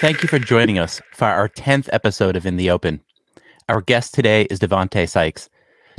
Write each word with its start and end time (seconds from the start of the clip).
Thank 0.00 0.22
you 0.22 0.28
for 0.28 0.38
joining 0.38 0.78
us 0.78 1.00
for 1.14 1.24
our 1.24 1.48
10th 1.48 1.88
episode 1.90 2.36
of 2.36 2.44
In 2.44 2.58
the 2.58 2.68
Open. 2.68 3.00
Our 3.70 3.80
guest 3.80 4.12
today 4.12 4.42
is 4.50 4.60
Devonte 4.60 5.08
Sykes. 5.08 5.48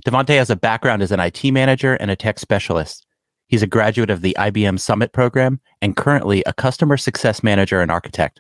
Devonte 0.06 0.38
has 0.38 0.52
a 0.52 0.56
background 0.56 1.02
as 1.02 1.12
an 1.12 1.20
IT 1.20 1.44
manager 1.46 1.96
and 1.96 2.12
a 2.12 2.16
tech 2.16 2.38
specialist. 2.38 3.08
He's 3.48 3.64
a 3.64 3.68
graduate 3.68 4.12
of 4.12 4.22
the 4.22 4.36
IBM 4.38 4.80
Summit 4.80 5.14
program 5.14 5.60
and 5.82 5.98
currently 5.98 6.44
a 6.46 6.54
customer 6.54 6.96
success 6.96 7.42
manager 7.42 7.82
and 7.82 7.90
architect. 7.90 8.40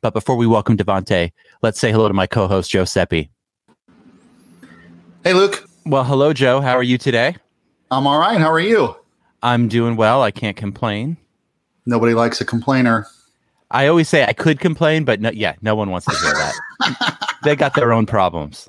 But 0.00 0.14
before 0.14 0.34
we 0.34 0.48
welcome 0.48 0.76
Devonte, 0.76 1.30
let's 1.62 1.78
say 1.78 1.92
hello 1.92 2.08
to 2.08 2.14
my 2.14 2.26
co-host 2.26 2.68
Joe 2.68 2.82
Sepi. 2.82 3.28
Hey, 5.22 5.32
Luke. 5.32 5.64
Well, 5.86 6.02
hello, 6.02 6.32
Joe. 6.32 6.60
How 6.60 6.76
are 6.76 6.82
you 6.82 6.98
today? 6.98 7.36
I'm 7.92 8.08
all 8.08 8.18
right. 8.18 8.40
How 8.40 8.50
are 8.50 8.58
you? 8.58 8.96
I'm 9.44 9.68
doing 9.68 9.94
well. 9.94 10.22
I 10.22 10.32
can't 10.32 10.56
complain. 10.56 11.18
Nobody 11.86 12.14
likes 12.14 12.40
a 12.40 12.44
complainer. 12.44 13.06
I 13.72 13.86
always 13.86 14.08
say 14.08 14.24
I 14.24 14.34
could 14.34 14.60
complain, 14.60 15.04
but 15.04 15.20
no, 15.20 15.30
yeah, 15.30 15.54
no 15.62 15.74
one 15.74 15.90
wants 15.90 16.06
to 16.06 16.12
hear 16.12 16.32
that. 16.32 17.38
they 17.44 17.56
got 17.56 17.74
their 17.74 17.92
own 17.92 18.06
problems. 18.06 18.68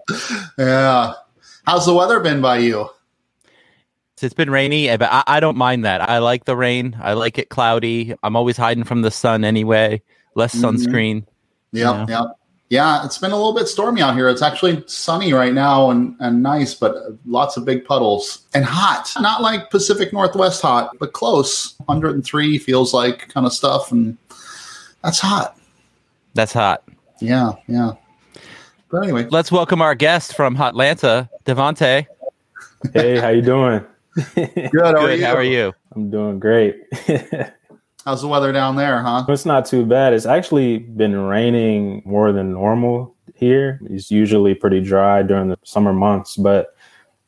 Yeah. 0.57 1.13
How's 1.65 1.85
the 1.85 1.93
weather 1.93 2.19
been 2.19 2.41
by 2.41 2.57
you? 2.57 2.89
It's 4.21 4.33
been 4.33 4.49
rainy, 4.49 4.87
eh, 4.87 4.95
but 4.95 5.09
I, 5.11 5.23
I, 5.27 5.39
don't 5.41 5.57
mind 5.57 5.83
that. 5.83 5.99
I 6.09 6.19
like 6.19 6.45
the 6.45 6.55
rain. 6.55 6.95
I 7.01 7.11
like 7.11 7.37
it 7.37 7.49
cloudy. 7.49 8.15
I'm 8.23 8.37
always 8.37 8.55
hiding 8.55 8.85
from 8.85 9.01
the 9.01 9.11
sun 9.11 9.43
anyway. 9.43 10.01
Less 10.35 10.55
mm-hmm. 10.55 10.65
sunscreen. 10.65 11.15
Mm-hmm. 11.17 11.77
Yeah, 11.77 11.91
you 11.91 11.97
know? 11.97 12.05
yeah, 12.07 12.23
yeah. 12.69 13.05
It's 13.05 13.17
been 13.17 13.31
a 13.31 13.35
little 13.35 13.53
bit 13.53 13.67
stormy 13.67 14.01
out 14.01 14.15
here. 14.15 14.29
It's 14.29 14.41
actually 14.41 14.81
sunny 14.87 15.33
right 15.33 15.53
now 15.53 15.89
and 15.89 16.15
and 16.21 16.41
nice, 16.41 16.73
but 16.73 16.95
lots 17.25 17.57
of 17.57 17.65
big 17.65 17.83
puddles 17.83 18.47
and 18.53 18.63
hot. 18.63 19.11
Not 19.19 19.41
like 19.41 19.69
Pacific 19.69 20.13
Northwest 20.13 20.61
hot, 20.61 20.91
but 20.99 21.11
close. 21.11 21.75
103 21.85 22.57
feels 22.59 22.93
like 22.93 23.27
kind 23.27 23.45
of 23.45 23.51
stuff, 23.51 23.91
and 23.91 24.17
that's 25.03 25.19
hot. 25.19 25.57
That's 26.33 26.53
hot. 26.53 26.83
Yeah, 27.19 27.53
yeah. 27.67 27.93
But 28.89 29.03
anyway, 29.03 29.27
let's 29.29 29.51
welcome 29.51 29.81
our 29.81 29.95
guest 29.95 30.35
from 30.35 30.55
Hotlanta, 30.55 31.29
Devonte. 31.45 32.05
Hey, 32.93 33.19
how 33.19 33.29
you 33.29 33.41
doing? 33.41 33.83
Good. 34.35 34.71
How, 34.73 34.91
Good. 34.93 34.95
Are 34.95 35.25
how 35.25 35.35
are 35.35 35.43
you? 35.43 35.73
I'm 35.95 36.09
doing 36.09 36.39
great. 36.39 36.83
How's 38.05 38.21
the 38.21 38.27
weather 38.27 38.51
down 38.51 38.75
there, 38.75 39.01
huh? 39.01 39.25
It's 39.29 39.45
not 39.45 39.65
too 39.65 39.85
bad. 39.85 40.13
It's 40.13 40.25
actually 40.25 40.79
been 40.79 41.15
raining 41.15 42.01
more 42.05 42.31
than 42.31 42.51
normal 42.51 43.15
here. 43.33 43.79
It's 43.89 44.11
usually 44.11 44.53
pretty 44.53 44.81
dry 44.81 45.23
during 45.23 45.49
the 45.49 45.57
summer 45.63 45.93
months, 45.93 46.35
but 46.35 46.72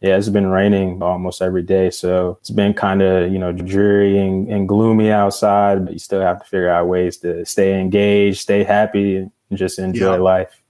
yeah, 0.06 0.17
it's 0.17 0.30
been 0.30 0.45
raining 0.45 1.02
almost 1.02 1.42
every 1.42 1.64
day. 1.64 1.89
So 1.89 2.38
it's 2.39 2.52
been 2.52 2.75
kind 2.75 3.02
of, 3.02 3.34
you 3.34 3.39
know, 3.39 3.52
dreary 3.52 4.20
and, 4.20 4.48
and, 4.48 4.67
gloomy 4.67 5.09
outside, 5.09 5.84
but 5.84 5.94
you 5.94 6.00
still 6.00 6.22
have 6.22 6.44
to 6.44 6.45
figure 6.45 6.70
out 6.70 6.88
ways 6.88 7.17
to 7.17 7.44
stay 7.44 7.80
engaged, 7.81 8.39
stay 8.39 8.64
happy, 8.64 9.17
and 9.17 9.31
just 9.56 9.80
enjoy 9.80 10.14
yeah. 10.14 10.22
life. 10.22 10.61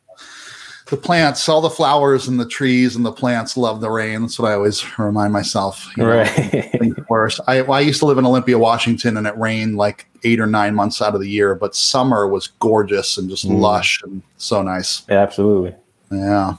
The 0.85 0.95
plants, 0.95 1.49
all 1.49 1.59
the 1.59 1.69
flowers 1.69 2.29
and 2.29 2.39
the 2.39 2.47
trees 2.47 2.95
and 2.95 3.05
the 3.05 3.11
plants 3.11 3.57
love 3.57 3.81
the 3.81 3.89
rain. 3.89 4.21
That's 4.21 4.39
what 4.39 4.51
I 4.51 4.53
always 4.53 4.85
remind 4.97 5.33
myself. 5.33 5.85
You 5.97 6.03
know, 6.03 6.15
right. 6.15 7.39
I, 7.47 7.61
well, 7.63 7.73
I 7.73 7.81
used 7.81 7.99
to 7.99 8.05
live 8.05 8.17
in 8.17 8.25
Olympia, 8.25 8.57
Washington, 8.57 9.17
and 9.17 9.27
it 9.27 9.35
rained 9.35 9.75
like 9.75 10.07
eight 10.23 10.39
or 10.39 10.47
nine 10.47 10.75
months 10.75 11.01
out 11.01 11.13
of 11.13 11.19
the 11.19 11.29
year, 11.29 11.55
but 11.55 11.75
summer 11.75 12.25
was 12.25 12.47
gorgeous 12.47 13.17
and 13.17 13.29
just 13.29 13.45
mm. 13.45 13.59
lush 13.59 14.01
and 14.03 14.21
so 14.37 14.61
nice. 14.61 15.03
Yeah, 15.09 15.23
absolutely. 15.23 15.75
Yeah. 16.09 16.55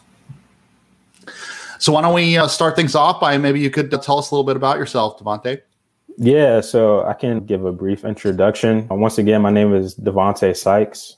So 1.78 1.92
why 1.92 2.02
don't 2.02 2.14
we 2.14 2.36
uh, 2.36 2.48
start 2.48 2.76
things 2.76 2.94
off 2.94 3.20
by 3.20 3.36
maybe 3.38 3.60
you 3.60 3.70
could 3.70 3.90
tell 3.90 4.18
us 4.18 4.30
a 4.30 4.34
little 4.34 4.44
bit 4.44 4.56
about 4.56 4.78
yourself, 4.78 5.18
Devonte? 5.18 5.60
Yeah, 6.18 6.60
so 6.62 7.04
I 7.04 7.12
can 7.12 7.44
give 7.44 7.64
a 7.64 7.72
brief 7.72 8.04
introduction. 8.04 8.86
Uh, 8.90 8.94
once 8.94 9.18
again, 9.18 9.42
my 9.42 9.50
name 9.50 9.74
is 9.74 9.94
Devonte 9.94 10.56
Sykes. 10.56 11.16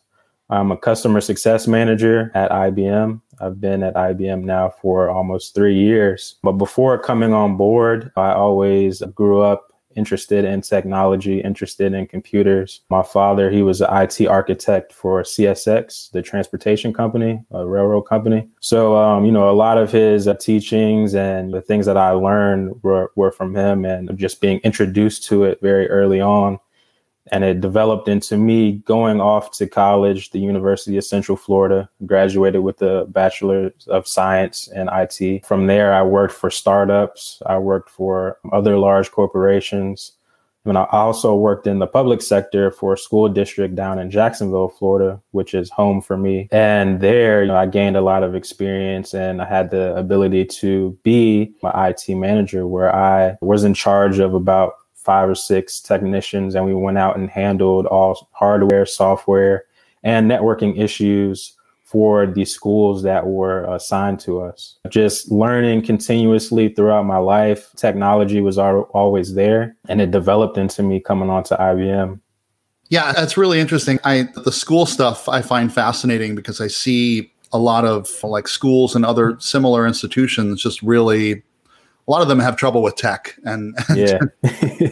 I'm 0.51 0.73
a 0.73 0.77
customer 0.77 1.21
success 1.21 1.67
manager 1.67 2.33
at 2.35 2.51
IBM. 2.51 3.21
I've 3.41 3.61
been 3.61 3.83
at 3.83 3.95
IBM 3.95 4.43
now 4.43 4.71
for 4.83 5.09
almost 5.11 5.55
three 5.55 5.77
years. 5.77 6.37
But 6.43 6.53
before 6.53 6.99
coming 6.99 7.33
on 7.33 7.57
board, 7.57 8.11
I 8.17 8.33
always 8.33 9.03
grew 9.15 9.43
up 9.43 9.68
interested 9.97 10.45
in 10.45 10.61
technology, 10.61 11.41
interested 11.41 11.93
in 11.93 12.07
computers. 12.07 12.83
My 12.91 13.03
father, 13.03 13.51
he 13.51 13.63
was 13.63 13.81
an 13.81 13.89
IT 13.91 14.27
architect 14.27 14.93
for 14.93 15.23
CSX, 15.23 16.11
the 16.13 16.23
transportation 16.23 16.93
company, 16.93 17.43
a 17.51 17.67
railroad 17.67 18.03
company. 18.03 18.49
So, 18.61 18.97
um, 18.97 19.25
you 19.25 19.33
know, 19.33 19.51
a 19.51 19.53
lot 19.53 19.79
of 19.79 19.91
his 19.91 20.29
uh, 20.29 20.35
teachings 20.35 21.15
and 21.15 21.53
the 21.53 21.63
things 21.63 21.87
that 21.87 21.97
I 21.97 22.11
learned 22.11 22.81
were, 22.83 23.11
were 23.17 23.33
from 23.33 23.55
him 23.55 23.85
and 23.85 24.17
just 24.19 24.41
being 24.41 24.59
introduced 24.59 25.25
to 25.25 25.45
it 25.45 25.59
very 25.61 25.89
early 25.89 26.21
on 26.21 26.59
and 27.33 27.45
it 27.45 27.61
developed 27.61 28.09
into 28.09 28.37
me 28.37 28.73
going 28.85 29.21
off 29.21 29.51
to 29.59 29.67
college, 29.67 30.31
the 30.31 30.39
University 30.39 30.97
of 30.97 31.05
Central 31.05 31.37
Florida, 31.37 31.89
graduated 32.07 32.63
with 32.63 32.81
a 32.83 33.07
Bachelor 33.09 33.73
of 33.87 34.07
Science 34.09 34.69
in 34.69 34.89
IT. 34.93 35.45
From 35.47 35.67
there, 35.67 35.93
I 35.95 36.03
worked 36.03 36.35
for 36.35 36.51
startups, 36.51 37.43
I 37.47 37.59
worked 37.59 37.91
for 37.91 38.39
other 38.53 38.79
large 38.79 39.11
corporations. 39.11 40.13
And 40.65 40.77
I 40.77 40.87
also 40.91 41.35
worked 41.35 41.67
in 41.67 41.79
the 41.79 41.87
public 41.87 42.21
sector 42.21 42.71
for 42.71 42.93
a 42.93 42.99
school 42.99 43.29
district 43.29 43.75
down 43.75 43.99
in 43.99 44.11
Jacksonville, 44.11 44.69
Florida, 44.69 45.21
which 45.31 45.55
is 45.55 45.71
home 45.71 46.03
for 46.03 46.19
me. 46.19 46.49
And 46.51 47.01
there, 47.01 47.43
you 47.43 47.49
know, 47.49 47.57
I 47.57 47.67
gained 47.67 47.97
a 47.97 48.03
lot 48.03 48.23
of 48.23 48.35
experience 48.35 49.15
and 49.15 49.41
I 49.41 49.47
had 49.47 49.71
the 49.71 49.97
ability 49.97 50.45
to 50.45 50.99
be 51.03 51.55
my 51.63 51.89
IT 51.89 52.09
manager 52.11 52.67
where 52.67 52.95
I 52.95 53.39
was 53.41 53.65
in 53.65 53.73
charge 53.73 54.19
of 54.19 54.35
about 54.35 54.75
five 55.09 55.27
or 55.27 55.35
six 55.35 55.81
technicians, 55.81 56.55
and 56.55 56.67
we 56.67 56.75
went 56.75 56.99
out 56.99 57.17
and 57.17 57.31
handled 57.31 57.87
all 57.87 58.29
hardware, 58.33 58.85
software, 58.85 59.65
and 60.03 60.31
networking 60.31 60.79
issues 60.79 61.57
for 61.83 62.27
the 62.27 62.45
schools 62.45 63.03
that 63.05 63.27
were 63.27 63.65
assigned 63.75 64.21
to 64.21 64.43
us. 64.43 64.77
Just 64.91 65.31
learning 65.31 65.81
continuously 65.81 66.69
throughout 66.69 67.07
my 67.07 67.17
life, 67.17 67.73
technology 67.75 68.43
was 68.43 68.59
always 68.59 69.33
there, 69.33 69.75
and 69.89 70.03
it 70.03 70.11
developed 70.11 70.59
into 70.59 70.83
me 70.83 71.01
coming 71.01 71.31
on 71.31 71.43
to 71.45 71.57
IBM. 71.57 72.21
Yeah, 72.91 73.13
that's 73.13 73.39
really 73.39 73.61
interesting. 73.61 73.99
I 74.05 74.29
the 74.45 74.53
school 74.53 74.85
stuff 74.85 75.27
I 75.27 75.41
find 75.41 75.73
fascinating 75.73 76.35
because 76.35 76.61
I 76.61 76.67
see 76.67 77.33
a 77.51 77.59
lot 77.59 77.87
of 77.87 78.11
like 78.23 78.47
schools 78.47 78.95
and 78.95 79.07
other 79.07 79.37
similar 79.41 79.87
institutions 79.87 80.63
just 80.63 80.83
really 80.83 81.43
a 82.09 82.11
lot 82.11 82.23
of 82.23 82.29
them 82.29 82.39
have 82.39 82.57
trouble 82.57 82.83
with 82.83 82.97
tech 82.97 83.39
and, 83.45 83.77
and 83.89 83.99
yeah. 83.99 84.19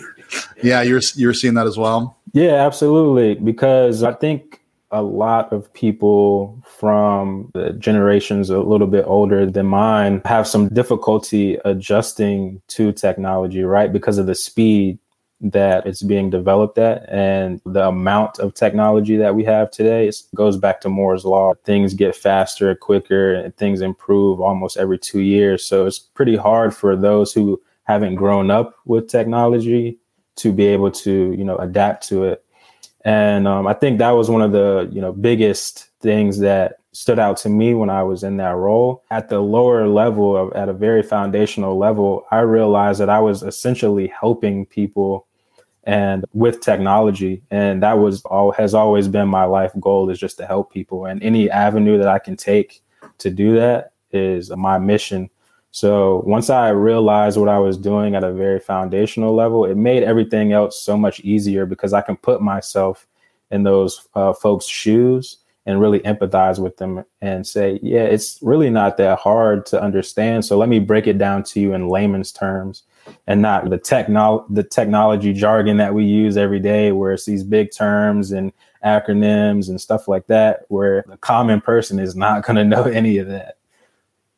Yeah 0.62 0.82
you're 0.82 1.00
you're 1.14 1.34
seeing 1.34 1.54
that 1.54 1.66
as 1.66 1.78
well? 1.78 2.16
Yeah 2.32 2.66
absolutely. 2.66 3.34
Because 3.34 4.02
i 4.02 4.12
think 4.12 4.60
a 4.92 5.02
lot 5.02 5.52
of 5.52 5.72
people 5.72 6.62
from 6.64 7.50
the 7.54 7.72
generations 7.72 8.50
a 8.50 8.60
little 8.60 8.86
bit 8.86 9.04
older 9.06 9.44
than 9.50 9.66
mine 9.66 10.22
have 10.24 10.46
some 10.46 10.68
difficulty 10.68 11.58
adjusting 11.64 12.60
to 12.68 12.92
technology 12.92 13.62
right? 13.64 13.92
Because 13.92 14.18
of 14.18 14.26
the 14.26 14.34
speed 14.34 14.98
that 15.40 15.86
it's 15.86 16.02
being 16.02 16.30
developed 16.30 16.78
at 16.78 17.06
and 17.10 17.60
the 17.66 17.88
amount 17.88 18.38
of 18.38 18.54
technology 18.54 19.16
that 19.16 19.34
we 19.34 19.44
have 19.44 19.70
today 19.70 20.10
goes 20.34 20.56
back 20.56 20.80
to 20.80 20.88
Moore's 20.88 21.24
law. 21.24 21.52
Things 21.64 21.92
get 21.92 22.16
faster, 22.16 22.74
quicker, 22.74 23.34
and 23.34 23.54
things 23.56 23.82
improve 23.82 24.40
almost 24.40 24.78
every 24.78 24.98
two 24.98 25.20
years. 25.20 25.66
So 25.66 25.86
it's 25.86 25.98
pretty 25.98 26.36
hard 26.36 26.74
for 26.74 26.96
those 26.96 27.32
who 27.32 27.60
haven't 27.84 28.14
grown 28.14 28.50
up 28.50 28.76
with 28.86 29.08
technology 29.08 29.98
to 30.36 30.52
be 30.52 30.66
able 30.66 30.90
to, 30.90 31.34
you 31.36 31.44
know, 31.44 31.56
adapt 31.56 32.08
to 32.08 32.24
it. 32.24 32.44
And 33.04 33.46
um, 33.46 33.66
I 33.66 33.74
think 33.74 33.98
that 33.98 34.10
was 34.10 34.30
one 34.30 34.42
of 34.42 34.52
the, 34.52 34.88
you 34.90 35.00
know, 35.00 35.12
biggest 35.12 35.90
things 36.00 36.38
that 36.40 36.78
stood 36.96 37.18
out 37.18 37.36
to 37.36 37.50
me 37.50 37.74
when 37.74 37.90
I 37.90 38.02
was 38.02 38.22
in 38.22 38.38
that 38.38 38.56
role. 38.56 39.04
At 39.10 39.28
the 39.28 39.40
lower 39.40 39.86
level, 39.86 40.34
of, 40.34 40.52
at 40.54 40.70
a 40.70 40.72
very 40.72 41.02
foundational 41.02 41.76
level, 41.76 42.24
I 42.30 42.38
realized 42.38 43.00
that 43.00 43.10
I 43.10 43.18
was 43.18 43.42
essentially 43.42 44.06
helping 44.06 44.64
people 44.64 45.26
and 45.84 46.24
with 46.32 46.60
technology 46.60 47.42
and 47.52 47.80
that 47.82 47.92
was 47.92 48.22
all 48.24 48.50
has 48.50 48.74
always 48.74 49.06
been 49.06 49.28
my 49.28 49.44
life 49.44 49.70
goal 49.78 50.10
is 50.10 50.18
just 50.18 50.36
to 50.36 50.44
help 50.44 50.72
people 50.72 51.06
and 51.06 51.22
any 51.22 51.48
avenue 51.48 51.96
that 51.96 52.08
i 52.08 52.18
can 52.18 52.36
take 52.36 52.82
to 53.18 53.30
do 53.30 53.54
that 53.54 53.92
is 54.10 54.50
my 54.56 54.80
mission 54.80 55.30
so 55.70 56.24
once 56.26 56.50
i 56.50 56.70
realized 56.70 57.38
what 57.38 57.48
i 57.48 57.58
was 57.58 57.78
doing 57.78 58.16
at 58.16 58.24
a 58.24 58.32
very 58.32 58.58
foundational 58.58 59.32
level 59.32 59.64
it 59.64 59.76
made 59.76 60.02
everything 60.02 60.50
else 60.52 60.82
so 60.82 60.96
much 60.96 61.20
easier 61.20 61.64
because 61.64 61.92
i 61.92 62.00
can 62.00 62.16
put 62.16 62.42
myself 62.42 63.06
in 63.52 63.62
those 63.62 64.08
uh, 64.16 64.32
folks 64.32 64.66
shoes 64.66 65.36
and 65.66 65.80
really 65.80 66.00
empathize 66.00 66.58
with 66.58 66.76
them 66.76 67.04
and 67.20 67.46
say 67.46 67.78
yeah 67.82 68.04
it's 68.04 68.38
really 68.40 68.70
not 68.70 68.96
that 68.96 69.18
hard 69.18 69.66
to 69.66 69.82
understand. 69.82 70.44
So 70.44 70.56
let 70.56 70.68
me 70.68 70.78
break 70.78 71.06
it 71.06 71.18
down 71.18 71.42
to 71.44 71.60
you 71.60 71.74
in 71.74 71.88
layman's 71.88 72.32
terms 72.32 72.84
and 73.26 73.42
not 73.42 73.68
the 73.68 73.78
techno 73.78 74.46
the 74.48 74.62
technology 74.62 75.32
jargon 75.32 75.76
that 75.76 75.94
we 75.94 76.04
use 76.04 76.36
every 76.36 76.60
day 76.60 76.92
where 76.92 77.12
it's 77.12 77.24
these 77.24 77.44
big 77.44 77.70
terms 77.72 78.32
and 78.32 78.52
acronyms 78.84 79.68
and 79.68 79.80
stuff 79.80 80.08
like 80.08 80.26
that 80.28 80.64
where 80.68 81.04
the 81.08 81.16
common 81.16 81.60
person 81.60 81.98
is 81.98 82.14
not 82.14 82.44
going 82.44 82.56
to 82.56 82.64
know 82.64 82.84
any 82.84 83.18
of 83.18 83.26
that 83.28 83.58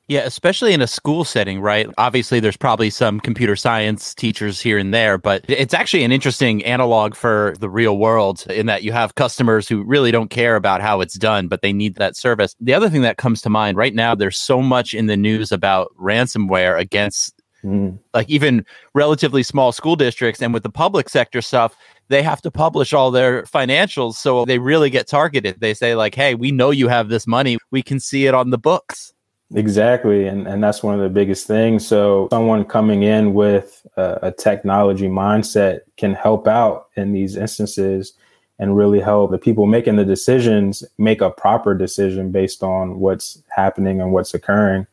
Yeah, 0.08 0.20
especially 0.20 0.72
in 0.72 0.81
a 0.81 0.87
school 0.87 1.22
setting, 1.22 1.60
right? 1.60 1.87
Obviously, 1.99 2.40
there's 2.40 2.56
probably 2.56 2.88
some 2.88 3.20
computer 3.20 3.55
science 3.55 4.14
teachers 4.14 4.58
here 4.58 4.78
and 4.78 4.93
there, 4.94 5.19
but 5.19 5.44
it's 5.49 5.75
actually 5.75 6.02
an 6.02 6.12
interesting 6.12 6.64
analog 6.64 7.14
for 7.14 7.55
the 7.60 7.69
real 7.69 7.99
world 7.99 8.46
in 8.49 8.64
that 8.66 8.82
you 8.82 8.93
have 8.93 9.16
customers 9.16 9.69
who 9.69 9.84
really 9.84 10.10
don't 10.10 10.31
care 10.31 10.56
about 10.56 10.81
how 10.81 11.02
it's 11.02 11.19
done, 11.19 11.46
but 11.46 11.60
they 11.60 11.75
need 11.75 11.96
that 11.96 12.16
service. 12.16 12.56
The 12.58 12.72
other 12.72 12.88
thing 12.88 13.02
that 13.02 13.19
comes 13.19 13.43
to 13.43 13.50
mind 13.50 13.76
right 13.76 13.94
now, 13.94 14.14
there's 14.14 14.38
so 14.38 14.62
much 14.62 14.94
in 14.94 15.08
the 15.08 15.16
news 15.16 15.52
about 15.52 15.93
ransomware 16.00 16.78
against 16.78 17.34
mm. 17.62 17.99
like 18.14 18.31
even 18.31 18.64
relatively 18.94 19.43
small 19.43 19.72
school 19.72 19.94
districts. 19.94 20.40
And 20.40 20.54
with 20.54 20.62
the 20.62 20.70
public 20.70 21.11
sector 21.11 21.43
stuff, 21.43 21.76
they 22.08 22.22
have 22.22 22.40
to 22.43 22.50
publish 22.50 22.94
all 22.94 23.11
their 23.11 23.43
financials. 23.43 24.14
So 24.14 24.46
they 24.46 24.58
really 24.58 24.88
get 24.88 25.06
targeted. 25.06 25.61
They 25.61 25.75
say, 25.75 25.94
like, 25.94 26.14
hey, 26.14 26.34
we 26.34 26.50
know 26.50 26.70
you 26.70 26.88
have 26.88 27.11
this 27.11 27.26
money, 27.26 27.58
we 27.70 27.82
can 27.82 28.00
see 28.00 28.26
it 28.26 28.32
on 28.32 28.49
the 28.49 28.58
books. 28.58 29.12
Exactly. 29.55 30.27
And, 30.27 30.47
and 30.47 30.62
that's 30.62 30.83
one 30.83 30.95
of 30.95 31.00
the 31.00 31.09
biggest 31.09 31.47
things. 31.47 31.87
So, 31.87 32.29
someone 32.31 32.65
coming 32.65 33.03
in 33.03 33.33
with 33.33 33.87
a, 33.97 34.19
a, 34.23 34.33
technology 34.33 35.09
mindset 35.09 35.81
can 35.97 36.12
help 36.12 36.47
out 36.47 36.89
in 36.97 37.12
these 37.12 37.35
instances 37.35 38.12
and 38.59 38.77
really 38.77 39.00
help 39.00 39.31
the 39.31 39.39
people 39.39 39.65
making 39.67 39.97
the 39.97 40.05
decisions 40.05 40.85
make 40.99 41.23
a 41.23 41.31
proper 41.31 41.75
decision 41.75 42.31
based 42.31 42.62
on 42.62 43.00
what's 43.00 43.43
happening 43.49 44.03
and 44.03 44.12
what's 44.12 44.35
occurring. 44.35 44.87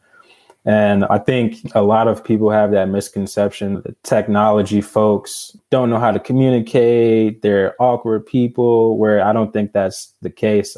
And 0.63 1.06
I 1.06 1.19
think 1.19 1.57
a 1.75 1.84
lot 1.84 2.07
of 2.07 2.24
people 2.24 2.50
have 2.50 2.72
that 2.72 2.90
misconception 2.90 3.81
that 3.84 4.02
technology 4.04 4.81
folks 4.81 5.56
don't 5.69 5.92
know 5.92 6.00
how 6.00 6.12
to 6.12 6.19
communicate, 6.19 7.44
they're 7.44 7.75
awkward 7.80 8.25
people, 8.25 8.98
where 8.98 9.24
I 9.24 9.31
don't 9.31 9.54
think 9.54 9.74
that's 9.74 10.13
the 10.22 10.31
case. 10.31 10.75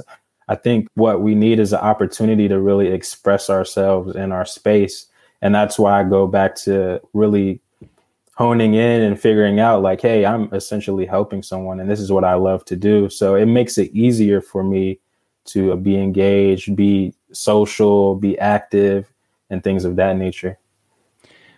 I 0.47 0.55
think 0.55 0.87
what 0.95 1.21
we 1.21 1.35
need 1.35 1.59
is 1.59 1.73
an 1.73 1.79
opportunity 1.79 2.47
to 2.47 2.59
really 2.59 2.87
express 2.87 3.49
ourselves 3.49 4.15
in 4.15 4.31
our 4.31 4.45
space. 4.45 5.07
And 5.41 5.53
that's 5.53 5.77
why 5.77 5.99
I 5.99 6.03
go 6.03 6.25
back 6.27 6.55
to 6.55 7.01
really 7.13 7.61
honing 8.35 8.75
in 8.75 9.01
and 9.01 9.19
figuring 9.19 9.59
out 9.59 9.81
like, 9.81 9.99
hey, 9.99 10.25
I'm 10.25 10.53
essentially 10.53 11.05
helping 11.05 11.41
someone 11.41 11.79
and 11.79 11.89
this 11.89 11.99
is 11.99 12.11
what 12.11 12.23
I 12.23 12.35
love 12.35 12.63
to 12.65 12.75
do. 12.75 13.09
So 13.09 13.35
it 13.35 13.47
makes 13.47 13.77
it 13.77 13.91
easier 13.93 14.41
for 14.41 14.63
me 14.63 14.99
to 15.45 15.75
be 15.77 15.97
engaged, 15.97 16.75
be 16.75 17.13
social, 17.31 18.15
be 18.15 18.37
active, 18.37 19.11
and 19.49 19.63
things 19.63 19.85
of 19.85 19.95
that 19.95 20.17
nature. 20.17 20.57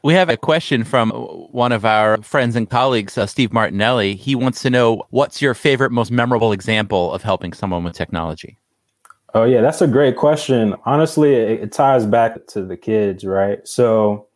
We 0.03 0.13
have 0.13 0.29
a 0.29 0.37
question 0.37 0.85
from 0.85 1.09
one 1.11 1.73
of 1.73 1.83
our 1.83 2.21
friends 2.21 2.55
and 2.55 2.69
colleagues, 2.69 3.17
uh, 3.17 3.25
Steve 3.25 3.51
Martinelli. 3.51 4.15
He 4.15 4.33
wants 4.33 4.61
to 4.61 4.69
know 4.69 5.03
what's 5.09 5.41
your 5.41 5.53
favorite, 5.53 5.91
most 5.91 6.11
memorable 6.11 6.53
example 6.53 7.11
of 7.11 7.23
helping 7.23 7.51
someone 7.51 7.83
with 7.83 7.95
technology? 7.95 8.57
Oh, 9.33 9.43
yeah, 9.43 9.61
that's 9.61 9.81
a 9.81 9.87
great 9.87 10.15
question. 10.17 10.75
Honestly, 10.85 11.33
it, 11.33 11.61
it 11.61 11.71
ties 11.71 12.05
back 12.05 12.47
to 12.47 12.63
the 12.63 12.77
kids, 12.77 13.23
right? 13.23 13.65
So, 13.67 14.27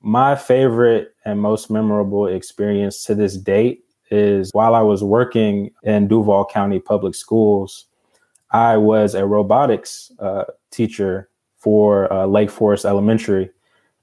my 0.00 0.36
favorite 0.36 1.14
and 1.24 1.40
most 1.40 1.70
memorable 1.70 2.26
experience 2.26 3.04
to 3.04 3.14
this 3.14 3.36
date 3.36 3.84
is 4.10 4.50
while 4.52 4.74
I 4.74 4.82
was 4.82 5.02
working 5.02 5.70
in 5.82 6.08
Duval 6.08 6.44
County 6.46 6.78
Public 6.78 7.14
Schools, 7.14 7.86
I 8.50 8.76
was 8.76 9.14
a 9.14 9.26
robotics 9.26 10.12
uh, 10.18 10.44
teacher 10.70 11.28
for 11.56 12.12
uh, 12.12 12.26
Lake 12.26 12.50
Forest 12.50 12.84
Elementary. 12.84 13.50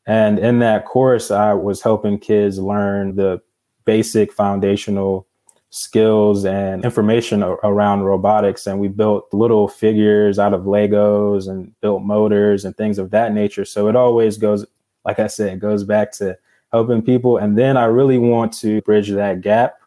And 0.08 0.40
in 0.40 0.60
that 0.60 0.86
course, 0.86 1.30
I 1.30 1.54
was 1.54 1.82
helping 1.82 2.18
kids 2.18 2.58
learn 2.58 3.16
the 3.16 3.42
basic 3.86 4.34
foundational 4.34 5.28
skills 5.72 6.46
and 6.46 6.84
information 6.84 7.42
around 7.44 8.02
robotics. 8.02 8.68
And 8.68 8.80
we 8.80 8.90
built 8.90 9.34
little 9.34 9.68
figures 9.68 10.38
out 10.38 10.54
of 10.54 10.64
Legos 10.64 11.50
and 11.50 11.74
built 11.80 12.04
motors 12.04 12.66
and 12.66 12.76
things 12.76 13.00
of 13.00 13.10
that 13.12 13.34
nature. 13.34 13.66
So 13.66 13.88
it 13.88 13.96
always 13.96 14.38
goes, 14.38 14.66
like 15.06 15.20
I 15.20 15.28
said, 15.28 15.54
it 15.54 15.60
goes 15.60 15.84
back 15.84 16.12
to 16.14 16.38
helping 16.72 17.02
people. 17.02 17.38
And 17.38 17.58
then 17.58 17.78
I 17.78 17.86
really 17.86 18.18
want 18.18 18.54
to 18.60 18.82
bridge 18.82 19.10
that 19.12 19.40
gap, 19.42 19.80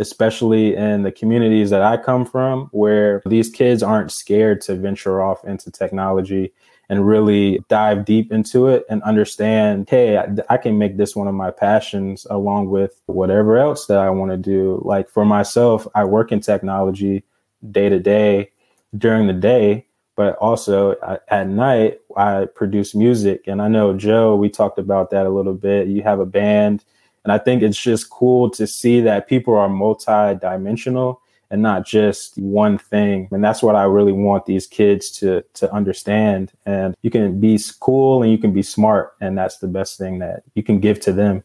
especially 0.00 0.74
in 0.74 1.02
the 1.02 1.12
communities 1.12 1.70
that 1.70 1.82
I 1.82 1.96
come 1.96 2.26
from, 2.26 2.68
where 2.72 3.22
these 3.24 3.48
kids 3.48 3.82
aren't 3.82 4.10
scared 4.10 4.60
to 4.62 4.74
venture 4.74 5.22
off 5.22 5.44
into 5.44 5.70
technology 5.70 6.52
and 6.92 7.08
really 7.08 7.58
dive 7.70 8.04
deep 8.04 8.30
into 8.30 8.68
it 8.68 8.84
and 8.90 9.02
understand, 9.02 9.88
hey, 9.88 10.18
I, 10.18 10.28
I, 10.50 10.56
can 10.58 10.76
make 10.76 10.98
this 10.98 11.16
one 11.16 11.26
of 11.26 11.32
my 11.32 11.50
passions 11.50 12.26
along 12.28 12.68
with 12.68 13.00
whatever 13.06 13.56
else 13.56 13.86
that 13.86 13.96
I 13.96 14.10
want 14.10 14.30
to 14.30 14.36
do. 14.36 14.78
Like 14.84 15.08
for 15.08 15.24
myself, 15.24 15.88
I 15.94 16.04
work 16.04 16.32
in 16.32 16.40
technology 16.40 17.24
day 17.70 17.88
to 17.88 17.98
day 17.98 18.50
during 18.98 19.26
the 19.26 19.32
day, 19.32 19.86
but 20.16 20.36
also 20.36 20.94
at 21.28 21.48
night, 21.48 22.00
I 22.14 22.46
produce 22.54 22.94
music. 22.94 23.44
And 23.46 23.62
I 23.62 23.68
know, 23.68 23.96
Joe, 23.96 24.36
we 24.36 24.50
talked 24.50 24.78
about 24.78 25.08
that 25.12 25.24
a 25.24 25.30
little 25.30 25.54
bit. 25.54 25.88
You 25.88 26.02
have 26.02 26.20
a 26.20 26.26
band. 26.26 26.84
And 27.24 27.32
I 27.32 27.38
think 27.38 27.62
it's 27.62 27.82
just 27.82 28.10
cool 28.10 28.50
to 28.50 28.66
see 28.66 29.00
that 29.00 29.28
people 29.28 29.54
are 29.54 29.70
multi 29.70 30.34
dimensional 30.34 31.21
and 31.52 31.62
not 31.62 31.86
just 31.86 32.36
one 32.38 32.78
thing. 32.78 33.28
And 33.30 33.44
that's 33.44 33.62
what 33.62 33.76
I 33.76 33.84
really 33.84 34.12
want 34.12 34.46
these 34.46 34.66
kids 34.66 35.10
to 35.18 35.44
to 35.54 35.72
understand. 35.72 36.50
And 36.66 36.96
you 37.02 37.10
can 37.10 37.38
be 37.38 37.60
cool 37.78 38.22
and 38.22 38.32
you 38.32 38.38
can 38.38 38.52
be 38.52 38.62
smart, 38.62 39.14
and 39.20 39.38
that's 39.38 39.58
the 39.58 39.68
best 39.68 39.98
thing 39.98 40.18
that 40.18 40.42
you 40.54 40.64
can 40.64 40.80
give 40.80 40.98
to 41.00 41.12
them. 41.12 41.44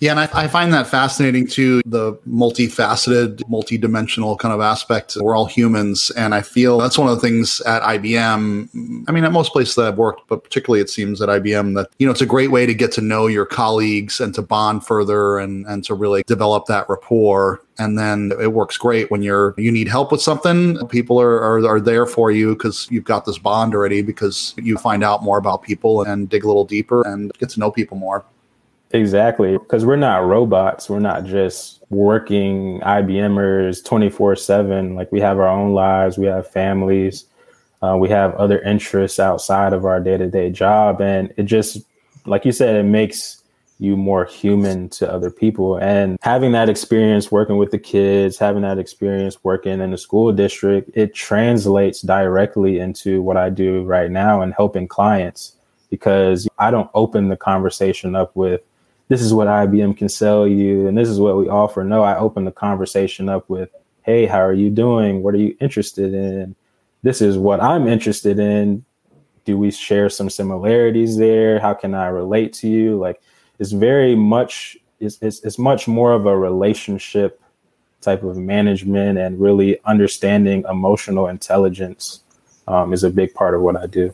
Yeah, 0.00 0.12
and 0.12 0.20
I, 0.20 0.28
I, 0.32 0.48
find 0.48 0.72
that 0.72 0.86
fascinating 0.86 1.46
too 1.46 1.82
the 1.86 2.14
multifaceted, 2.28 3.38
multidimensional 3.44 4.38
kind 4.38 4.52
of 4.52 4.60
aspect. 4.60 5.16
We're 5.18 5.36
all 5.36 5.46
humans. 5.46 6.10
And 6.10 6.34
I 6.34 6.42
feel 6.42 6.78
that's 6.78 6.98
one 6.98 7.08
of 7.08 7.14
the 7.14 7.20
things 7.20 7.60
at 7.62 7.82
IBM. 7.82 9.04
I 9.08 9.12
mean, 9.12 9.24
at 9.24 9.32
most 9.32 9.52
places 9.52 9.74
that 9.76 9.86
I've 9.86 9.98
worked, 9.98 10.28
but 10.28 10.44
particularly 10.44 10.80
it 10.80 10.90
seems 10.90 11.22
at 11.22 11.28
IBM 11.28 11.74
that, 11.76 11.88
you 11.98 12.06
know, 12.06 12.12
it's 12.12 12.20
a 12.20 12.26
great 12.26 12.50
way 12.50 12.66
to 12.66 12.74
get 12.74 12.92
to 12.92 13.00
know 13.00 13.26
your 13.26 13.46
colleagues 13.46 14.20
and 14.20 14.34
to 14.34 14.42
bond 14.42 14.84
further 14.86 15.38
and, 15.38 15.66
and 15.66 15.84
to 15.84 15.94
really 15.94 16.22
develop 16.26 16.66
that 16.66 16.88
rapport 16.88 17.60
and 17.78 17.98
then 17.98 18.32
it 18.40 18.52
works 18.52 18.78
great 18.78 19.10
when 19.10 19.22
you're 19.22 19.54
you 19.58 19.70
need 19.70 19.88
help 19.88 20.10
with 20.10 20.20
something 20.20 20.78
people 20.88 21.20
are 21.20 21.40
are, 21.40 21.66
are 21.66 21.80
there 21.80 22.06
for 22.06 22.30
you 22.30 22.54
because 22.54 22.88
you've 22.90 23.04
got 23.04 23.24
this 23.24 23.38
bond 23.38 23.74
already 23.74 24.02
because 24.02 24.54
you 24.56 24.76
find 24.78 25.04
out 25.04 25.22
more 25.22 25.38
about 25.38 25.62
people 25.62 26.02
and 26.02 26.28
dig 26.28 26.44
a 26.44 26.46
little 26.46 26.64
deeper 26.64 27.02
and 27.02 27.32
get 27.34 27.50
to 27.50 27.60
know 27.60 27.70
people 27.70 27.96
more 27.96 28.24
Exactly. 28.92 29.58
Because 29.58 29.84
we're 29.84 29.96
not 29.96 30.26
robots. 30.26 30.88
We're 30.88 31.00
not 31.00 31.24
just 31.24 31.82
working 31.90 32.80
IBMers 32.80 33.84
24 33.84 34.36
7. 34.36 34.94
Like 34.94 35.10
we 35.10 35.20
have 35.20 35.38
our 35.38 35.48
own 35.48 35.72
lives, 35.72 36.18
we 36.18 36.26
have 36.26 36.48
families, 36.48 37.26
uh, 37.82 37.96
we 37.98 38.08
have 38.08 38.34
other 38.34 38.60
interests 38.60 39.18
outside 39.18 39.72
of 39.72 39.84
our 39.84 40.00
day 40.00 40.16
to 40.16 40.28
day 40.28 40.50
job. 40.50 41.00
And 41.00 41.32
it 41.36 41.44
just, 41.44 41.78
like 42.26 42.44
you 42.44 42.52
said, 42.52 42.76
it 42.76 42.84
makes 42.84 43.42
you 43.78 43.96
more 43.96 44.24
human 44.24 44.88
to 44.88 45.12
other 45.12 45.30
people. 45.30 45.76
And 45.76 46.18
having 46.22 46.52
that 46.52 46.68
experience 46.68 47.30
working 47.30 47.58
with 47.58 47.72
the 47.72 47.78
kids, 47.78 48.38
having 48.38 48.62
that 48.62 48.78
experience 48.78 49.44
working 49.44 49.80
in 49.80 49.90
the 49.90 49.98
school 49.98 50.32
district, 50.32 50.90
it 50.94 51.14
translates 51.14 52.00
directly 52.00 52.78
into 52.78 53.20
what 53.20 53.36
I 53.36 53.50
do 53.50 53.82
right 53.84 54.10
now 54.10 54.40
and 54.40 54.54
helping 54.54 54.88
clients 54.88 55.52
because 55.90 56.48
I 56.58 56.70
don't 56.70 56.90
open 56.94 57.28
the 57.28 57.36
conversation 57.36 58.16
up 58.16 58.34
with, 58.34 58.62
this 59.08 59.20
is 59.20 59.32
what 59.32 59.46
IBM 59.46 59.96
can 59.96 60.08
sell 60.08 60.46
you 60.46 60.88
and 60.88 60.96
this 60.96 61.08
is 61.08 61.20
what 61.20 61.36
we 61.36 61.48
offer. 61.48 61.84
No, 61.84 62.02
I 62.02 62.18
open 62.18 62.44
the 62.44 62.52
conversation 62.52 63.28
up 63.28 63.48
with, 63.48 63.70
hey, 64.02 64.26
how 64.26 64.40
are 64.40 64.52
you 64.52 64.70
doing? 64.70 65.22
What 65.22 65.34
are 65.34 65.38
you 65.38 65.56
interested 65.60 66.12
in? 66.12 66.54
This 67.02 67.20
is 67.20 67.38
what 67.38 67.62
I'm 67.62 67.86
interested 67.86 68.38
in. 68.38 68.84
Do 69.44 69.56
we 69.56 69.70
share 69.70 70.08
some 70.08 70.28
similarities 70.28 71.16
there? 71.16 71.60
How 71.60 71.72
can 71.72 71.94
I 71.94 72.08
relate 72.08 72.52
to 72.54 72.68
you? 72.68 72.98
Like 72.98 73.20
it's 73.58 73.72
very 73.72 74.16
much 74.16 74.76
it's, 74.98 75.18
it's, 75.20 75.40
it's 75.44 75.58
much 75.58 75.86
more 75.86 76.12
of 76.12 76.26
a 76.26 76.36
relationship 76.36 77.40
type 78.00 78.22
of 78.22 78.36
management 78.36 79.18
and 79.18 79.40
really 79.40 79.78
understanding 79.84 80.64
emotional 80.68 81.28
intelligence 81.28 82.22
um, 82.68 82.92
is 82.92 83.04
a 83.04 83.10
big 83.10 83.34
part 83.34 83.54
of 83.54 83.60
what 83.60 83.76
I 83.76 83.86
do. 83.86 84.12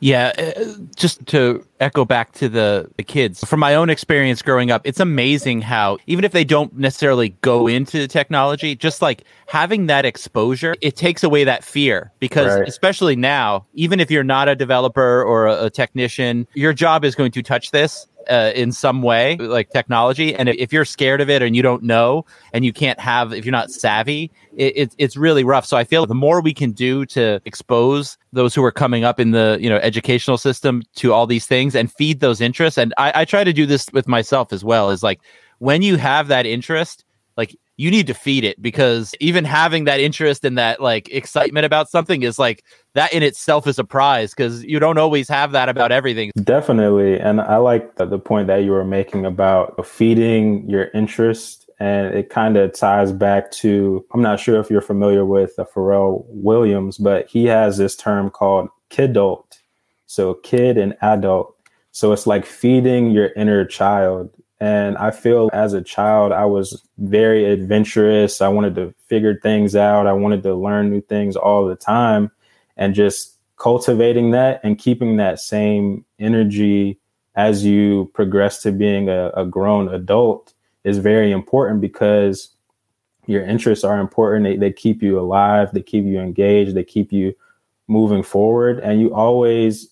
Yeah, 0.00 0.32
uh, 0.38 0.64
just 0.96 1.24
to 1.26 1.64
echo 1.78 2.04
back 2.04 2.32
to 2.32 2.48
the, 2.48 2.90
the 2.96 3.02
kids, 3.02 3.44
from 3.44 3.60
my 3.60 3.74
own 3.74 3.90
experience 3.90 4.42
growing 4.42 4.70
up, 4.70 4.82
it's 4.84 5.00
amazing 5.00 5.60
how, 5.60 5.98
even 6.06 6.24
if 6.24 6.32
they 6.32 6.44
don't 6.44 6.76
necessarily 6.76 7.30
go 7.42 7.66
into 7.66 7.98
the 7.98 8.08
technology, 8.08 8.74
just 8.74 9.02
like 9.02 9.24
having 9.46 9.86
that 9.86 10.04
exposure, 10.04 10.74
it 10.80 10.96
takes 10.96 11.22
away 11.22 11.44
that 11.44 11.62
fear. 11.62 12.12
Because, 12.18 12.58
right. 12.58 12.68
especially 12.68 13.14
now, 13.14 13.66
even 13.74 14.00
if 14.00 14.10
you're 14.10 14.24
not 14.24 14.48
a 14.48 14.56
developer 14.56 15.22
or 15.22 15.46
a, 15.46 15.66
a 15.66 15.70
technician, 15.70 16.46
your 16.54 16.72
job 16.72 17.04
is 17.04 17.14
going 17.14 17.32
to 17.32 17.42
touch 17.42 17.70
this 17.70 18.06
uh, 18.28 18.52
in 18.54 18.72
some 18.72 19.02
way, 19.02 19.36
like 19.36 19.70
technology. 19.70 20.34
And 20.34 20.48
if 20.48 20.72
you're 20.72 20.84
scared 20.84 21.20
of 21.20 21.30
it 21.30 21.42
and 21.42 21.56
you 21.56 21.62
don't 21.62 21.82
know, 21.82 22.24
and 22.52 22.64
you 22.64 22.72
can't 22.72 22.98
have, 23.00 23.32
if 23.32 23.44
you're 23.44 23.52
not 23.52 23.70
savvy, 23.70 24.30
it, 24.56 24.76
it, 24.76 24.94
it's 24.98 25.16
really 25.16 25.44
rough. 25.44 25.66
So 25.66 25.76
I 25.76 25.84
feel 25.84 26.06
the 26.06 26.14
more 26.14 26.40
we 26.40 26.54
can 26.54 26.72
do 26.72 27.06
to 27.06 27.40
expose 27.44 28.18
those 28.32 28.54
who 28.54 28.64
are 28.64 28.72
coming 28.72 29.04
up 29.04 29.18
in 29.20 29.30
the 29.30 29.58
you 29.60 29.68
know 29.68 29.78
educational 29.78 30.38
system 30.38 30.82
to 30.96 31.12
all 31.12 31.26
these 31.26 31.46
things 31.46 31.74
and 31.74 31.92
feed 31.92 32.20
those 32.20 32.40
interests. 32.40 32.78
And 32.78 32.94
I, 32.98 33.22
I 33.22 33.24
try 33.24 33.44
to 33.44 33.52
do 33.52 33.66
this 33.66 33.88
with 33.92 34.06
myself 34.06 34.52
as 34.52 34.64
well. 34.64 34.90
Is 34.90 35.02
like 35.02 35.20
when 35.58 35.82
you 35.82 35.96
have 35.96 36.28
that 36.28 36.46
interest, 36.46 37.04
like 37.36 37.56
you 37.80 37.90
need 37.90 38.06
to 38.06 38.12
feed 38.12 38.44
it 38.44 38.60
because 38.60 39.14
even 39.20 39.42
having 39.42 39.84
that 39.84 40.00
interest 40.00 40.44
and 40.44 40.58
that 40.58 40.82
like 40.82 41.08
excitement 41.08 41.64
about 41.64 41.88
something 41.88 42.22
is 42.22 42.38
like 42.38 42.62
that 42.92 43.10
in 43.10 43.22
itself 43.22 43.66
is 43.66 43.78
a 43.78 43.84
prize 43.84 44.34
because 44.34 44.62
you 44.64 44.78
don't 44.78 44.98
always 44.98 45.30
have 45.30 45.52
that 45.52 45.70
about 45.70 45.90
everything. 45.90 46.30
Definitely. 46.44 47.18
And 47.18 47.40
I 47.40 47.56
like 47.56 47.96
the, 47.96 48.04
the 48.04 48.18
point 48.18 48.48
that 48.48 48.64
you 48.64 48.72
were 48.72 48.84
making 48.84 49.24
about 49.24 49.86
feeding 49.86 50.68
your 50.68 50.90
interest. 50.92 51.70
And 51.78 52.14
it 52.14 52.28
kind 52.28 52.58
of 52.58 52.74
ties 52.74 53.12
back 53.12 53.50
to 53.52 54.04
I'm 54.12 54.20
not 54.20 54.40
sure 54.40 54.60
if 54.60 54.68
you're 54.68 54.82
familiar 54.82 55.24
with 55.24 55.58
uh, 55.58 55.64
Pharrell 55.64 56.26
Williams, 56.28 56.98
but 56.98 57.28
he 57.28 57.46
has 57.46 57.78
this 57.78 57.96
term 57.96 58.28
called 58.28 58.68
kidult. 58.90 59.58
So 60.04 60.34
kid 60.34 60.76
and 60.76 60.98
adult. 61.00 61.56
So 61.92 62.12
it's 62.12 62.26
like 62.26 62.44
feeding 62.44 63.10
your 63.10 63.30
inner 63.36 63.64
child 63.64 64.28
and 64.60 64.98
I 64.98 65.10
feel 65.10 65.48
as 65.54 65.72
a 65.72 65.80
child, 65.80 66.32
I 66.32 66.44
was 66.44 66.82
very 66.98 67.50
adventurous. 67.50 68.42
I 68.42 68.48
wanted 68.48 68.74
to 68.74 68.94
figure 69.08 69.40
things 69.40 69.74
out. 69.74 70.06
I 70.06 70.12
wanted 70.12 70.42
to 70.42 70.54
learn 70.54 70.90
new 70.90 71.00
things 71.00 71.34
all 71.34 71.66
the 71.66 71.76
time. 71.76 72.30
And 72.76 72.94
just 72.94 73.38
cultivating 73.56 74.32
that 74.32 74.60
and 74.62 74.78
keeping 74.78 75.16
that 75.16 75.40
same 75.40 76.04
energy 76.18 76.98
as 77.36 77.64
you 77.64 78.10
progress 78.12 78.60
to 78.62 78.72
being 78.72 79.08
a, 79.08 79.30
a 79.30 79.46
grown 79.46 79.88
adult 79.94 80.52
is 80.84 80.98
very 80.98 81.30
important 81.30 81.80
because 81.80 82.50
your 83.26 83.42
interests 83.42 83.84
are 83.84 83.98
important. 83.98 84.44
They, 84.44 84.56
they 84.56 84.72
keep 84.72 85.02
you 85.02 85.18
alive, 85.18 85.72
they 85.72 85.82
keep 85.82 86.04
you 86.04 86.20
engaged, 86.20 86.74
they 86.74 86.84
keep 86.84 87.12
you 87.12 87.34
moving 87.88 88.22
forward. 88.22 88.78
And 88.80 89.00
you 89.00 89.14
always 89.14 89.88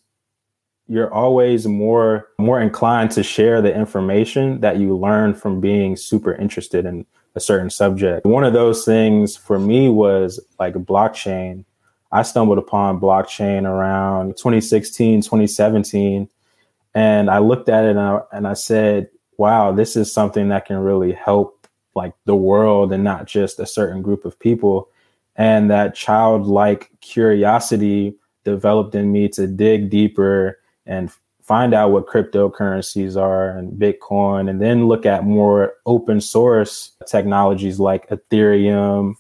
you're 0.89 1.13
always 1.13 1.67
more 1.67 2.29
more 2.39 2.61
inclined 2.61 3.11
to 3.13 3.23
share 3.23 3.61
the 3.61 3.75
information 3.75 4.61
that 4.61 4.79
you 4.79 4.97
learn 4.97 5.35
from 5.35 5.61
being 5.61 5.97
super 5.97 6.35
interested 6.35 6.87
in 6.87 7.07
a 7.35 7.41
certain 7.41 7.71
subject. 7.71 8.27
One 8.27 8.45
of 8.45 8.55
those 8.55 8.85
things 8.85 9.37
for 9.37 9.59
me 9.59 9.89
was 9.89 10.41
like 10.59 10.75
blockchain. 10.75 11.65
I 12.11 12.23
stumbled 12.23 12.59
upon 12.59 13.01
blockchain 13.01 13.65
around 13.65 14.39
2016, 14.39 15.21
2017 15.23 16.29
and 16.95 17.31
I 17.31 17.39
looked 17.39 17.69
at 17.69 17.85
it 17.85 17.91
and 17.91 18.01
I, 18.01 18.21
and 18.33 18.49
I 18.49 18.55
said, 18.55 19.11
"Wow, 19.37 19.73
this 19.73 19.95
is 19.95 20.13
something 20.13 20.49
that 20.49 20.67
can 20.67 20.79
really 20.79 21.13
help 21.13 21.69
like 21.95 22.15
the 22.25 22.35
world 22.35 22.93
and 22.93 23.05
not 23.05 23.27
just 23.27 23.61
a 23.61 23.67
certain 23.67 24.03
group 24.03 24.25
of 24.25 24.39
people." 24.39 24.89
And 25.37 25.71
that 25.71 25.95
childlike 25.95 26.91
curiosity 27.01 28.17
developed 28.45 28.95
in 28.95 29.13
me 29.13 29.29
to 29.29 29.47
dig 29.47 29.91
deeper 29.91 30.59
and 30.89 31.13
find 31.43 31.73
out 31.73 31.93
what 31.93 32.07
cryptocurrencies 32.07 33.21
are 33.21 33.51
and 33.51 33.81
Bitcoin, 33.81 34.51
and 34.51 34.61
then 34.61 34.89
look 34.89 35.07
at 35.07 35.25
more 35.25 35.75
open 35.87 36.21
source 36.21 36.93
technologies 37.07 37.79
like 37.79 38.09
Ethereum 38.09 39.15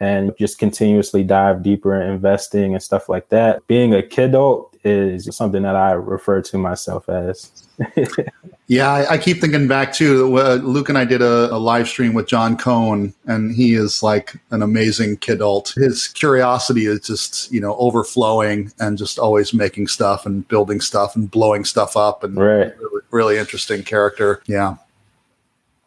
and 0.00 0.32
just 0.38 0.58
continuously 0.58 1.24
dive 1.24 1.62
deeper 1.62 2.00
in 2.00 2.10
investing 2.10 2.74
and 2.74 2.82
stuff 2.82 3.08
like 3.08 3.28
that. 3.30 3.66
Being 3.66 3.94
a 3.94 4.02
kidult 4.02 4.74
is 4.84 5.34
something 5.34 5.62
that 5.62 5.74
I 5.74 5.92
refer 5.92 6.42
to 6.42 6.58
myself 6.58 7.08
as. 7.08 7.50
yeah, 8.68 8.90
I, 8.90 9.12
I, 9.12 9.18
keep 9.18 9.40
thinking 9.40 9.68
back 9.68 9.92
to 9.94 10.38
uh, 10.38 10.54
Luke 10.62 10.88
and 10.88 10.96
I 10.96 11.04
did 11.04 11.20
a, 11.20 11.52
a, 11.52 11.58
live 11.58 11.88
stream 11.88 12.14
with 12.14 12.26
John 12.26 12.56
Cohn, 12.56 13.12
and 13.26 13.54
he 13.54 13.74
is 13.74 14.02
like 14.02 14.36
an 14.50 14.62
amazing 14.62 15.18
kidult. 15.18 15.74
His 15.74 16.08
curiosity 16.08 16.86
is 16.86 17.00
just 17.00 17.52
you 17.52 17.60
know 17.60 17.76
overflowing 17.76 18.72
and 18.78 18.96
just 18.96 19.18
always 19.18 19.52
making 19.52 19.88
stuff 19.88 20.24
and 20.24 20.46
building 20.48 20.80
stuff 20.80 21.16
and 21.16 21.30
blowing 21.30 21.64
stuff 21.64 21.96
up 21.96 22.24
and 22.24 22.36
right. 22.36 22.74
really, 22.78 23.02
really 23.10 23.38
interesting 23.38 23.82
character. 23.82 24.40
Yeah. 24.46 24.76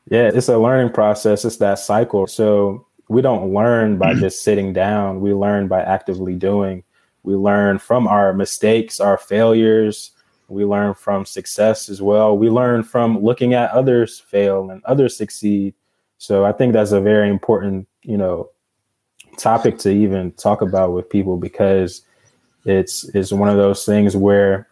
Yeah, 0.10 0.32
it's 0.34 0.50
a 0.50 0.58
learning 0.58 0.92
process. 0.94 1.46
It's 1.46 1.58
that 1.58 1.80
cycle. 1.80 2.28
So 2.28 2.86
we 3.10 3.22
don't 3.22 3.54
learn 3.54 3.98
by 3.98 4.12
mm-hmm. 4.12 4.22
just 4.22 4.44
sitting 4.44 4.72
down. 4.72 5.20
We 5.20 5.34
learn 5.34 5.68
by 5.68 5.82
actively 5.82 6.36
doing. 6.36 6.84
We 7.24 7.36
learn 7.36 7.80
from 7.80 8.08
our 8.08 8.34
mistakes, 8.34 9.00
our 9.00 9.18
failures. 9.18 10.12
We 10.48 10.63
learn 10.63 10.94
from 10.94 11.25
success 11.25 11.89
as 11.89 12.01
well. 12.01 12.38
We 12.38 12.50
learn 12.50 12.84
from 12.84 13.22
looking 13.22 13.54
at 13.54 13.72
others 13.72 14.20
fail 14.20 14.70
and 14.70 14.84
others 14.86 15.18
succeed. 15.18 15.74
So 16.20 16.46
I 16.46 16.51
think 16.51 16.74
that's 16.74 16.92
a 16.92 17.01
very 17.01 17.30
important, 17.30 17.88
you 18.04 18.18
know, 18.18 18.51
topic 19.38 19.80
to 19.80 19.89
even 19.89 20.32
talk 20.34 20.62
about 20.62 20.94
with 20.94 21.10
people 21.10 21.38
because 21.38 22.04
it's 22.66 23.04
it's 23.16 23.32
one 23.32 23.50
of 23.50 23.58
those 23.58 23.86
things 23.86 24.16
where 24.16 24.68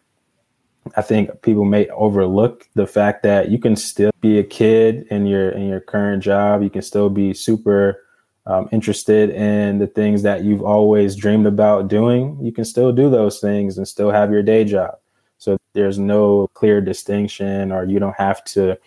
I 0.95 1.01
think 1.01 1.41
people 1.41 1.65
may 1.65 1.87
overlook 1.89 2.67
the 2.75 2.87
fact 2.87 3.23
that 3.23 3.49
you 3.49 3.59
can 3.59 3.75
still 3.75 4.11
be 4.21 4.39
a 4.39 4.43
kid 4.43 5.07
in 5.09 5.25
your 5.25 5.49
in 5.49 5.67
your 5.67 5.79
current 5.79 6.21
job. 6.21 6.61
You 6.61 6.69
can 6.69 6.81
still 6.81 7.09
be 7.09 7.33
super 7.33 8.03
um, 8.47 8.69
interested 8.71 9.29
in 9.29 9.77
the 9.77 9.87
things 9.87 10.23
that 10.23 10.43
you've 10.43 10.63
always 10.63 11.15
dreamed 11.15 11.45
about 11.45 11.89
doing, 11.89 12.39
you 12.41 12.51
can 12.51 12.63
still 12.63 12.93
do 12.93 13.09
those 13.09 13.39
things 13.39 13.77
and 13.77 13.85
still 13.85 14.09
have 14.09 14.31
your 14.31 14.41
day 14.41 14.63
job. 14.63 14.97
So 15.37 15.57
there's 15.73 15.99
no 15.99 16.47
clear 16.53 16.81
distinction, 16.81 17.71
or 17.71 17.83
you 17.83 17.99
don't 17.99 18.15
have 18.15 18.43
to 18.45 18.77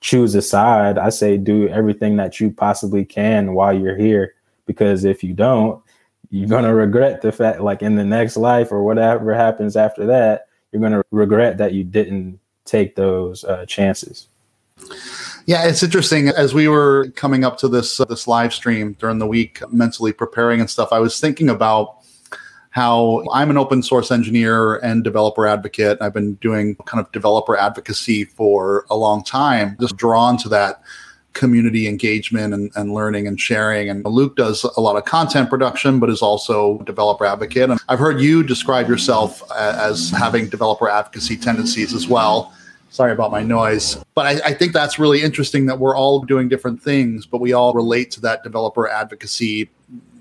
choose 0.00 0.34
a 0.34 0.42
side. 0.42 0.98
I 0.98 1.08
say 1.08 1.38
do 1.38 1.68
everything 1.68 2.16
that 2.18 2.38
you 2.38 2.50
possibly 2.50 3.04
can 3.04 3.54
while 3.54 3.72
you're 3.72 3.96
here, 3.96 4.34
because 4.66 5.04
if 5.04 5.24
you 5.24 5.32
don't, 5.32 5.82
you're 6.30 6.46
gonna 6.46 6.74
regret 6.74 7.22
the 7.22 7.32
fact, 7.32 7.60
like 7.60 7.82
in 7.82 7.96
the 7.96 8.04
next 8.04 8.36
life 8.36 8.70
or 8.70 8.84
whatever 8.84 9.34
happens 9.34 9.74
after 9.74 10.04
that, 10.06 10.48
you're 10.70 10.82
gonna 10.82 11.02
regret 11.10 11.56
that 11.56 11.72
you 11.72 11.82
didn't 11.82 12.38
take 12.66 12.94
those 12.94 13.42
uh, 13.44 13.64
chances. 13.64 14.28
Yeah, 15.48 15.66
it's 15.66 15.82
interesting. 15.82 16.28
As 16.28 16.52
we 16.52 16.68
were 16.68 17.10
coming 17.16 17.42
up 17.42 17.56
to 17.60 17.68
this 17.68 17.98
uh, 17.98 18.04
this 18.04 18.28
live 18.28 18.52
stream 18.52 18.92
during 18.98 19.18
the 19.18 19.26
week, 19.26 19.62
mentally 19.72 20.12
preparing 20.12 20.60
and 20.60 20.68
stuff, 20.68 20.92
I 20.92 20.98
was 20.98 21.18
thinking 21.18 21.48
about 21.48 22.04
how 22.68 23.24
I'm 23.32 23.48
an 23.48 23.56
open 23.56 23.82
source 23.82 24.10
engineer 24.10 24.74
and 24.76 25.02
developer 25.02 25.46
advocate. 25.46 25.96
I've 26.02 26.12
been 26.12 26.34
doing 26.34 26.76
kind 26.84 27.02
of 27.02 27.10
developer 27.12 27.56
advocacy 27.56 28.24
for 28.24 28.84
a 28.90 28.96
long 28.98 29.24
time, 29.24 29.78
just 29.80 29.96
drawn 29.96 30.36
to 30.36 30.50
that 30.50 30.82
community 31.32 31.88
engagement 31.88 32.52
and, 32.52 32.70
and 32.76 32.92
learning 32.92 33.26
and 33.26 33.40
sharing. 33.40 33.88
And 33.88 34.04
Luke 34.04 34.36
does 34.36 34.64
a 34.76 34.82
lot 34.82 34.96
of 34.96 35.06
content 35.06 35.48
production, 35.48 35.98
but 35.98 36.10
is 36.10 36.20
also 36.20 36.76
developer 36.80 37.24
advocate. 37.24 37.70
And 37.70 37.80
I've 37.88 37.98
heard 37.98 38.20
you 38.20 38.42
describe 38.42 38.86
yourself 38.86 39.42
as 39.52 40.10
having 40.10 40.50
developer 40.50 40.90
advocacy 40.90 41.38
tendencies 41.38 41.94
as 41.94 42.06
well. 42.06 42.52
Sorry 42.90 43.12
about 43.12 43.30
my 43.30 43.42
noise. 43.42 44.02
But 44.14 44.26
I, 44.26 44.48
I, 44.48 44.54
think 44.54 44.72
that's 44.72 44.98
really 44.98 45.22
interesting 45.22 45.66
that 45.66 45.78
we're 45.78 45.96
all 45.96 46.20
doing 46.20 46.48
different 46.48 46.82
things, 46.82 47.26
but 47.26 47.40
we 47.40 47.52
all 47.52 47.74
relate 47.74 48.10
to 48.12 48.20
that 48.22 48.42
developer 48.42 48.88
advocacy 48.88 49.68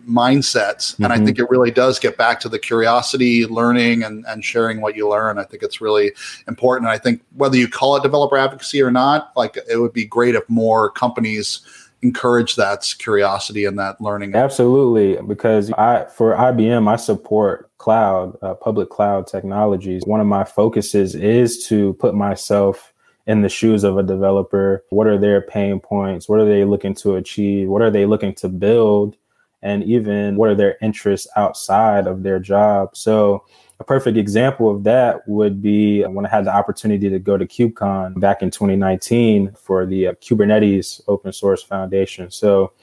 mindset. 0.08 0.78
Mm-hmm. 0.78 1.04
And 1.04 1.14
I 1.14 1.18
mm-hmm. 1.18 1.26
think 1.26 1.40
it 1.40 1.50
really 1.50 1.72
does 1.72 2.00
get 2.00 2.18
back 2.18 2.40
to 2.42 2.50
the 2.50 2.60
curiosity, 2.60 3.46
learning, 3.46 4.04
and, 4.04 4.26
and 4.28 4.44
sharing 4.44 4.82
what 4.82 4.96
you 4.96 5.08
learn. 5.08 5.38
I 5.38 5.44
think 5.44 5.64
it's 5.64 5.82
really 5.82 6.12
important. 6.48 6.88
And 6.88 6.94
I 6.94 6.98
think 6.98 7.22
whether 7.36 7.58
you 7.58 7.68
call 7.68 7.96
it 7.96 8.04
developer 8.04 8.38
advocacy 8.38 8.82
or 8.82 8.92
not, 8.92 9.32
like 9.36 9.58
it 9.70 9.78
would 9.78 9.94
be 9.94 10.06
great 10.06 10.36
if 10.36 10.48
more 10.50 10.90
companies 10.90 11.62
encourage 12.02 12.56
that 12.56 12.94
curiosity 13.00 13.66
and 13.66 13.78
that 13.80 14.00
learning. 14.00 14.36
Absolutely, 14.36 15.22
because 15.28 15.72
I 15.74 16.06
for 16.06 16.36
IBM 16.36 16.88
I 16.88 16.96
support 16.96 17.70
cloud, 17.78 18.38
uh, 18.42 18.54
public 18.56 18.90
cloud 18.90 19.28
technologies. 19.28 20.04
One 20.06 20.20
of 20.20 20.28
my 20.28 20.44
focuses 20.44 21.16
is 21.16 21.66
to 21.68 21.94
put 21.94 22.16
myself 22.16 22.94
in 23.26 23.42
the 23.42 23.50
shoes 23.50 23.84
of 23.84 23.98
a 23.98 24.04
developer. 24.04 24.84
What 24.90 25.08
are 25.08 25.18
their 25.18 25.42
pain 25.42 25.80
points? 25.80 26.30
What 26.30 26.40
are 26.40 26.46
they 26.46 26.64
looking 26.64 26.96
to 26.96 27.16
achieve? 27.16 27.68
What 27.68 27.82
are 27.82 27.92
they 27.92 28.06
looking 28.06 28.34
to 28.36 28.50
build? 28.50 29.18
And 29.62 29.84
even 29.84 30.38
what 30.38 30.50
are 30.50 30.56
their 30.56 30.78
interests 30.82 31.28
outside 31.36 32.08
of 32.08 32.24
their 32.24 32.40
job? 32.40 32.96
So 32.96 33.44
a 33.80 33.84
perfect 33.84 34.18
example 34.18 34.70
of 34.70 34.84
that 34.86 35.28
would 35.28 35.62
be 35.62 36.04
when 36.04 36.26
I 36.26 36.30
had 36.30 36.46
the 36.46 36.56
opportunity 36.56 37.10
to 37.10 37.20
go 37.20 37.38
to 37.38 37.46
KubeCon 37.46 38.20
back 38.20 38.42
in 38.42 38.50
2019 38.50 39.54
for 39.54 39.86
the 39.86 40.08
uh, 40.08 40.14
Kubernetes 40.14 41.02
Open 41.08 41.32
Source 41.32 41.62
Foundation. 41.62 42.32
So 42.32 42.74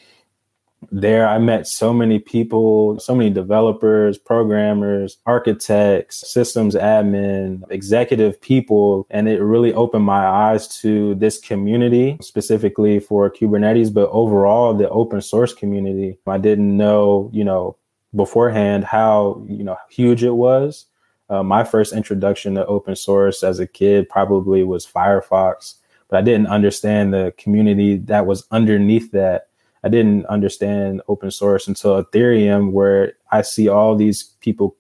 there 0.93 1.27
I 1.27 1.39
met 1.39 1.67
so 1.67 1.93
many 1.93 2.19
people, 2.19 2.99
so 3.01 3.15
many 3.15 3.31
developers, 3.31 4.19
programmers, 4.19 5.19
architects, 5.27 6.31
systems 6.31 6.75
admin, 6.75 7.63
executive 7.71 8.41
people, 8.41 9.07
and 9.11 9.29
it 9.29 9.41
really 9.41 9.73
opened 9.73 10.05
my 10.05 10.27
eyes 10.27 10.69
to 10.83 11.15
this 11.17 11.41
community, 11.41 12.19
specifically 12.21 13.01
for 13.01 13.31
Kubernetes, 13.31 13.93
but 13.93 14.11
overall 14.11 14.75
the 14.75 14.89
open 14.91 15.21
source 15.23 15.53
community. 15.53 16.19
I 16.27 16.39
didn't 16.39 16.77
know, 16.77 17.31
you 17.33 17.45
know, 17.45 17.77
beforehand 18.15 18.85
how 18.85 19.45
you 19.49 19.65
know 19.65 19.77
huge 19.91 20.23
it 20.23 20.35
was. 20.35 20.87
Uh, 21.31 21.43
my 21.43 21.65
first 21.65 21.93
introduction 21.93 22.55
to 22.55 22.67
open 22.67 22.95
source 22.95 23.43
as 23.43 23.59
a 23.59 23.67
kid 23.67 24.09
probably 24.09 24.63
was 24.63 24.87
Firefox, 24.87 25.77
but 26.09 26.19
I 26.19 26.23
didn't 26.23 26.49
understand 26.49 27.15
the 27.15 27.33
community 27.39 27.97
that 27.97 28.27
was 28.27 28.47
underneath 28.51 29.11
that. 29.13 29.49
I 29.83 29.89
didn't 29.89 30.27
understand 30.27 31.03
open 31.09 31.31
source 31.31 31.67
until 31.69 32.03
Ethereum, 32.03 32.73
where 32.73 33.15
I 33.31 33.43
see 33.43 33.69
all 33.69 33.97
these 33.97 34.23
people 34.41 34.77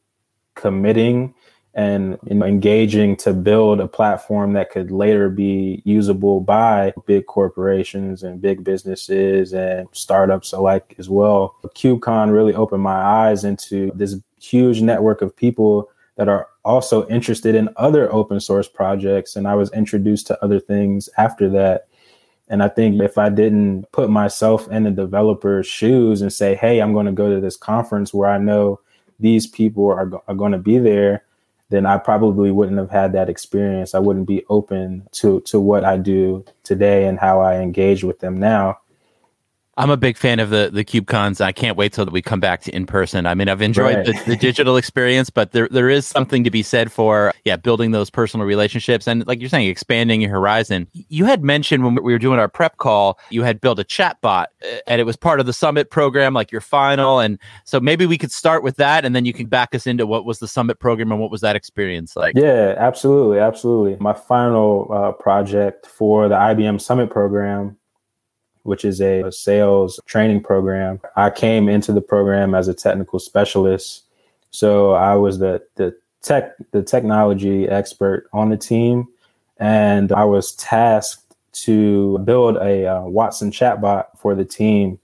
committing 0.55 1.35
and 1.77 2.19
engaging 2.31 3.17
to 3.17 3.33
build 3.33 3.81
a 3.81 3.89
platform 3.89 4.53
that 4.53 4.71
could 4.71 4.93
later 4.93 5.29
be 5.29 5.83
usable 5.85 6.41
by 6.41 6.93
big 7.05 7.27
corporations 7.27 8.23
and 8.23 8.41
big 8.41 8.63
businesses 8.63 9.53
and 9.53 9.89
startups 9.91 10.53
alike 10.53 10.95
as 10.99 11.09
well. 11.09 11.57
KubeCon 11.65 12.33
really 12.33 12.55
opened 12.55 12.83
my 12.83 12.95
eyes 12.95 13.43
into 13.43 13.91
this 13.97 14.17
huge 14.41 14.83
network 14.83 15.21
of 15.21 15.35
people 15.35 15.91
that 16.17 16.29
are 16.29 16.47
also 16.65 17.09
interested 17.09 17.57
in 17.57 17.69
other 17.77 18.13
open 18.13 18.39
source 18.39 18.69
projects. 18.69 19.35
And 19.35 19.49
I 19.49 19.57
was 19.57 19.73
introduced 19.73 20.29
to 20.29 20.45
other 20.45 20.61
things 20.61 21.09
after 21.19 21.51
that. 21.51 21.89
And 22.49 22.63
I 22.63 22.69
think 22.69 23.01
if 23.03 23.19
I 23.19 23.31
didn't 23.31 23.91
put 23.91 24.11
myself 24.11 24.71
in 24.71 24.85
the 24.85 24.91
developer's 24.93 25.67
shoes 25.67 26.23
and 26.23 26.33
say, 26.33 26.55
hey, 26.55 26.81
I'm 26.81 26.93
going 26.93 27.07
to 27.07 27.13
go 27.13 27.35
to 27.35 27.41
this 27.41 27.57
conference 27.57 28.15
where 28.15 28.31
I 28.31 28.39
know 28.39 28.81
these 29.19 29.47
people 29.47 29.89
are, 29.89 30.11
are 30.29 30.35
going 30.35 30.53
to 30.53 30.59
be 30.59 30.79
there, 30.79 31.25
then 31.75 31.87
I 31.87 31.99
probably 31.99 32.51
wouldn't 32.53 32.79
have 32.79 32.91
had 32.91 33.13
that 33.13 33.29
experience. 33.29 33.95
I 33.95 33.99
wouldn't 33.99 34.29
be 34.29 34.45
open 34.49 35.09
to 35.13 35.41
to 35.43 35.59
what 35.59 35.85
I 35.85 35.97
do 35.97 36.45
today 36.63 37.07
and 37.07 37.19
how 37.19 37.41
I 37.41 37.57
engage 37.57 38.05
with 38.05 38.21
them 38.21 38.37
now. 38.37 38.79
I'm 39.77 39.91
a 39.91 39.97
big 39.97 40.17
fan 40.17 40.39
of 40.41 40.51
the 40.51 40.71
the 40.73 40.85
KubeCons. 40.85 41.41
I 41.41 41.53
can't 41.53 41.77
wait 41.77 41.93
till 41.93 42.07
we 42.07 42.23
come 42.23 42.41
back 42.41 42.63
to 42.63 42.75
in 42.75 42.87
person. 42.87 43.27
I 43.27 43.35
mean, 43.35 43.49
I've 43.49 43.63
enjoyed 43.63 43.97
right. 43.97 44.07
the, 44.07 44.23
the, 44.27 44.37
digital 44.37 44.77
experience, 44.77 45.31
but 45.31 45.53
there 45.53 45.69
there 45.71 45.89
is 45.89 46.07
something 46.07 46.45
to 46.45 46.51
be 46.51 46.63
said 46.63 46.93
for 46.93 47.33
yeah, 47.45 47.57
building 47.57 47.91
those 47.91 48.11
personal 48.11 48.47
relationships 48.47 49.07
and 49.07 49.27
like 49.27 49.41
you're 49.41 49.49
saying, 49.49 49.69
expanding 49.69 50.21
your 50.21 50.31
horizon. 50.31 50.87
You 50.93 51.25
had 51.25 51.43
mentioned 51.43 51.85
when 51.85 51.95
we 51.95 52.13
were 52.13 52.19
doing 52.19 52.39
our 52.39 52.49
prep 52.49 52.77
call, 52.77 53.19
you 53.31 53.43
had 53.43 53.61
built 53.61 53.79
a 53.79 53.85
chat 53.85 54.21
bot 54.21 54.51
uh, 54.63 54.77
and 54.87 55.01
it 55.01 55.05
was 55.05 55.17
part 55.17 55.41
of 55.41 55.47
the 55.47 55.53
summit 55.53 55.91
program, 55.91 56.35
like 56.35 56.53
your 56.53 56.61
final. 56.61 57.19
And 57.19 57.39
so 57.65 57.81
maybe 57.81 58.07
we 58.07 58.19
could 58.19 58.33
start 58.33 58.63
with 58.63 58.77
that, 58.77 59.05
and 59.05 59.15
then 59.15 59.25
you 59.25 59.33
can 59.33 59.47
back 59.47 59.75
us 59.75 59.87
into 59.87 60.07
what 60.07 60.25
was 60.25 60.39
the 60.39 60.49
summit 60.49 60.79
program 60.79 61.11
and 61.11 61.21
what 61.21 61.31
was 61.31 61.41
that 61.41 61.57
experience 61.57 62.17
like. 62.17 62.37
Yeah, 62.37 62.75
absolutely, 62.79 63.39
absolutely. 63.39 63.97
My 63.99 64.13
final 64.13 64.89
uh, 64.93 65.13
project 65.13 65.87
for 65.87 66.29
the 66.29 66.37
IBM 66.37 66.81
Summit 66.81 67.11
program 67.11 67.77
which 68.65 68.85
is 68.85 69.01
a, 69.01 69.31
sales 69.31 70.01
training 70.07 70.43
program. 70.43 71.01
I 71.17 71.31
came 71.31 71.69
into 71.69 71.93
the 71.93 72.01
program 72.01 72.55
as 72.55 72.69
a 72.69 72.75
technical 72.75 73.19
specialist. 73.19 74.05
So 74.51 74.93
I 74.93 75.15
was 75.15 75.39
the, 75.39 75.63
the 75.77 75.97
tech, 76.23 76.55
the 76.73 76.83
technology 76.83 77.69
expert 77.69 78.27
on 78.33 78.51
the 78.51 78.57
team. 78.57 79.07
And 79.59 80.13
I 80.13 80.25
was 80.25 80.53
tasked 80.57 81.25
to 81.65 82.19
build 82.19 82.57
a 82.57 82.87
uh, 82.87 83.03
Watson 83.03 83.51
chatbot 83.51 84.07
for 84.19 84.35
the 84.35 84.45
team. 84.45 84.99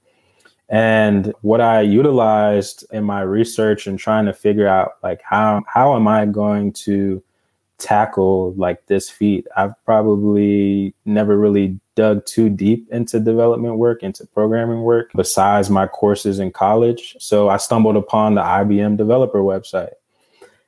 And 0.69 1.33
what 1.43 1.61
I 1.61 1.81
utilized 1.81 2.85
in 2.93 3.05
my 3.05 3.23
research 3.23 3.87
and 3.87 3.99
trying 3.99 4.27
to 4.27 4.33
figure 4.33 4.69
out 4.69 4.93
like 5.03 5.21
how 5.23 5.63
how 5.67 5.97
am 5.97 6.07
I 6.07 6.27
going 6.27 6.73
to 6.85 7.23
tackle 7.81 8.53
like 8.55 8.87
this 8.87 9.11
feat. 9.11 9.47
I've 9.57 9.75
probably 9.85 10.95
never 11.05 11.37
really 11.37 11.81
dug 11.97 12.25
too 12.27 12.49
deep 12.49 12.89
into 12.91 13.19
development 13.19 13.77
work, 13.77 14.03
into 14.03 14.27
programming 14.27 14.83
work, 14.83 15.11
besides 15.15 15.71
my 15.71 15.87
courses 15.87 16.39
in 16.39 16.53
college. 16.53 17.17
So 17.19 17.49
I 17.49 17.57
stumbled 17.57 17.97
upon 17.97 18.35
the 18.35 18.43
IBM 18.43 18.97
developer 18.97 19.41
website. 19.41 19.95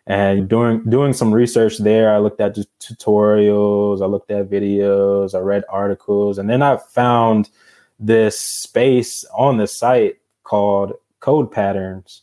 And 0.07 0.49
doing 0.49 0.83
doing 0.88 1.12
some 1.12 1.33
research 1.33 1.78
there, 1.78 2.12
I 2.12 2.19
looked 2.19 2.40
at 2.40 2.57
tutorials, 2.81 4.02
I 4.02 4.07
looked 4.07 4.33
at 4.33 4.50
videos, 4.50 5.33
I 5.33 5.38
read 5.38 5.62
articles, 5.69 6.38
and 6.38 6.50
then 6.50 6.61
I 6.61 6.76
found 6.76 7.50
this 8.00 8.38
space 8.40 9.25
on 9.33 9.59
the 9.59 9.69
site 9.69 10.16
called 10.42 10.95
Code 11.21 11.52
Patterns 11.52 12.23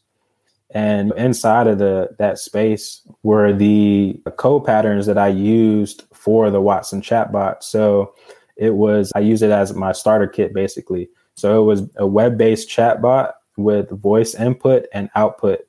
and 0.72 1.12
inside 1.18 1.68
of 1.68 1.80
the 1.80 2.10
that 2.20 2.38
space 2.38 3.02
were 3.24 3.52
the 3.54 4.20
code 4.38 4.66
patterns 4.66 5.08
that 5.08 5.18
I 5.18 5.30
used 5.30 6.04
for 6.14 6.52
the 6.52 6.62
Watson 6.62 7.02
chatbot. 7.02 7.64
So 7.64 8.14
it 8.56 8.76
was 8.76 9.12
I 9.16 9.20
use 9.20 9.42
it 9.42 9.52
as 9.52 9.74
my 9.74 9.92
starter 9.92 10.28
kit 10.28 10.54
basically. 10.54 11.10
So 11.36 11.62
it 11.62 11.66
was 11.66 11.84
a 11.96 12.06
web-based 12.06 12.70
chatbot 12.70 13.32
with 13.58 13.90
voice 13.90 14.36
input 14.36 14.86
and 14.94 15.10
output. 15.16 15.62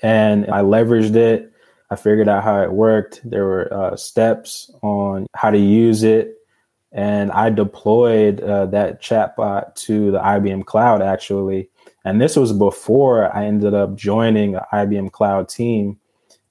And 0.00 0.46
I 0.46 0.62
leveraged 0.62 1.16
it. 1.16 1.52
I 1.90 1.96
figured 1.96 2.28
out 2.28 2.44
how 2.44 2.62
it 2.62 2.72
worked. 2.72 3.20
There 3.28 3.44
were 3.44 3.74
uh, 3.74 3.96
steps 3.96 4.70
on 4.82 5.26
how 5.34 5.50
to 5.50 5.58
use 5.58 6.02
it. 6.02 6.36
And 6.92 7.32
I 7.32 7.50
deployed 7.50 8.40
uh, 8.40 8.66
that 8.66 9.02
chatbot 9.02 9.74
to 9.74 10.12
the 10.12 10.18
IBM 10.18 10.64
cloud 10.64 11.02
actually 11.02 11.68
and 12.04 12.20
this 12.20 12.36
was 12.36 12.52
before 12.52 13.34
I 13.34 13.46
ended 13.46 13.74
up 13.74 13.94
joining 13.94 14.52
the 14.52 14.66
IBM 14.72 15.12
Cloud 15.12 15.48
team. 15.48 15.98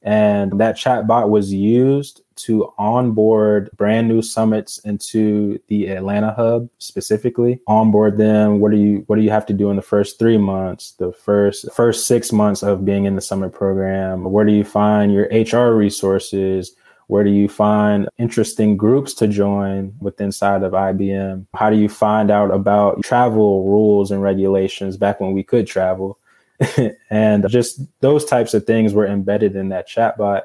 And 0.04 0.60
that 0.60 0.78
chatbot 0.78 1.30
was 1.30 1.54
used 1.54 2.24
to 2.38 2.74
onboard 2.80 3.70
brand 3.78 4.08
new 4.08 4.24
summits 4.24 4.80
into 4.80 5.60
the 5.68 5.88
Atlanta 5.88 6.34
hub 6.34 6.70
specifically. 6.80 7.60
Onboard 7.68 8.18
them. 8.18 8.60
What 8.60 8.72
do 8.72 8.78
you 8.78 9.04
what 9.06 9.18
do 9.18 9.22
you 9.22 9.30
have 9.30 9.46
to 9.48 9.54
do 9.54 9.70
in 9.70 9.76
the 9.76 9.82
first 9.84 10.18
three 10.18 10.38
months, 10.38 10.94
the 10.94 11.12
first 11.12 11.72
first 11.72 12.08
six 12.08 12.32
months 12.32 12.64
of 12.64 12.84
being 12.84 13.06
in 13.06 13.16
the 13.16 13.22
summit 13.22 13.54
program? 13.54 14.24
Where 14.24 14.46
do 14.46 14.54
you 14.54 14.64
find 14.64 15.14
your 15.14 15.26
HR 15.26 15.76
resources? 15.76 16.76
Where 17.12 17.26
do 17.26 17.30
you 17.30 17.50
find 17.50 18.08
interesting 18.17 18.78
groups 18.78 19.13
to 19.15 19.28
join 19.28 19.93
with 20.00 20.21
inside 20.21 20.63
of 20.63 20.71
IBM? 20.71 21.45
How 21.54 21.69
do 21.69 21.76
you 21.76 21.89
find 21.89 22.32
out 22.32 22.54
about 22.54 23.04
travel 23.04 23.65
rules 23.65 24.12
and 24.12 24.24
regulations 24.24 24.95
back 24.95 25.19
when 25.19 25.34
we 25.34 25.43
could 25.43 25.67
travel? 25.67 26.17
and 27.10 27.50
just 27.50 27.82
those 28.00 28.24
types 28.24 28.54
of 28.54 28.65
things 28.65 28.93
were 28.93 29.06
embedded 29.06 29.58
in 29.58 29.67
that 29.67 29.89
chatbot. 29.89 30.43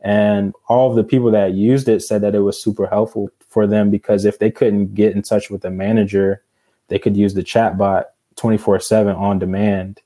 And 0.00 0.54
all 0.66 0.88
of 0.88 0.96
the 0.96 1.04
people 1.04 1.30
that 1.32 1.52
used 1.52 1.90
it 1.90 2.00
said 2.00 2.22
that 2.22 2.34
it 2.34 2.40
was 2.40 2.58
super 2.58 2.86
helpful 2.86 3.28
for 3.50 3.66
them 3.66 3.90
because 3.90 4.24
if 4.24 4.38
they 4.38 4.50
couldn't 4.50 4.94
get 4.94 5.14
in 5.14 5.20
touch 5.20 5.50
with 5.50 5.60
the 5.60 5.70
manager, 5.70 6.42
they 6.86 6.98
could 6.98 7.18
use 7.18 7.34
the 7.34 7.44
chatbot 7.44 8.04
24 8.36 8.80
7 8.80 9.14
on 9.14 9.38
demand. 9.38 10.00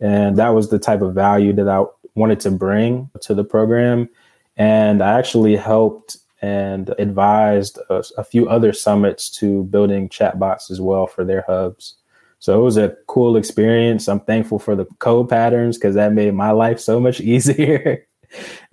And 0.00 0.38
that 0.38 0.54
was 0.54 0.70
the 0.70 0.78
type 0.78 1.02
of 1.02 1.14
value 1.14 1.52
that 1.52 1.68
I 1.68 1.84
wanted 2.14 2.40
to 2.40 2.50
bring 2.50 3.10
to 3.20 3.34
the 3.34 3.44
program 3.44 4.08
and 4.56 5.02
I 5.02 5.18
actually 5.18 5.56
helped 5.56 6.18
and 6.40 6.92
advised 6.98 7.78
a, 7.88 8.02
a, 8.18 8.24
few 8.24 8.48
other 8.48 8.72
summits 8.72 9.30
to 9.30 9.62
building 9.64 10.08
chatbots 10.08 10.70
as 10.70 10.80
well 10.80 11.06
for 11.06 11.24
their 11.24 11.44
hubs. 11.46 11.94
So 12.40 12.60
it 12.60 12.64
was 12.64 12.76
a 12.76 12.96
cool 13.06 13.36
experience. 13.36 14.08
I'm 14.08 14.18
thankful 14.18 14.58
for 14.58 14.74
the 14.74 14.86
code 14.98 15.28
patterns 15.28 15.78
because 15.78 15.94
that 15.94 16.12
made 16.12 16.34
my 16.34 16.50
life 16.50 16.80
so 16.80 16.98
much 16.98 17.20
easier. 17.34 18.04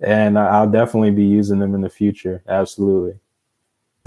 and 0.00 0.38
I'll 0.38 0.68
definitely 0.68 1.12
be 1.12 1.24
using 1.24 1.60
them 1.60 1.74
in 1.74 1.80
the 1.82 1.88
future. 1.88 2.42
Absolutely. 2.48 3.20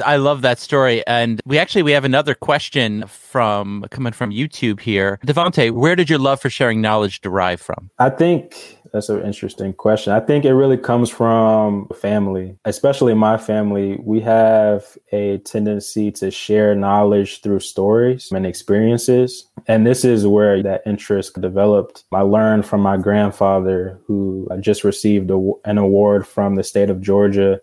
I 0.03 0.17
love 0.17 0.41
that 0.41 0.59
story. 0.59 1.05
And 1.07 1.39
we 1.45 1.57
actually 1.57 1.83
we 1.83 1.91
have 1.91 2.03
another 2.03 2.33
question 2.33 3.05
from 3.07 3.86
coming 3.91 4.12
from 4.12 4.31
YouTube 4.31 4.79
here. 4.79 5.19
Devonte, 5.25 5.71
where 5.71 5.95
did 5.95 6.09
your 6.09 6.19
love 6.19 6.41
for 6.41 6.49
sharing 6.49 6.81
knowledge 6.81 7.21
derive 7.21 7.62
from? 7.62 7.89
I 7.99 8.09
think 8.09 8.79
that's 8.93 9.10
an 9.10 9.25
interesting 9.25 9.73
question. 9.73 10.13
I 10.13 10.19
think 10.19 10.45
it 10.45 10.53
really 10.53 10.77
comes 10.77 11.10
from 11.10 11.89
family, 11.99 12.56
especially 12.65 13.15
my 13.15 13.38
family. 13.38 13.99
We 14.03 14.21
have 14.21 14.86
a 15.12 15.39
tendency 15.39 16.12
to 16.12 16.29
share 16.29 16.75
knowledge 16.75 17.41
through 17.41 17.62
stories 17.62 18.32
and 18.32 18.45
experiences. 18.45 19.47
And 19.67 19.88
this 19.88 20.06
is 20.06 20.27
where 20.27 20.62
that 20.62 20.84
interest 20.86 21.41
developed. 21.41 22.03
I 22.12 22.21
learned 22.21 22.67
from 22.67 22.82
my 22.82 22.97
grandfather, 22.97 23.99
who 24.06 24.47
just 24.60 24.84
received 24.84 25.32
a, 25.32 25.51
an 25.65 25.79
award 25.79 26.27
from 26.27 26.53
the 26.56 26.63
state 26.63 26.91
of 26.91 27.01
Georgia 27.01 27.60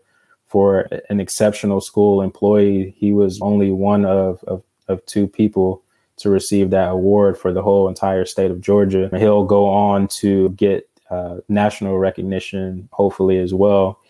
for 0.47 0.89
an 1.09 1.21
exceptional 1.21 1.81
school 1.81 2.23
employee. 2.23 2.93
He 2.99 3.13
was 3.13 3.41
only 3.41 3.71
one 3.71 4.05
of, 4.05 4.43
of, 4.49 4.65
of 4.89 5.07
two 5.07 5.29
people 5.29 5.85
to 6.17 6.29
receive 6.29 6.71
that 6.71 6.91
award 6.91 7.39
for 7.39 7.53
the 7.53 7.63
whole 7.63 7.89
entire 7.89 8.27
state 8.27 8.51
of 8.51 8.61
Georgia. 8.61 9.09
He'll 9.17 9.45
go 9.45 9.67
on 9.67 10.09
to 10.09 10.51
get 10.51 10.90
uh, 11.11 11.39
national 11.49 11.99
recognition, 11.99 12.89
hopefully 12.93 13.39
as 13.39 13.53
well. 13.53 14.01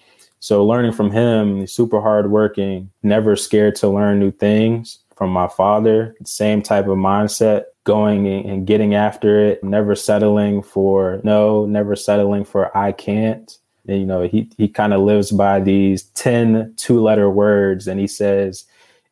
So 0.40 0.64
learning 0.64 0.92
from 0.92 1.10
him, 1.10 1.66
super 1.66 2.00
hardworking, 2.00 2.90
never 3.02 3.36
scared 3.36 3.74
to 3.76 3.88
learn 3.88 4.18
new 4.18 4.30
things. 4.30 4.98
From 5.16 5.30
my 5.30 5.48
father, 5.48 6.14
same 6.24 6.62
type 6.62 6.86
of 6.86 6.96
mindset, 6.96 7.64
going 7.84 8.26
and 8.26 8.66
getting 8.66 8.94
after 8.94 9.38
it, 9.38 9.62
never 9.62 9.94
settling 9.94 10.62
for 10.62 11.20
no, 11.24 11.66
never 11.66 11.94
settling 11.94 12.44
for 12.44 12.74
I 12.76 12.92
can't. 12.92 13.54
And, 13.86 14.00
you 14.00 14.06
know, 14.06 14.22
he 14.22 14.50
he 14.56 14.68
kind 14.68 14.94
of 14.94 15.02
lives 15.02 15.30
by 15.30 15.60
these 15.60 16.04
10 16.14 16.74
two-letter 16.76 17.28
words, 17.28 17.86
and 17.86 18.00
he 18.00 18.06
says, 18.06 18.64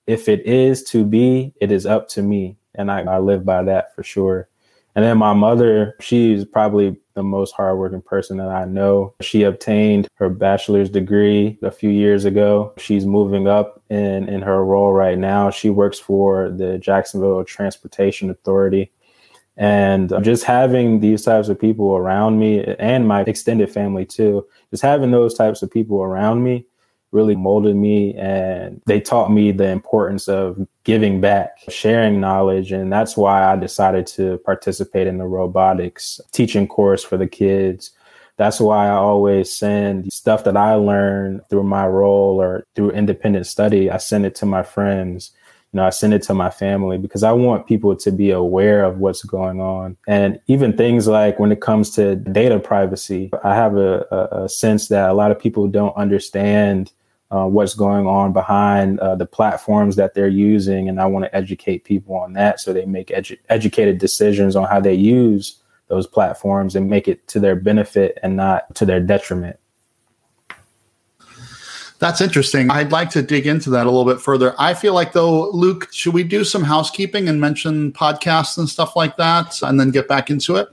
"If 0.06 0.28
it 0.28 0.46
is 0.46 0.82
to 0.84 1.04
be, 1.04 1.52
it 1.60 1.70
is 1.70 1.84
up 1.84 2.08
to 2.10 2.22
me." 2.22 2.56
And 2.74 2.90
I, 2.90 3.00
I 3.00 3.18
live 3.18 3.44
by 3.44 3.62
that 3.64 3.94
for 3.94 4.02
sure. 4.02 4.48
And 4.94 5.04
then 5.04 5.18
my 5.18 5.32
mother, 5.32 5.94
she's 6.00 6.44
probably 6.44 6.96
the 7.14 7.22
most 7.22 7.52
hardworking 7.52 8.02
person 8.02 8.36
that 8.38 8.48
I 8.48 8.64
know. 8.64 9.14
She 9.20 9.42
obtained 9.42 10.08
her 10.14 10.28
bachelor's 10.28 10.90
degree 10.90 11.58
a 11.62 11.70
few 11.70 11.90
years 11.90 12.24
ago. 12.24 12.72
She's 12.78 13.06
moving 13.06 13.46
up 13.46 13.82
in, 13.90 14.28
in 14.28 14.42
her 14.42 14.64
role 14.64 14.92
right 14.92 15.18
now. 15.18 15.50
She 15.50 15.70
works 15.70 15.98
for 15.98 16.50
the 16.50 16.78
Jacksonville 16.78 17.44
Transportation 17.44 18.30
Authority. 18.30 18.92
And 19.56 20.12
just 20.22 20.44
having 20.44 21.00
these 21.00 21.24
types 21.24 21.48
of 21.48 21.60
people 21.60 21.96
around 21.96 22.38
me 22.38 22.64
and 22.78 23.08
my 23.08 23.22
extended 23.22 23.72
family 23.72 24.06
too, 24.06 24.46
just 24.70 24.84
having 24.84 25.10
those 25.10 25.34
types 25.34 25.62
of 25.62 25.70
people 25.70 26.00
around 26.00 26.44
me 26.44 26.64
really 27.10 27.36
molded 27.36 27.76
me 27.76 28.14
and 28.14 28.82
they 28.86 29.00
taught 29.00 29.32
me 29.32 29.50
the 29.50 29.68
importance 29.68 30.28
of 30.28 30.66
giving 30.84 31.20
back, 31.20 31.58
sharing 31.68 32.20
knowledge. 32.20 32.70
And 32.72 32.92
that's 32.92 33.16
why 33.16 33.50
I 33.50 33.56
decided 33.56 34.06
to 34.08 34.38
participate 34.38 35.06
in 35.06 35.18
the 35.18 35.26
robotics 35.26 36.20
teaching 36.32 36.66
course 36.66 37.02
for 37.02 37.16
the 37.16 37.26
kids. 37.26 37.92
That's 38.36 38.60
why 38.60 38.86
I 38.86 38.92
always 38.92 39.52
send 39.52 40.12
stuff 40.12 40.44
that 40.44 40.56
I 40.56 40.74
learned 40.74 41.40
through 41.50 41.64
my 41.64 41.86
role 41.86 42.40
or 42.40 42.64
through 42.76 42.92
independent 42.92 43.46
study. 43.46 43.90
I 43.90 43.96
send 43.96 44.26
it 44.26 44.34
to 44.36 44.46
my 44.46 44.62
friends. 44.62 45.32
You 45.72 45.78
know, 45.78 45.86
I 45.86 45.90
send 45.90 46.14
it 46.14 46.22
to 46.22 46.34
my 46.34 46.48
family 46.48 46.98
because 46.98 47.22
I 47.22 47.32
want 47.32 47.66
people 47.66 47.94
to 47.96 48.10
be 48.10 48.30
aware 48.30 48.84
of 48.84 48.98
what's 48.98 49.22
going 49.22 49.60
on. 49.60 49.98
And 50.06 50.40
even 50.46 50.76
things 50.76 51.06
like 51.06 51.38
when 51.38 51.52
it 51.52 51.60
comes 51.60 51.90
to 51.90 52.16
data 52.16 52.58
privacy, 52.58 53.30
I 53.44 53.54
have 53.54 53.76
a, 53.76 54.06
a, 54.10 54.44
a 54.44 54.48
sense 54.48 54.88
that 54.88 55.10
a 55.10 55.14
lot 55.14 55.30
of 55.30 55.38
people 55.38 55.68
don't 55.68 55.94
understand 55.96 56.92
uh, 57.30 57.46
what's 57.46 57.74
going 57.74 58.06
on 58.06 58.32
behind 58.32 58.98
uh, 59.00 59.14
the 59.14 59.26
platforms 59.26 59.96
that 59.96 60.14
they're 60.14 60.28
using. 60.28 60.88
And 60.88 61.00
I 61.00 61.06
want 61.06 61.24
to 61.24 61.34
educate 61.34 61.84
people 61.84 62.16
on 62.16 62.32
that 62.34 62.60
so 62.60 62.72
they 62.72 62.86
make 62.86 63.08
edu- 63.08 63.38
educated 63.48 63.98
decisions 63.98 64.56
on 64.56 64.66
how 64.66 64.80
they 64.80 64.94
use 64.94 65.60
those 65.88 66.06
platforms 66.06 66.76
and 66.76 66.88
make 66.88 67.08
it 67.08 67.26
to 67.28 67.40
their 67.40 67.56
benefit 67.56 68.18
and 68.22 68.36
not 68.36 68.74
to 68.76 68.86
their 68.86 69.00
detriment. 69.00 69.58
That's 71.98 72.20
interesting. 72.20 72.70
I'd 72.70 72.92
like 72.92 73.10
to 73.10 73.22
dig 73.22 73.46
into 73.46 73.70
that 73.70 73.86
a 73.86 73.90
little 73.90 74.10
bit 74.10 74.22
further. 74.22 74.54
I 74.56 74.72
feel 74.72 74.94
like, 74.94 75.12
though, 75.12 75.50
Luke, 75.50 75.88
should 75.92 76.14
we 76.14 76.22
do 76.22 76.44
some 76.44 76.62
housekeeping 76.62 77.28
and 77.28 77.40
mention 77.40 77.92
podcasts 77.92 78.56
and 78.56 78.68
stuff 78.68 78.94
like 78.94 79.16
that 79.16 79.60
and 79.62 79.80
then 79.80 79.90
get 79.90 80.06
back 80.06 80.30
into 80.30 80.56
it? 80.56 80.68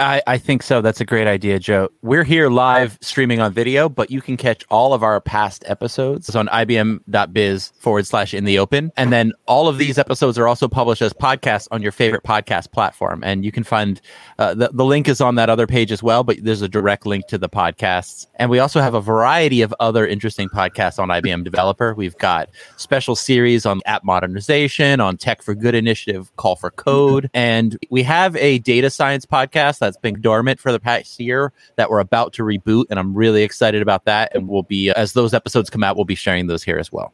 I, 0.00 0.22
I 0.26 0.38
think 0.38 0.62
so. 0.62 0.80
That's 0.80 1.00
a 1.00 1.04
great 1.04 1.26
idea, 1.26 1.58
Joe. 1.58 1.90
We're 2.00 2.24
here 2.24 2.48
live 2.48 2.98
streaming 3.02 3.38
on 3.40 3.52
video, 3.52 3.88
but 3.88 4.10
you 4.10 4.22
can 4.22 4.38
catch 4.38 4.64
all 4.70 4.94
of 4.94 5.02
our 5.02 5.20
past 5.20 5.62
episodes 5.66 6.34
on 6.34 6.48
ibm.biz 6.48 7.72
forward 7.78 8.06
slash 8.06 8.32
in 8.32 8.44
the 8.44 8.58
open. 8.58 8.90
And 8.96 9.12
then 9.12 9.32
all 9.46 9.68
of 9.68 9.76
these 9.76 9.98
episodes 9.98 10.38
are 10.38 10.48
also 10.48 10.68
published 10.68 11.02
as 11.02 11.12
podcasts 11.12 11.68
on 11.70 11.82
your 11.82 11.92
favorite 11.92 12.22
podcast 12.22 12.72
platform. 12.72 13.22
And 13.22 13.44
you 13.44 13.52
can 13.52 13.62
find 13.62 14.00
uh, 14.38 14.54
the, 14.54 14.70
the 14.72 14.86
link 14.86 15.06
is 15.06 15.20
on 15.20 15.34
that 15.34 15.50
other 15.50 15.66
page 15.66 15.92
as 15.92 16.02
well, 16.02 16.24
but 16.24 16.38
there's 16.42 16.62
a 16.62 16.68
direct 16.68 17.04
link 17.04 17.26
to 17.26 17.36
the 17.36 17.50
podcasts. 17.50 18.26
And 18.36 18.50
we 18.50 18.58
also 18.58 18.80
have 18.80 18.94
a 18.94 19.02
variety 19.02 19.60
of 19.60 19.74
other 19.80 20.06
interesting 20.06 20.48
podcasts 20.48 20.98
on 20.98 21.08
IBM 21.08 21.44
Developer. 21.44 21.92
We've 21.92 22.16
got 22.16 22.48
special 22.78 23.14
series 23.14 23.66
on 23.66 23.82
app 23.84 24.02
modernization, 24.02 25.00
on 25.00 25.18
Tech 25.18 25.42
for 25.42 25.54
Good 25.54 25.74
initiative, 25.74 26.34
Call 26.36 26.56
for 26.56 26.70
Code. 26.70 27.28
And 27.34 27.76
we 27.90 28.02
have 28.04 28.34
a 28.36 28.60
data 28.60 28.88
science 28.88 29.26
podcast 29.26 29.80
that 29.80 29.89
that's 29.90 30.00
been 30.00 30.20
dormant 30.20 30.60
for 30.60 30.70
the 30.70 30.78
past 30.78 31.18
year 31.18 31.52
that 31.74 31.90
we're 31.90 31.98
about 31.98 32.32
to 32.34 32.44
reboot. 32.44 32.84
And 32.90 32.98
I'm 32.98 33.12
really 33.12 33.42
excited 33.42 33.82
about 33.82 34.04
that. 34.04 34.34
And 34.34 34.48
we'll 34.48 34.62
be, 34.62 34.90
uh, 34.90 34.94
as 34.96 35.14
those 35.14 35.34
episodes 35.34 35.68
come 35.68 35.82
out, 35.82 35.96
we'll 35.96 36.04
be 36.04 36.14
sharing 36.14 36.46
those 36.46 36.62
here 36.62 36.78
as 36.78 36.92
well. 36.92 37.12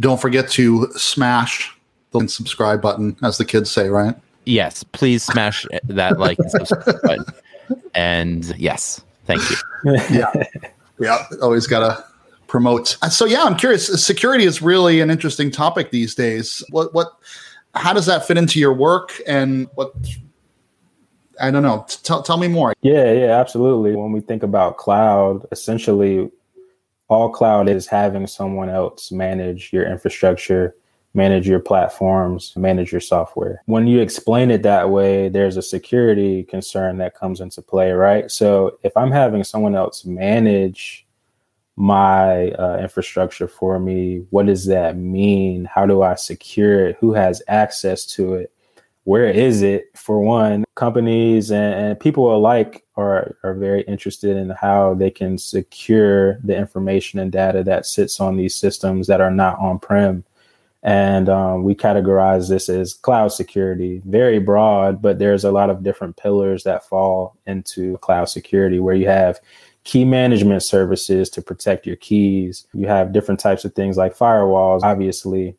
Don't 0.00 0.20
forget 0.20 0.50
to 0.50 0.92
smash 0.92 1.74
the 2.10 2.28
subscribe 2.28 2.82
button, 2.82 3.16
as 3.22 3.38
the 3.38 3.44
kids 3.46 3.70
say, 3.70 3.88
right? 3.88 4.14
Yes. 4.44 4.82
Please 4.82 5.22
smash 5.22 5.66
that 5.84 6.18
like 6.18 6.38
and 6.38 6.50
subscribe 6.50 7.02
button. 7.02 7.24
And 7.94 8.54
yes, 8.58 9.02
thank 9.24 9.42
you. 9.50 9.56
yeah. 10.10 10.32
Yeah. 11.00 11.24
Always 11.40 11.66
got 11.66 11.80
to 11.80 12.04
promote. 12.46 12.96
Uh, 13.02 13.08
so, 13.08 13.24
yeah, 13.24 13.44
I'm 13.44 13.56
curious. 13.56 13.90
Uh, 13.90 13.96
security 13.96 14.44
is 14.44 14.60
really 14.60 15.00
an 15.00 15.10
interesting 15.10 15.50
topic 15.50 15.90
these 15.90 16.14
days. 16.14 16.62
What, 16.70 16.94
what, 16.94 17.08
how 17.74 17.92
does 17.92 18.06
that 18.06 18.26
fit 18.26 18.36
into 18.38 18.58
your 18.58 18.72
work 18.72 19.20
and 19.26 19.68
what 19.74 19.92
I 21.40 21.50
don't 21.50 21.62
know. 21.62 21.86
Tell 22.02 22.22
tell 22.22 22.36
me 22.36 22.48
more. 22.48 22.74
Yeah, 22.82 23.12
yeah, 23.12 23.40
absolutely. 23.40 23.94
When 23.94 24.12
we 24.12 24.20
think 24.20 24.42
about 24.42 24.76
cloud, 24.76 25.46
essentially 25.52 26.30
all 27.08 27.30
cloud 27.30 27.68
is 27.68 27.86
having 27.86 28.26
someone 28.26 28.68
else 28.68 29.10
manage 29.10 29.72
your 29.72 29.86
infrastructure, 29.90 30.74
manage 31.14 31.48
your 31.48 31.60
platforms, 31.60 32.52
manage 32.56 32.92
your 32.92 33.00
software. 33.00 33.62
When 33.66 33.86
you 33.86 34.00
explain 34.00 34.50
it 34.50 34.62
that 34.62 34.90
way, 34.90 35.28
there's 35.28 35.56
a 35.56 35.62
security 35.62 36.44
concern 36.44 36.98
that 36.98 37.14
comes 37.14 37.40
into 37.40 37.62
play, 37.62 37.92
right? 37.92 38.30
So 38.30 38.78
if 38.82 38.96
I'm 38.96 39.10
having 39.10 39.42
someone 39.42 39.74
else 39.74 40.04
manage 40.04 41.06
my 41.76 42.50
uh, 42.52 42.78
infrastructure 42.80 43.48
for 43.48 43.78
me, 43.78 44.26
what 44.30 44.46
does 44.46 44.66
that 44.66 44.96
mean? 44.96 45.64
How 45.64 45.86
do 45.86 46.02
I 46.02 46.14
secure 46.16 46.88
it? 46.88 46.96
Who 47.00 47.14
has 47.14 47.42
access 47.48 48.04
to 48.14 48.34
it? 48.34 48.52
Where 49.08 49.30
is 49.30 49.62
it 49.62 49.86
for 49.96 50.20
one 50.20 50.66
companies 50.74 51.50
and, 51.50 51.72
and, 51.72 51.98
people 51.98 52.36
alike 52.36 52.84
are, 52.98 53.34
are 53.42 53.54
very 53.54 53.80
interested 53.84 54.36
in 54.36 54.50
how 54.50 54.92
they 54.92 55.10
can 55.10 55.38
secure 55.38 56.38
the 56.44 56.54
information 56.54 57.18
and 57.18 57.32
data 57.32 57.64
that 57.64 57.86
sits 57.86 58.20
on 58.20 58.36
these 58.36 58.54
systems 58.54 59.06
that 59.06 59.22
are 59.22 59.30
not 59.30 59.58
on-prem. 59.60 60.22
And 60.82 61.30
um, 61.30 61.64
we 61.64 61.74
categorize 61.74 62.50
this 62.50 62.68
as 62.68 62.92
cloud 62.92 63.28
security. 63.28 64.02
Very 64.04 64.40
broad 64.40 65.00
but 65.00 65.18
there's 65.18 65.44
a 65.44 65.52
lot 65.52 65.70
of 65.70 65.82
different 65.82 66.18
pillars 66.18 66.64
that 66.64 66.86
fall 66.86 67.34
into 67.46 67.96
cloud 67.98 68.26
security 68.26 68.78
where 68.78 68.94
you 68.94 69.06
have 69.06 69.40
key 69.84 70.04
management 70.04 70.62
services 70.62 71.30
to 71.30 71.40
protect 71.40 71.86
your 71.86 71.96
keys. 71.96 72.66
You 72.74 72.88
have 72.88 73.14
different 73.14 73.40
types 73.40 73.64
of 73.64 73.72
things 73.72 73.96
like 73.96 74.14
firewalls 74.14 74.82
obviously 74.82 75.56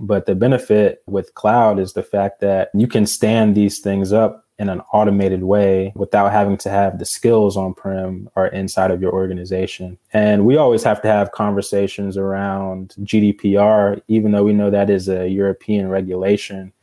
but 0.00 0.26
the 0.26 0.34
benefit 0.34 1.02
with 1.06 1.34
cloud 1.34 1.78
is 1.78 1.92
the 1.92 2.02
fact 2.02 2.40
that 2.40 2.70
you 2.74 2.86
can 2.86 3.06
stand 3.06 3.54
these 3.54 3.78
things 3.78 4.12
up 4.12 4.46
in 4.58 4.68
an 4.68 4.82
automated 4.92 5.42
way 5.42 5.90
without 5.94 6.30
having 6.32 6.56
to 6.58 6.68
have 6.68 6.98
the 6.98 7.04
skills 7.04 7.56
on 7.56 7.72
prem 7.72 8.28
or 8.36 8.48
inside 8.48 8.90
of 8.90 9.00
your 9.00 9.12
organization. 9.12 9.96
And 10.12 10.44
we 10.44 10.58
always 10.58 10.82
have 10.82 11.00
to 11.00 11.08
have 11.08 11.32
conversations 11.32 12.18
around 12.18 12.94
GDPR, 13.00 14.02
even 14.08 14.32
though 14.32 14.44
we 14.44 14.52
know 14.52 14.70
that 14.70 14.90
is 14.90 15.08
a 15.08 15.28
European 15.28 15.88
regulation. 15.88 16.74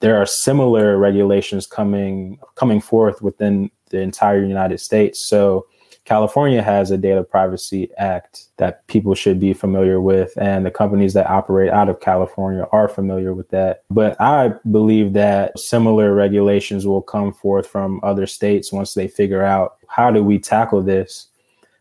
There 0.00 0.16
are 0.16 0.24
similar 0.24 0.96
regulations 0.96 1.66
coming 1.66 2.38
coming 2.54 2.80
forth 2.80 3.20
within 3.20 3.70
the 3.90 4.00
entire 4.00 4.42
United 4.42 4.80
States. 4.80 5.20
So 5.20 5.66
California 6.04 6.60
has 6.62 6.90
a 6.90 6.98
data 6.98 7.22
privacy 7.22 7.88
act 7.96 8.48
that 8.56 8.84
people 8.88 9.14
should 9.14 9.38
be 9.38 9.52
familiar 9.52 10.00
with, 10.00 10.36
and 10.36 10.66
the 10.66 10.70
companies 10.70 11.14
that 11.14 11.30
operate 11.30 11.70
out 11.70 11.88
of 11.88 12.00
California 12.00 12.66
are 12.72 12.88
familiar 12.88 13.34
with 13.34 13.48
that. 13.50 13.84
But 13.88 14.20
I 14.20 14.54
believe 14.70 15.12
that 15.12 15.56
similar 15.58 16.12
regulations 16.12 16.86
will 16.86 17.02
come 17.02 17.32
forth 17.32 17.68
from 17.68 18.00
other 18.02 18.26
states 18.26 18.72
once 18.72 18.94
they 18.94 19.06
figure 19.06 19.44
out 19.44 19.76
how 19.86 20.10
do 20.10 20.24
we 20.24 20.38
tackle 20.38 20.82
this. 20.82 21.28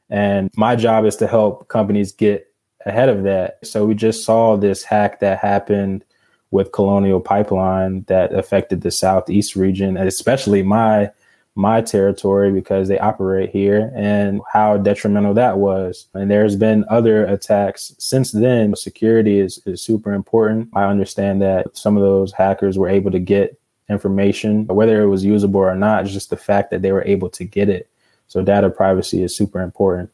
And 0.09 0.51
my 0.55 0.75
job 0.75 1.05
is 1.05 1.15
to 1.17 1.27
help 1.27 1.67
companies 1.67 2.11
get 2.11 2.47
ahead 2.85 3.09
of 3.09 3.23
that. 3.23 3.57
So 3.65 3.85
we 3.85 3.95
just 3.95 4.23
saw 4.23 4.55
this 4.55 4.83
hack 4.83 5.19
that 5.21 5.39
happened 5.39 6.03
with 6.51 6.73
Colonial 6.73 7.21
Pipeline 7.21 8.03
that 8.07 8.33
affected 8.33 8.81
the 8.81 8.91
Southeast 8.91 9.55
region, 9.55 9.97
and 9.97 10.07
especially 10.07 10.61
my 10.61 11.09
my 11.55 11.81
territory 11.81 12.51
because 12.51 12.87
they 12.87 12.97
operate 12.99 13.49
here 13.49 13.91
and 13.93 14.41
how 14.51 14.77
detrimental 14.77 15.33
that 15.33 15.57
was. 15.57 16.07
And 16.13 16.31
there's 16.31 16.55
been 16.55 16.85
other 16.89 17.25
attacks 17.25 17.93
since 17.99 18.31
then. 18.31 18.75
Security 18.75 19.39
is, 19.39 19.61
is 19.65 19.81
super 19.81 20.13
important. 20.13 20.69
I 20.73 20.85
understand 20.85 21.41
that 21.41 21.75
some 21.75 21.97
of 21.97 22.03
those 22.03 22.31
hackers 22.31 22.77
were 22.77 22.87
able 22.87 23.11
to 23.11 23.19
get 23.19 23.59
information, 23.89 24.65
whether 24.67 25.01
it 25.01 25.07
was 25.07 25.25
usable 25.25 25.59
or 25.59 25.75
not, 25.75 26.05
just 26.05 26.29
the 26.29 26.37
fact 26.37 26.71
that 26.71 26.81
they 26.81 26.93
were 26.93 27.03
able 27.05 27.29
to 27.29 27.43
get 27.43 27.67
it. 27.67 27.89
So 28.27 28.41
data 28.41 28.69
privacy 28.69 29.21
is 29.21 29.35
super 29.35 29.61
important. 29.61 30.09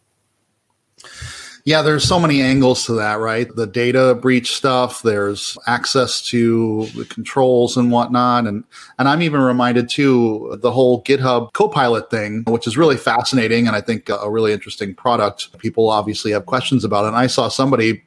Yeah, 1.68 1.82
there's 1.82 2.06
so 2.06 2.18
many 2.18 2.42
angles 2.42 2.86
to 2.86 2.94
that, 2.94 3.20
right? 3.20 3.54
The 3.54 3.68
data 3.68 4.16
breach 4.16 4.56
stuff, 4.56 5.02
there's 5.02 5.58
access 5.68 6.22
to 6.28 6.86
the 6.96 7.04
controls 7.04 7.76
and 7.76 7.92
whatnot. 7.92 8.48
And 8.48 8.64
and 8.98 9.10
I'm 9.10 9.22
even 9.22 9.42
reminded 9.42 9.90
too 9.90 10.58
the 10.62 10.72
whole 10.72 11.04
GitHub 11.04 11.52
Copilot 11.52 12.10
thing, 12.10 12.46
which 12.48 12.68
is 12.68 12.78
really 12.78 12.96
fascinating 12.96 13.68
and 13.68 13.76
I 13.76 13.82
think 13.82 14.08
a 14.08 14.32
really 14.32 14.54
interesting 14.54 14.96
product. 14.96 15.58
People 15.58 15.90
obviously 15.90 16.32
have 16.32 16.46
questions 16.46 16.86
about 16.86 17.04
it. 17.04 17.10
And 17.10 17.18
I 17.18 17.28
saw 17.28 17.50
somebody 17.50 18.02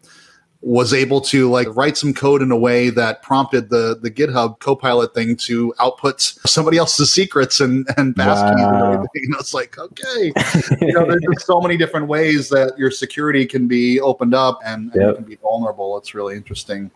was 0.63 0.93
able 0.93 1.23
to 1.23 1.49
like 1.49 1.67
write 1.75 1.97
some 1.97 2.13
code 2.13 2.43
in 2.43 2.53
a 2.53 2.57
way 2.57 2.91
that 2.91 3.23
prompted 3.23 3.71
the 3.71 3.99
the 4.01 4.11
GitHub 4.11 4.59
Copilot 4.59 5.15
thing 5.15 5.37
to 5.37 5.73
output 5.81 6.21
somebody 6.21 6.77
else's 6.77 7.13
secrets 7.13 7.61
and 7.61 7.89
and 7.97 8.15
passkeys 8.15 8.57
wow. 8.59 8.85
and 8.85 8.95
everything. 8.95 9.25
And 9.25 9.35
it's 9.37 9.55
like, 9.55 9.79
okay, 9.79 10.33
you 10.83 10.93
know, 10.93 11.07
there's 11.07 11.23
just 11.33 11.47
so 11.47 11.61
many 11.61 11.77
different 11.77 12.09
ways 12.09 12.51
that 12.51 12.75
your 12.77 12.91
security 12.91 13.47
can 13.47 13.69
be 13.69 14.01
opened 14.01 14.35
up 14.35 14.61
and, 14.65 14.93
and 14.93 15.03
yep. 15.03 15.15
can 15.17 15.25
be 15.25 15.37
vulnerable. 15.37 15.97
It's 15.97 16.15
really 16.15 16.37
interesting. 16.37 16.91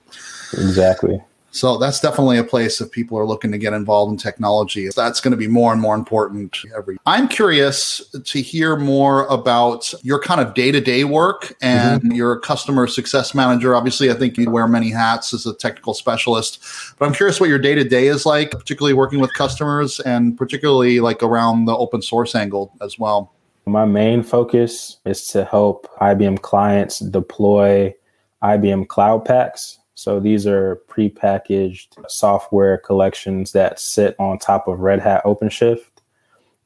Exactly. 0.53 1.23
So 1.55 1.79
that's 1.79 2.01
definitely 2.01 2.39
a 2.39 2.45
place 2.45 2.81
if 2.81 2.91
people 2.91 3.17
are 3.17 3.25
looking 3.25 3.53
to 3.53 3.59
get 3.59 3.73
involved 3.73 4.11
in 4.11 4.19
technology. 4.19 4.89
That's 4.89 5.21
going 5.21 5.31
to 5.31 5.37
be 5.37 5.47
more 5.47 5.73
and 5.73 5.81
more 5.81 5.95
important 5.95 6.59
every. 6.77 6.97
I'm 7.07 7.29
curious 7.29 8.05
to 8.11 8.43
hear 8.43 8.75
more 8.75 9.25
about 9.27 9.95
your 10.03 10.19
kind 10.19 10.41
of 10.41 10.55
day-to-day 10.55 11.05
work 11.05 11.55
and 11.63 12.03
mm-hmm. 12.03 12.13
your 12.13 12.41
customer 12.41 12.89
success 12.89 13.37
manager. 13.37 13.77
Obviously, 13.77 14.11
I 14.11 14.15
think 14.15 14.37
you 14.37 14.51
wear 14.51 14.67
many 14.67 14.91
hats 14.91 15.33
as 15.33 15.47
a 15.47 15.55
technical 15.55 15.95
specialist, 15.95 16.61
but 16.99 17.07
I'm 17.07 17.15
curious 17.15 17.39
what 17.39 17.49
your 17.49 17.61
day-to-day 17.61 18.09
is 18.09 18.27
like, 18.27 18.51
particularly 18.51 18.95
working 18.95 19.21
with 19.21 19.33
customers 19.35 20.01
and 20.01 20.37
particularly 20.37 20.99
like 20.99 21.23
around 21.23 21.67
the 21.67 21.77
open 21.77 22.03
source 22.03 22.35
angle 22.35 22.73
as 22.83 22.99
well. 22.99 23.33
My 23.67 23.85
main 23.85 24.25
focus 24.25 24.99
is 25.07 25.29
to 25.29 25.45
help 25.45 25.87
IBM 26.01 26.43
clients 26.43 26.99
deploy 26.99 27.95
IBM 28.43 28.89
Cloud 28.89 29.25
Paks 29.25 29.79
so 30.05 30.21
these 30.21 30.47
are 30.47 30.77
pre-packaged 30.87 31.97
software 32.09 32.77
collections 32.77 33.53
that 33.53 33.81
sit 33.81 34.15
on 34.19 34.39
top 34.39 34.69
of 34.69 34.81
Red 34.81 35.01
Hat 35.01 35.25
OpenShift. 35.25 35.87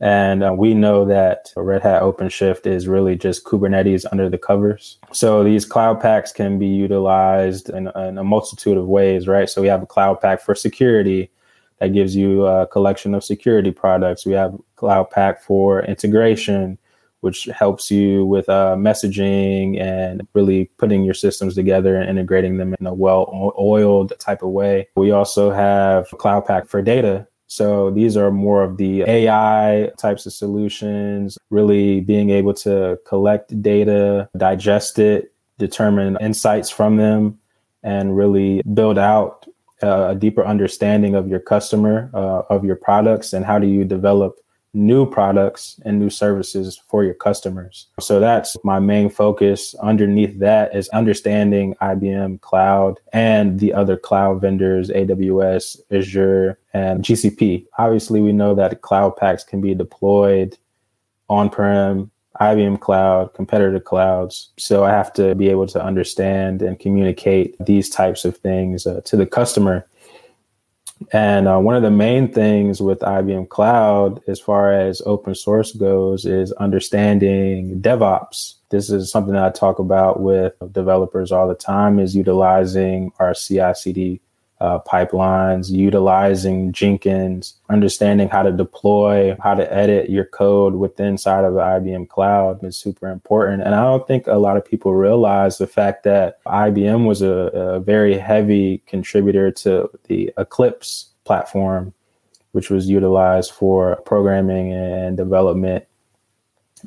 And 0.01 0.43
uh, 0.43 0.53
we 0.53 0.75
know 0.75 1.05
that 1.05 1.53
Red 1.55 1.83
Hat 1.83 2.03
OpenShift 2.03 2.67
is 2.67 2.89
really 2.89 3.15
just 3.15 3.45
Kubernetes 3.45 4.05
under 4.11 4.29
the 4.29 4.39
covers. 4.39 4.99
So 5.13 5.45
these 5.45 5.65
Cloud 5.65 6.01
Paks 6.01 6.33
can 6.33 6.59
be 6.59 6.67
utilized 6.67 7.71
in, 7.71 7.87
in 7.95 8.19
a 8.19 8.25
multitude 8.25 8.77
of 8.77 8.89
ways, 8.89 9.29
right? 9.29 9.49
So 9.49 9.63
we 9.63 9.69
have 9.69 9.85
a 9.85 9.87
Cloud 9.87 10.21
Pak 10.21 10.41
for 10.41 10.57
security 10.57 11.31
that 11.79 11.93
gives 11.93 12.17
you 12.17 12.45
a 12.45 12.67
collection 12.67 13.15
of 13.15 13.23
security 13.23 13.71
products. 13.71 14.27
We 14.27 14.33
have 14.33 14.59
Cloud 14.75 15.11
Pak 15.11 15.45
for 15.45 15.85
integration 15.85 16.77
which 17.21 17.45
helps 17.47 17.91
you 17.91 18.25
with 18.25 18.49
uh, 18.49 18.77
messaging 18.79 19.81
and 19.81 20.27
really 20.35 20.67
putting 20.79 21.05
your 21.05 21.15
systems 21.15 21.55
together 21.55 21.97
and 21.97 22.09
integrating 22.09 22.57
them 22.59 22.75
in 22.79 22.87
a 22.87 22.95
well 22.95 23.55
oiled 23.59 24.13
type 24.19 24.43
of 24.43 24.51
way. 24.51 24.89
We 24.97 25.11
also 25.11 25.51
have 25.51 26.09
Cloud 26.19 26.47
Pak 26.47 26.69
for 26.69 26.83
data. 26.83 27.27
So 27.49 27.91
these 27.91 28.17
are 28.17 28.31
more 28.31 28.63
of 28.63 28.77
the 28.77 29.03
AI 29.03 29.91
types 29.97 30.27
of 30.27 30.35
solutions, 30.35 31.39
really 31.49 32.01
being 32.01 32.29
able 32.29 32.53
to 32.55 32.99
collect 33.07 33.61
data, 33.63 34.29
digest 34.37 34.99
it, 34.99 35.33
determine 35.59 36.19
insights 36.21 36.69
from 36.69 36.99
them, 36.99 37.39
and 37.83 38.17
really 38.17 38.61
build 38.75 38.99
out 38.99 39.47
uh, 39.83 40.09
a 40.11 40.15
deeper 40.15 40.45
understanding 40.45 41.15
of 41.15 41.29
your 41.29 41.41
customer, 41.41 42.11
uh, 42.13 42.43
of 42.51 42.65
your 42.65 42.77
products, 42.77 43.33
and 43.33 43.45
how 43.45 43.59
do 43.59 43.67
you 43.67 43.85
develop 43.85 44.39
new 44.79 45.05
products 45.05 45.81
and 45.85 45.99
new 45.99 46.09
services 46.09 46.81
for 46.89 47.03
your 47.03 47.15
customers. 47.15 47.89
So 48.01 48.21
that's 48.21 48.57
my 48.63 48.79
main 48.79 49.11
focus. 49.11 49.75
Underneath 49.83 50.39
that 50.39 50.75
is 50.75 50.89
understanding 50.91 51.75
IBM 51.83 52.41
Cloud 52.41 53.01
and 53.13 53.59
the 53.59 53.75
other 53.75 53.97
cloud 53.97 54.41
vendors, 54.41 54.89
AWS, 54.91 55.81
Azure, 55.91 56.59
and 56.73 57.03
GCP. 57.03 57.67
Obviously, 57.77 58.21
we 58.21 58.33
know 58.33 58.55
that 58.55 58.81
Cloud 58.83 59.17
Paks 59.17 59.43
can 59.43 59.61
be 59.61 59.75
deployed 59.75 60.57
on 61.29 61.51
prem, 61.51 62.11
IBM 62.41 62.81
Cloud, 62.81 63.35
competitor 63.35 63.81
clouds. 63.81 64.51
So 64.59 64.85
I 64.85 64.91
have 64.91 65.13
to 65.15 65.35
be 65.35 65.49
able 65.49 65.67
to 65.69 65.83
understand 65.83 66.63
and 66.63 66.79
communicate 66.79 67.57
these 67.67 67.91
types 67.91 68.25
of 68.25 68.37
things 68.37 68.87
uh, 68.87 69.01
to 69.07 69.17
the 69.17 69.27
customer 69.27 69.87
and 71.13 71.49
uh, 71.49 71.59
one 71.59 71.77
of 71.77 71.83
the 71.83 71.91
main 71.91 72.33
things 72.33 72.81
with 72.81 73.01
IBM 73.01 73.49
Cloud, 73.49 74.21
as 74.29 74.41
far 74.41 74.73
as 74.73 75.01
open 75.07 75.35
source 75.35 75.73
goes, 75.73 76.25
is 76.25 76.53
understanding 76.53 77.81
DevOps. 77.81 78.55
This 78.71 78.91
is 78.91 79.11
something 79.11 79.33
that 79.35 79.45
I 79.45 79.51
talk 79.51 79.79
about 79.79 80.21
with 80.21 80.55
developers 80.73 81.33
all 81.33 81.49
the 81.49 81.55
time: 81.55 81.99
is 81.99 82.17
utilizing 82.17 83.13
our 83.19 83.35
CI/CD 83.35 84.21
uh, 84.61 84.81
pipelines, 84.81 85.71
utilizing 85.71 86.73
Jenkins, 86.73 87.55
understanding 87.69 88.29
how 88.29 88.43
to 88.43 88.51
deploy, 88.51 89.37
how 89.41 89.55
to 89.55 89.73
edit 89.73 90.11
your 90.11 90.25
code 90.25 90.75
within 90.75 91.09
inside 91.09 91.45
of 91.45 91.55
the 91.55 91.61
IBM 91.61 92.09
cloud 92.09 92.63
is 92.65 92.77
super 92.77 93.09
important. 93.09 93.63
And 93.63 93.75
I 93.75 93.85
don't 93.85 94.07
think 94.07 94.27
a 94.27 94.35
lot 94.35 94.57
of 94.57 94.65
people 94.65 94.95
realize 94.95 95.59
the 95.59 95.67
fact 95.67 96.03
that 96.05 96.43
IBM 96.45 97.07
was 97.07 97.23
a, 97.23 97.29
a 97.29 97.81
very 97.81 98.19
heavy 98.19 98.83
contributor 98.87 99.53
to 99.53 99.91
the 100.05 100.33
Eclipse 100.39 101.11
platform, 101.25 101.95
which 102.51 102.69
was 102.69 102.89
utilized 102.89 103.53
for 103.53 103.97
programming 104.07 104.73
and 104.73 105.17
development. 105.17 105.85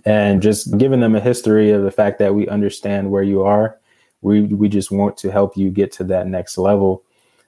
And 0.06 0.42
just 0.42 0.78
giving 0.78 1.00
them 1.02 1.16
a 1.16 1.20
history 1.22 1.72
of 1.72 1.84
the 1.84 1.92
fact 1.92 2.20
that 2.20 2.34
we 2.36 2.48
understand 2.48 3.12
where 3.12 3.24
you 3.24 3.44
are. 3.44 3.78
We, 4.22 4.42
we 4.42 4.70
just 4.70 4.92
want 4.92 5.18
to 5.18 5.32
help 5.32 5.58
you 5.58 5.70
get 5.70 5.92
to 5.94 6.04
that 6.06 6.28
next 6.28 6.58
level 6.58 7.04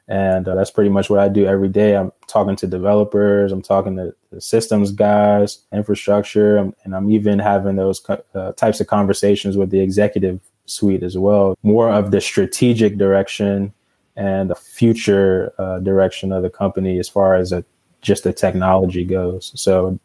and 0.07 0.47
uh, 0.47 0.55
that's 0.55 0.71
pretty 0.71 0.89
much 0.89 1.09
what 1.09 1.19
I 1.19 1.29
do 1.29 1.45
every 1.45 1.69
day. 1.69 1.95
I'm 1.95 2.11
talking 2.27 2.55
to 2.57 2.67
developers, 2.67 3.51
I'm 3.51 3.61
talking 3.61 3.95
to 3.97 4.13
the 4.31 4.41
systems 4.41 4.91
guys, 4.91 5.59
infrastructure, 5.71 6.57
and 6.57 6.95
I'm 6.95 7.09
even 7.09 7.39
having 7.39 7.75
those 7.75 8.01
uh, 8.09 8.51
types 8.53 8.81
of 8.81 8.87
conversations 8.87 9.55
with 9.55 9.69
the 9.69 9.79
executive 9.79 10.41
suite 10.65 11.03
as 11.03 11.17
well. 11.17 11.57
More 11.63 11.89
of 11.89 12.11
the 12.11 12.21
strategic 12.21 12.97
direction 12.97 13.73
and 14.15 14.49
the 14.49 14.55
future 14.55 15.53
uh, 15.57 15.79
direction 15.79 16.31
of 16.31 16.43
the 16.43 16.49
company 16.49 16.99
as 16.99 17.09
far 17.09 17.35
as 17.35 17.51
a, 17.51 17.63
just 18.01 18.23
the 18.23 18.33
technology 18.33 19.05
goes. 19.05 19.51
So 19.55 19.99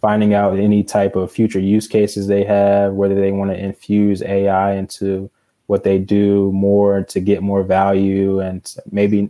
finding 0.00 0.34
out 0.34 0.58
any 0.58 0.84
type 0.84 1.16
of 1.16 1.32
future 1.32 1.58
use 1.58 1.88
cases 1.88 2.26
they 2.26 2.44
have, 2.44 2.92
whether 2.92 3.14
they 3.14 3.32
want 3.32 3.50
to 3.50 3.58
infuse 3.58 4.22
AI 4.22 4.74
into 4.74 5.30
what 5.66 5.84
they 5.84 5.98
do 5.98 6.50
more 6.52 7.02
to 7.02 7.20
get 7.20 7.42
more 7.42 7.62
value 7.62 8.40
and 8.40 8.74
maybe 8.90 9.28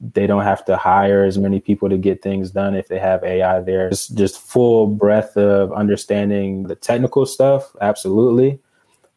they 0.00 0.26
don't 0.26 0.44
have 0.44 0.64
to 0.64 0.76
hire 0.76 1.24
as 1.24 1.36
many 1.36 1.60
people 1.60 1.88
to 1.88 1.98
get 1.98 2.22
things 2.22 2.50
done 2.50 2.74
if 2.74 2.88
they 2.88 2.98
have 2.98 3.22
AI 3.22 3.60
there. 3.60 3.88
It's 3.88 4.08
just 4.08 4.40
full 4.40 4.86
breadth 4.86 5.36
of 5.36 5.72
understanding 5.72 6.64
the 6.64 6.74
technical 6.74 7.26
stuff, 7.26 7.76
absolutely, 7.80 8.58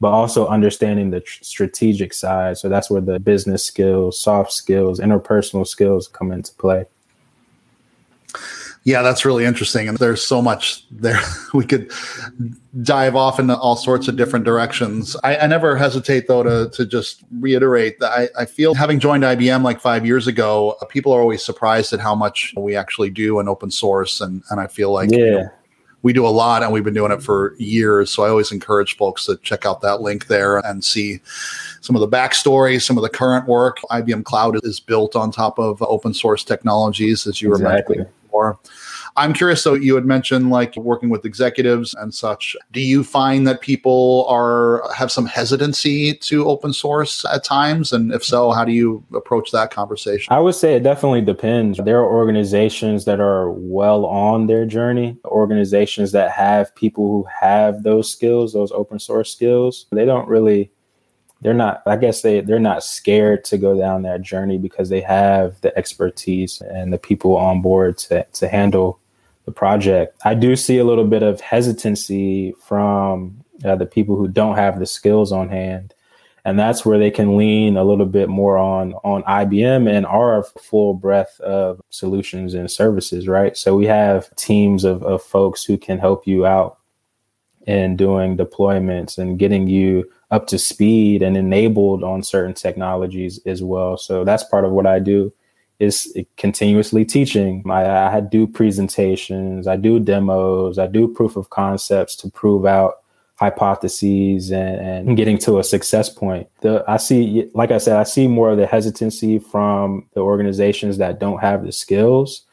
but 0.02 0.10
also 0.10 0.48
understanding 0.48 1.12
the 1.12 1.22
tr- 1.22 1.44
strategic 1.44 2.14
side. 2.14 2.58
So 2.58 2.68
that's 2.68 2.90
where 2.90 3.02
the 3.02 3.20
business 3.20 3.66
skills, 3.66 4.20
soft 4.20 4.52
skills, 4.52 5.00
interpersonal 5.00 5.66
skills 5.66 6.10
come 6.10 6.32
into 6.32 6.54
play. 6.54 6.86
Yeah, 8.86 9.02
that's 9.02 9.24
really 9.24 9.46
interesting. 9.46 9.88
And 9.88 9.98
there's 9.98 10.22
so 10.22 10.42
much 10.42 10.86
there. 10.92 11.20
We 11.54 11.66
could 11.66 11.92
dive 12.82 13.16
off 13.16 13.40
into 13.40 13.56
all 13.56 13.76
sorts 13.76 14.08
of 14.08 14.16
different 14.16 14.44
directions. 14.44 15.16
I, 15.24 15.38
I 15.38 15.46
never 15.46 15.76
hesitate, 15.78 16.28
though, 16.28 16.42
to, 16.42 16.70
to 16.72 16.86
just 16.86 17.24
reiterate 17.40 18.00
that 18.00 18.12
I, 18.12 18.42
I, 18.42 18.46
feel 18.46 18.74
having 18.74 19.00
joined 19.00 19.24
IBM 19.24 19.62
like 19.62 19.80
five 19.80 20.04
years 20.04 20.26
ago, 20.26 20.76
uh, 20.82 20.86
people 20.86 21.12
are 21.12 21.22
always 21.22 21.44
surprised 21.44 21.94
at 21.94 22.00
how 22.00 22.16
much 22.16 22.56
we 22.58 22.76
actually 22.76 23.12
do 23.12 23.40
in 23.40 23.48
open 23.48 23.70
source. 23.70 24.20
And, 24.20 24.42
and 24.50 24.60
I 24.60 24.66
feel 24.66 24.92
like 24.92 25.12
yeah. 25.12 25.18
You 25.18 25.32
know, 25.32 25.50
we 26.02 26.12
do 26.12 26.26
a 26.26 26.30
lot 26.30 26.64
and 26.64 26.74
we've 26.74 26.84
been 26.84 26.96
doing 26.96 27.12
it 27.12 27.22
for 27.22 27.56
years. 27.60 28.10
So 28.10 28.24
I 28.24 28.30
always 28.30 28.52
encourage 28.52 28.98
folks 28.98 29.26
to 29.28 29.38
check 29.38 29.66
out 29.66 29.82
that 29.82 30.02
link 30.02 30.28
there 30.28 30.58
and 30.58 30.84
see 30.84 31.22
some 31.82 31.96
of 31.96 32.02
the 32.02 32.10
backstory, 32.10 32.82
some 32.82 32.98
of 32.98 33.04
the 33.04 33.10
current 33.10 33.48
work. 33.48 33.78
IBM 33.92 34.26
Cloud 34.26 34.60
is 34.66 34.80
built 34.80 35.16
on 35.16 35.32
top 35.32 35.60
of 35.60 35.82
open 35.84 36.14
source 36.14 36.44
technologies, 36.44 37.26
as 37.28 37.42
you 37.42 37.52
exactly. 37.54 38.00
were 38.00 38.04
mentioning 38.04 38.23
I'm 39.16 39.34
curious. 39.34 39.62
So 39.62 39.74
you 39.76 39.96
had 39.96 40.06
mentioned 40.06 40.50
like 40.50 40.76
working 40.76 41.10
with 41.10 41.26
executives 41.26 41.94
and 41.94 42.14
such. 42.14 42.56
Do 42.72 42.82
you 42.82 43.04
find 43.04 43.46
that 43.48 43.62
people 43.62 44.26
are 44.28 44.84
have 44.96 45.12
some 45.12 45.26
hesitancy 45.26 46.16
to 46.16 46.48
open 46.48 46.74
source 46.74 47.24
at 47.26 47.44
times? 47.44 47.94
And 47.94 48.12
if 48.12 48.24
so, 48.24 48.52
how 48.52 48.66
do 48.66 48.72
you 48.72 49.04
approach 49.14 49.52
that 49.52 49.72
conversation? 49.72 50.34
I 50.34 50.40
would 50.40 50.56
say 50.56 50.76
it 50.76 50.84
definitely 50.84 51.22
depends. 51.22 51.80
There 51.84 52.00
are 52.00 52.12
organizations 52.12 53.06
that 53.06 53.20
are 53.20 53.52
well 53.52 54.06
on 54.06 54.48
their 54.48 54.66
journey, 54.66 55.18
organizations 55.26 56.12
that 56.14 56.32
have 56.32 56.74
people 56.76 57.08
who 57.08 57.26
have 57.42 57.84
those 57.84 58.12
skills, 58.12 58.54
those 58.54 58.72
open 58.72 59.00
source 59.00 59.32
skills. 59.32 59.86
They 59.92 60.06
don't 60.06 60.28
really 60.28 60.72
they're 61.44 61.54
not 61.54 61.84
i 61.86 61.96
guess 61.96 62.22
they 62.22 62.42
they're 62.42 62.60
not 62.60 62.84
scared 62.84 63.44
to 63.44 63.58
go 63.58 63.78
down 63.78 64.02
that 64.02 64.22
journey 64.22 64.58
because 64.58 64.90
they 64.90 65.02
have 65.02 65.60
the 65.62 65.78
expertise 65.78 66.62
and 66.62 66.92
the 66.92 66.98
people 66.98 67.38
on 67.38 67.62
board 67.62 67.98
to 67.98 68.24
to 68.34 68.48
handle 68.48 69.00
the 69.46 69.52
project. 69.52 70.18
I 70.24 70.34
do 70.34 70.56
see 70.56 70.78
a 70.78 70.84
little 70.84 71.06
bit 71.06 71.24
of 71.24 71.42
hesitancy 71.42 72.54
from 72.62 73.44
uh, 73.64 73.76
the 73.76 73.86
people 73.86 74.16
who 74.16 74.28
don't 74.28 74.56
have 74.56 74.80
the 74.80 74.86
skills 74.86 75.32
on 75.32 75.50
hand. 75.50 75.94
And 76.46 76.60
that's 76.60 76.86
where 76.86 77.00
they 77.00 77.12
can 77.12 77.38
lean 77.38 77.78
a 77.78 77.86
little 77.86 78.06
bit 78.06 78.28
more 78.28 78.58
on 78.58 78.94
on 78.96 79.24
IBM 79.24 79.90
and 79.90 80.06
our 80.06 80.44
full 80.44 80.94
breadth 80.94 81.40
of 81.40 81.82
solutions 81.90 82.54
and 82.54 82.70
services, 82.70 83.30
right? 83.30 83.56
So 83.56 83.76
we 83.78 83.86
have 83.86 84.34
teams 84.36 84.84
of, 84.84 85.04
of 85.04 85.24
folks 85.24 85.64
who 85.64 85.78
can 85.78 86.00
help 86.00 86.28
you 86.28 86.46
out 86.46 86.80
in 87.66 87.96
doing 87.96 88.36
deployments 88.36 89.18
and 89.18 89.40
getting 89.40 89.68
you 89.68 90.04
up 90.34 90.48
to 90.48 90.58
speed 90.58 91.22
and 91.22 91.38
enabled 91.38 92.04
on 92.04 92.24
certain 92.24 92.56
technologies 92.56 93.40
as 93.46 93.62
well. 93.62 93.98
So 93.98 94.26
that's 94.26 94.44
part 94.44 94.66
of 94.66 94.72
what 94.72 94.88
I 94.88 94.98
do 94.98 95.32
is 95.80 96.12
continuously 96.38 97.06
teaching. 97.06 97.64
I, 97.70 98.18
I 98.18 98.20
do 98.20 98.48
presentations, 98.48 99.68
I 99.68 99.76
do 99.76 100.00
demos, 100.00 100.80
I 100.80 100.88
do 100.88 101.08
proof 101.08 101.36
of 101.36 101.52
concepts 101.52 102.16
to 102.18 102.32
prove 102.32 102.66
out 102.66 102.96
hypotheses 103.36 104.52
and, 104.52 105.08
and 105.08 105.18
getting 105.18 105.38
to 105.40 105.60
a 105.60 105.64
success 105.64 106.10
point. 106.10 106.48
The 106.62 106.84
I 106.88 106.98
see, 106.98 107.50
like 107.54 107.70
I 107.70 107.78
said, 107.78 107.98
I 107.98 108.04
see 108.04 108.28
more 108.28 108.50
of 108.50 108.58
the 108.58 108.66
hesitancy 108.66 109.38
from 109.38 110.08
the 110.14 110.22
organizations 110.22 110.98
that 110.98 111.20
don't 111.20 111.42
have 111.42 111.64
the 111.64 111.72
skills 111.72 112.44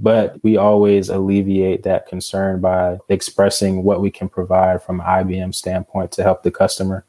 but 0.00 0.42
we 0.42 0.56
always 0.56 1.10
alleviate 1.10 1.82
that 1.82 2.06
concern 2.06 2.58
by 2.60 2.98
expressing 3.10 3.82
what 3.82 4.00
we 4.00 4.10
can 4.10 4.28
provide 4.28 4.82
from 4.82 5.00
IBM 5.00 5.54
standpoint 5.54 6.10
to 6.12 6.22
help 6.22 6.42
the 6.42 6.50
customer. 6.50 7.04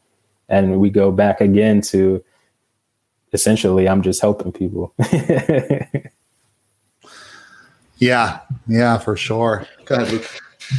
And 0.51 0.79
we 0.79 0.89
go 0.89 1.11
back 1.11 1.41
again 1.41 1.81
to 1.83 2.23
essentially, 3.33 3.87
I'm 3.87 4.01
just 4.01 4.21
helping 4.21 4.51
people. 4.51 4.93
yeah, 7.97 8.39
yeah, 8.67 8.97
for 8.97 9.15
sure. 9.15 9.65
Go 9.85 9.95
ahead, 9.95 10.11
Luke. 10.11 10.27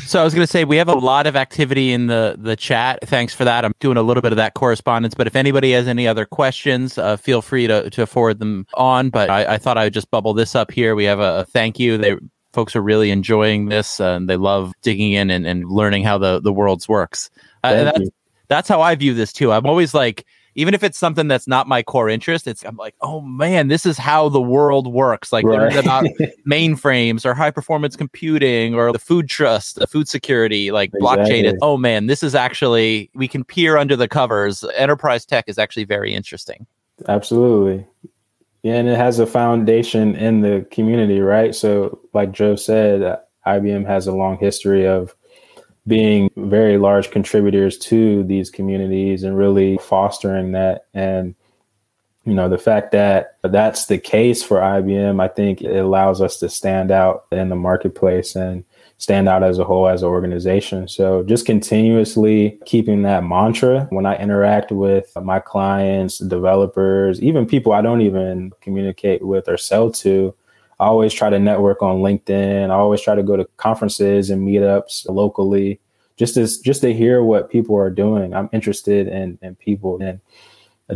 So 0.07 0.21
I 0.21 0.25
was 0.25 0.35
going 0.35 0.47
to 0.47 0.51
say 0.51 0.65
we 0.65 0.77
have 0.77 0.89
a 0.89 0.95
lot 0.95 1.27
of 1.27 1.37
activity 1.37 1.93
in 1.93 2.07
the 2.07 2.37
the 2.39 2.57
chat. 2.57 3.01
Thanks 3.03 3.35
for 3.35 3.45
that. 3.45 3.65
I'm 3.65 3.75
doing 3.79 3.99
a 3.99 4.03
little 4.03 4.23
bit 4.23 4.33
of 4.33 4.37
that 4.37 4.55
correspondence. 4.55 5.15
But 5.15 5.27
if 5.27 5.37
anybody 5.37 5.73
has 5.73 5.87
any 5.87 6.09
other 6.09 6.25
questions, 6.25 6.97
uh, 6.97 7.17
feel 7.19 7.43
free 7.43 7.67
to 7.67 7.91
to 7.91 8.07
forward 8.07 8.39
them 8.39 8.67
on. 8.75 9.11
But 9.11 9.29
I, 9.29 9.55
I, 9.55 9.59
thought 9.59 9.77
I 9.77 9.85
would 9.85 9.93
just 9.93 10.11
bubble 10.11 10.33
this 10.33 10.55
up 10.55 10.71
here. 10.71 10.95
We 10.95 11.05
have 11.05 11.21
a, 11.21 11.41
a 11.41 11.45
thank 11.45 11.79
you. 11.79 11.99
They 11.99 12.17
folks 12.55 12.75
are 12.75 12.83
really 12.83 13.11
enjoying 13.11 13.69
this 13.69 14.01
uh, 14.01 14.13
and 14.13 14.29
they 14.29 14.37
love 14.37 14.73
digging 14.83 15.13
in 15.13 15.31
and, 15.31 15.47
and 15.47 15.71
learning 15.71 16.05
how 16.05 16.17
the 16.17 16.41
the 16.41 16.53
world's 16.53 16.89
works. 16.89 17.29
Uh, 17.63 17.85
that's, 17.85 18.11
that's 18.53 18.69
how 18.69 18.81
I 18.81 18.95
view 18.95 19.15
this 19.15 19.33
too. 19.33 19.53
I'm 19.53 19.67
always 19.67 19.95
like 19.95 20.25
even 20.55 20.75
if 20.75 20.83
it's 20.83 20.99
something 20.99 21.29
that's 21.29 21.49
not 21.49 21.67
my 21.67 21.83
core 21.83 22.11
interest, 22.11 22.47
it's 22.47 22.63
I'm 22.65 22.77
like, 22.77 22.95
oh 23.01 23.21
man, 23.23 23.69
this 23.69 23.87
is 23.87 23.97
how 23.97 24.29
the 24.29 24.41
world 24.41 24.93
works. 24.93 25.33
Like 25.33 25.47
right. 25.47 25.75
about 25.75 26.05
mainframes 26.47 27.25
or 27.25 27.35
high 27.35 27.51
performance 27.51 27.97
computing 27.97 28.75
or 28.75 28.93
the 28.93 28.99
food 28.99 29.29
trust, 29.29 29.77
the 29.77 29.87
food 29.87 30.09
security, 30.09 30.71
like 30.71 30.91
exactly. 30.95 31.43
blockchain. 31.43 31.57
oh 31.63 31.77
man, 31.77 32.07
this 32.07 32.23
is 32.23 32.35
actually 32.35 33.11
we 33.15 33.27
can 33.27 33.45
peer 33.45 33.77
under 33.77 33.97
the 33.97 34.09
covers. 34.09 34.65
Enterprise 34.77 35.25
tech 35.25 35.45
is 35.49 35.59
actually 35.59 35.85
very 35.85 36.15
interesting. 36.15 36.67
Absolutely. 37.09 37.87
Yeah, 38.63 38.75
and 38.75 38.89
it 38.89 38.97
has 38.97 39.19
a 39.19 39.27
foundation 39.27 40.15
in 40.15 40.43
the 40.43 40.65
community, 40.71 41.19
right? 41.21 41.53
So, 41.53 41.99
like 42.13 42.31
Joe 42.31 42.55
said, 42.55 43.19
IBM 43.45 43.87
has 43.87 44.07
a 44.07 44.13
long 44.13 44.39
history 44.39 44.87
of 44.87 45.17
being 45.87 46.31
very 46.37 46.79
large 46.79 47.11
contributors 47.11 47.77
to 47.77 48.23
these 48.25 48.51
communities 48.51 49.25
and 49.25 49.37
really 49.37 49.79
fostering 49.79 50.53
that. 50.53 50.87
And, 50.95 51.35
you 52.25 52.35
know, 52.35 52.49
the 52.49 52.59
fact 52.59 52.93
that 52.93 53.39
that's 53.43 53.87
the 53.87 53.99
case 53.99 54.43
for 54.43 54.59
IBM, 54.59 55.21
I 55.21 55.29
think 55.29 55.61
it 55.61 55.77
allows 55.77 56.21
us 56.21 56.37
to 56.39 56.49
stand 56.49 56.91
out 56.91 57.27
in 57.33 57.49
the 57.49 57.57
marketplace 57.57 58.37
and 58.37 58.65
stand 58.99 59.29
out 59.29 59.43
as 59.43 59.59
a 59.59 59.65
whole 59.65 59.89
as 59.89 60.03
an 60.03 60.09
organization. 60.09 60.87
So 60.87 61.25
just 61.25 61.45
continuously 61.45 62.61
keeping 62.65 63.03
that 63.03 63.25
mantra 63.25 63.89
when 63.91 64.07
I 64.07 64.17
interact 64.17 64.71
with 64.71 65.13
my 65.21 65.41
clients, 65.41 66.19
developers, 66.19 67.21
even 67.21 67.45
people 67.45 67.73
I 67.73 67.83
don't 67.83 68.03
even 68.03 68.53
communicate 68.61 69.27
with 69.27 69.49
or 69.49 69.57
sell 69.57 69.91
to, 69.91 70.33
I 70.83 70.87
always 70.87 71.15
try 71.15 71.31
to 71.31 71.39
network 71.39 71.81
on 71.81 71.99
LinkedIn. 71.99 72.71
I 72.71 72.75
always 72.75 73.01
try 73.01 73.15
to 73.15 73.23
go 73.23 73.37
to 73.37 73.45
conferences 73.57 74.31
and 74.31 74.47
meetups 74.47 75.09
locally 75.09 75.79
just 76.17 76.37
as 76.37 76.59
just 76.59 76.81
to 76.81 76.93
hear 76.93 77.23
what 77.23 77.51
people 77.51 77.77
are 77.77 77.89
doing. 77.89 78.35
I'm 78.35 78.51
interested 78.53 79.07
in 79.07 79.39
in 79.43 79.55
people 79.55 80.03
and 80.03 80.19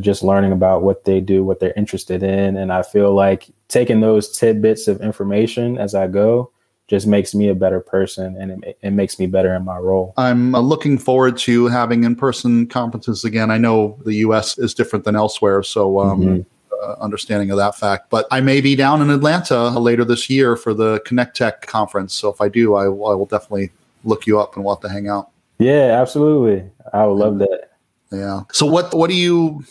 just 0.02 0.24
learning 0.24 0.50
about 0.50 0.82
what 0.82 1.04
they 1.04 1.20
do, 1.20 1.44
what 1.44 1.60
they're 1.60 1.72
interested 1.76 2.24
in. 2.24 2.56
And 2.56 2.72
I 2.72 2.82
feel 2.82 3.14
like 3.14 3.46
taking 3.68 4.00
those 4.00 4.36
tidbits 4.36 4.88
of 4.88 5.00
information 5.00 5.78
as 5.78 5.94
I 5.94 6.08
go 6.08 6.50
just 6.88 7.06
makes 7.06 7.32
me 7.32 7.48
a 7.48 7.54
better 7.54 7.80
person 7.80 8.36
and 8.36 8.64
it, 8.64 8.78
it 8.82 8.90
makes 8.90 9.20
me 9.20 9.26
better 9.26 9.54
in 9.54 9.64
my 9.64 9.78
role. 9.78 10.14
I'm 10.16 10.52
uh, 10.52 10.60
looking 10.60 10.98
forward 10.98 11.38
to 11.38 11.66
having 11.66 12.02
in 12.02 12.16
person 12.16 12.66
conferences 12.66 13.24
again. 13.24 13.52
I 13.52 13.58
know 13.58 14.00
the 14.04 14.14
US 14.26 14.58
is 14.58 14.74
different 14.74 15.04
than 15.04 15.14
elsewhere. 15.14 15.62
So, 15.62 16.00
um, 16.00 16.20
mm-hmm 16.20 16.55
uh, 16.82 16.96
understanding 17.00 17.50
of 17.50 17.56
that 17.56 17.76
fact. 17.76 18.10
But 18.10 18.26
I 18.30 18.40
may 18.40 18.60
be 18.60 18.76
down 18.76 19.02
in 19.02 19.10
Atlanta 19.10 19.70
later 19.70 20.04
this 20.04 20.28
year 20.30 20.56
for 20.56 20.74
the 20.74 21.00
Connect 21.04 21.36
Tech 21.36 21.66
conference. 21.66 22.14
So 22.14 22.28
if 22.28 22.40
I 22.40 22.48
do, 22.48 22.74
I, 22.74 22.84
I 22.84 22.88
will 22.88 23.26
definitely 23.26 23.70
look 24.04 24.26
you 24.26 24.40
up 24.40 24.56
and 24.56 24.64
we'll 24.64 24.74
have 24.74 24.82
to 24.82 24.88
hang 24.88 25.08
out. 25.08 25.30
Yeah, 25.58 26.00
absolutely. 26.00 26.68
I 26.92 27.06
would 27.06 27.14
love 27.14 27.38
that. 27.38 27.70
Yeah. 28.12 28.42
So 28.52 28.66
what 28.66 28.94
what 28.94 29.10
do 29.10 29.16
you 29.16 29.64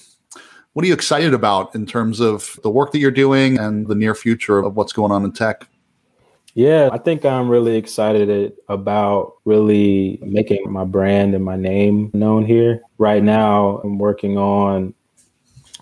what 0.74 0.84
are 0.84 0.88
you 0.88 0.94
excited 0.94 1.34
about 1.34 1.74
in 1.74 1.86
terms 1.86 2.20
of 2.20 2.60
the 2.63 2.70
work 2.70 2.91
that 2.91 3.00
you're 3.00 3.12
doing 3.12 3.58
and 3.58 3.88
the 3.88 3.96
near 3.96 4.13
future 4.13 4.60
of 4.60 4.76
what's 4.76 4.91
going 4.91 5.12
on 5.12 5.24
in 5.24 5.32
tech? 5.32 5.68
Yeah, 6.54 6.89
I 6.91 6.98
think 6.98 7.26
I'm 7.26 7.50
really 7.50 7.76
excited 7.76 8.54
about 8.70 9.34
really 9.44 10.20
making 10.22 10.72
my 10.72 10.86
brand 10.86 11.36
and 11.36 11.44
my 11.44 11.58
name 11.58 12.12
known 12.13 12.46
here. 12.46 12.82
Right 12.98 13.22
now, 13.22 13.82
I'm 13.84 13.98
working 13.98 14.38
on 14.38 14.94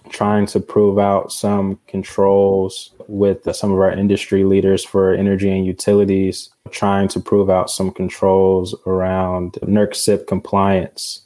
trying 0.10 0.46
to 0.48 0.60
prove 0.60 1.00
out 1.00 1.32
some 1.32 1.80
controls 1.88 2.94
with 3.08 3.48
some 3.56 3.72
of 3.72 3.80
our 3.80 3.92
industry 3.92 4.44
leaders 4.44 4.84
for 4.84 5.13
energy 5.13 5.50
and 5.50 5.66
utilities, 5.66 6.50
trying 6.72 7.08
to 7.10 7.20
prove 7.20 7.50
out 7.50 7.70
some 7.70 7.92
controls 7.92 8.76
around 8.86 9.54
NERC 9.63 9.96
CIP 9.96 10.28
compliance. 10.28 11.22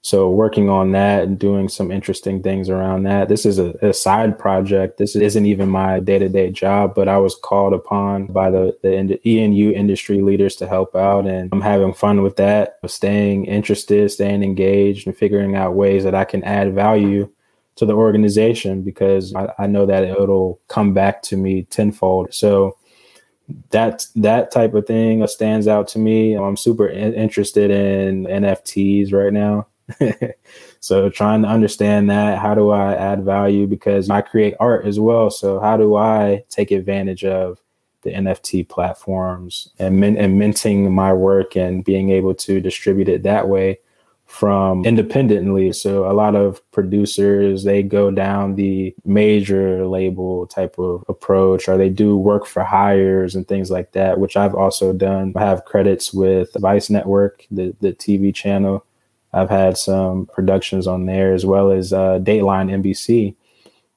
So 0.00 0.30
working 0.30 0.70
on 0.70 0.92
that 0.92 1.24
and 1.24 1.38
doing 1.38 1.68
some 1.68 1.90
interesting 1.90 2.42
things 2.42 2.70
around 2.70 3.02
that. 3.02 3.28
This 3.28 3.44
is 3.44 3.58
a, 3.58 3.74
a 3.82 3.92
side 3.92 4.38
project. 4.38 4.96
This 4.96 5.16
isn't 5.16 5.44
even 5.44 5.68
my 5.68 6.00
day-to-day 6.00 6.52
job, 6.52 6.94
but 6.94 7.08
I 7.08 7.18
was 7.18 7.34
called 7.34 7.74
upon 7.74 8.26
by 8.26 8.48
the, 8.50 8.78
the 8.82 9.20
ENU 9.26 9.72
industry 9.72 10.22
leaders 10.22 10.56
to 10.56 10.68
help 10.68 10.94
out. 10.94 11.26
And 11.26 11.50
I'm 11.52 11.60
having 11.60 11.92
fun 11.92 12.22
with 12.22 12.36
that, 12.36 12.78
staying 12.86 13.46
interested, 13.46 14.10
staying 14.10 14.42
engaged 14.42 15.06
and 15.06 15.16
figuring 15.16 15.56
out 15.56 15.74
ways 15.74 16.04
that 16.04 16.14
I 16.14 16.24
can 16.24 16.44
add 16.44 16.74
value 16.74 17.28
to 17.78 17.86
the 17.86 17.94
organization 17.94 18.82
because 18.82 19.34
I, 19.34 19.52
I 19.58 19.66
know 19.66 19.86
that 19.86 20.04
it'll 20.04 20.60
come 20.68 20.92
back 20.92 21.22
to 21.22 21.36
me 21.36 21.62
tenfold. 21.64 22.34
So 22.34 22.76
that 23.70 24.06
that 24.16 24.50
type 24.50 24.74
of 24.74 24.86
thing 24.86 25.26
stands 25.26 25.68
out 25.68 25.88
to 25.88 25.98
me. 25.98 26.34
I'm 26.34 26.56
super 26.56 26.86
in- 26.86 27.14
interested 27.14 27.70
in 27.70 28.24
NFTs 28.24 29.12
right 29.12 29.32
now. 29.32 29.68
so 30.80 31.08
trying 31.08 31.42
to 31.42 31.48
understand 31.48 32.10
that, 32.10 32.38
how 32.38 32.54
do 32.54 32.70
I 32.70 32.94
add 32.94 33.24
value 33.24 33.66
because 33.66 34.10
I 34.10 34.20
create 34.20 34.54
art 34.60 34.84
as 34.84 35.00
well. 35.00 35.30
So 35.30 35.60
how 35.60 35.76
do 35.76 35.96
I 35.96 36.44
take 36.50 36.70
advantage 36.72 37.24
of 37.24 37.62
the 38.02 38.10
NFT 38.10 38.68
platforms 38.68 39.68
and, 39.78 39.98
min- 39.98 40.16
and 40.16 40.38
minting 40.38 40.92
my 40.92 41.12
work 41.12 41.56
and 41.56 41.84
being 41.84 42.10
able 42.10 42.34
to 42.34 42.60
distribute 42.60 43.08
it 43.08 43.22
that 43.22 43.48
way 43.48 43.78
from 44.28 44.84
independently. 44.84 45.72
So 45.72 46.08
a 46.08 46.12
lot 46.12 46.36
of 46.36 46.60
producers, 46.70 47.64
they 47.64 47.82
go 47.82 48.10
down 48.10 48.54
the 48.54 48.94
major 49.04 49.86
label 49.86 50.46
type 50.46 50.78
of 50.78 51.02
approach 51.08 51.66
or 51.66 51.78
they 51.78 51.88
do 51.88 52.14
work 52.14 52.46
for 52.46 52.62
hires 52.62 53.34
and 53.34 53.48
things 53.48 53.70
like 53.70 53.92
that, 53.92 54.20
which 54.20 54.36
I've 54.36 54.54
also 54.54 54.92
done. 54.92 55.32
I 55.34 55.40
have 55.40 55.64
credits 55.64 56.12
with 56.12 56.50
Vice 56.58 56.90
Network, 56.90 57.46
the, 57.50 57.74
the 57.80 57.94
TV 57.94 58.32
channel. 58.32 58.84
I've 59.32 59.50
had 59.50 59.78
some 59.78 60.26
productions 60.26 60.86
on 60.86 61.06
there 61.06 61.32
as 61.32 61.46
well 61.46 61.70
as 61.70 61.94
uh, 61.94 62.18
Dateline 62.18 62.70
NBC 62.70 63.34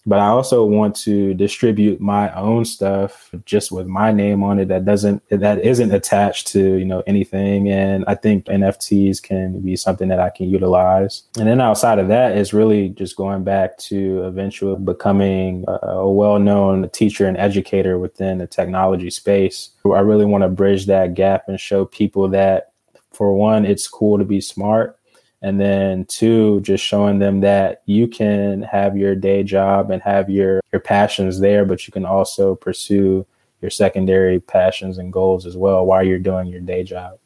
but 0.06 0.20
I 0.20 0.28
also 0.28 0.66
want 0.66 0.96
to 0.98 1.34
distribute 1.34 2.02
my 2.02 2.34
own 2.34 2.66
stuff 2.66 3.34
just 3.46 3.72
with 3.72 3.88
my 3.88 4.12
name 4.12 4.44
on 4.44 4.60
it 4.60 4.68
that 4.70 4.86
doesn't 4.86 5.22
that 5.30 5.60
isn't 5.64 5.94
attached 5.94 6.48
to 6.48 6.76
you 6.76 6.86
know 6.86 7.04
anything. 7.06 7.70
And 7.70 8.04
I 8.08 8.16
think 8.16 8.46
NFTs 8.46 9.22
can 9.22 9.62
be 9.62 9.76
something 9.76 10.08
that 10.10 10.20
I 10.20 10.30
can 10.30 10.50
utilize. 10.50 11.24
And 11.38 11.48
then 11.48 11.62
outside 11.62 12.00
of 12.00 12.08
that 12.08 12.38
is 12.38 12.54
really 12.54 12.90
just 12.90 13.16
going 13.16 13.44
back 13.44 13.78
to 13.78 14.24
eventually 14.26 14.80
becoming 14.80 15.66
a, 15.68 15.88
a 15.88 16.12
well-known 16.12 16.90
teacher 16.90 17.28
and 17.28 17.38
educator 17.38 18.00
within 18.00 18.40
the 18.40 18.48
technology 18.48 19.10
space. 19.10 19.70
I 19.86 20.00
really 20.00 20.26
want 20.26 20.44
to 20.44 20.50
bridge 20.50 20.88
that 20.88 21.14
gap 21.14 21.48
and 21.48 21.60
show 21.60 21.86
people 21.86 22.28
that 22.30 22.72
for 23.14 23.36
one 23.36 23.66
it's 23.66 23.88
cool 23.88 24.18
to 24.18 24.24
be 24.24 24.42
smart 24.42 24.98
and 25.41 25.60
then 25.60 26.06
two 26.06 26.62
just 26.62 26.84
showing 26.84 27.19
them 27.19 27.39
that 27.39 27.82
you 27.86 28.08
can 28.08 28.62
have 28.62 28.95
your 28.95 29.15
day 29.15 29.43
job 29.43 29.91
and 29.91 30.01
have 30.01 30.30
your 30.30 30.62
your 30.71 30.80
passions 30.80 31.39
there 31.39 31.65
but 31.65 31.88
you 31.88 31.91
can 31.91 32.06
also 32.06 32.56
pursue 32.56 33.25
your 33.62 33.71
secondary 33.71 34.39
passions 34.39 34.97
and 34.97 35.13
goals 35.13 35.45
as 35.45 35.58
well 35.58 35.86
while 35.86 36.04
you're 36.04 36.19
doing 36.19 36.47
your 36.47 36.62
day 36.62 36.84
job 36.84 37.17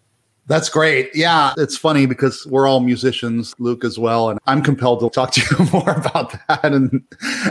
that's 0.47 0.69
great. 0.69 1.09
Yeah, 1.15 1.53
it's 1.57 1.77
funny 1.77 2.05
because 2.05 2.45
we're 2.47 2.67
all 2.67 2.79
musicians, 2.79 3.55
Luke 3.57 3.83
as 3.83 3.97
well, 3.97 4.29
and 4.29 4.39
I'm 4.45 4.61
compelled 4.61 4.99
to 4.99 5.09
talk 5.09 5.31
to 5.31 5.41
you 5.41 5.65
more 5.73 5.91
about 5.91 6.35
that 6.47 6.65
and 6.65 7.03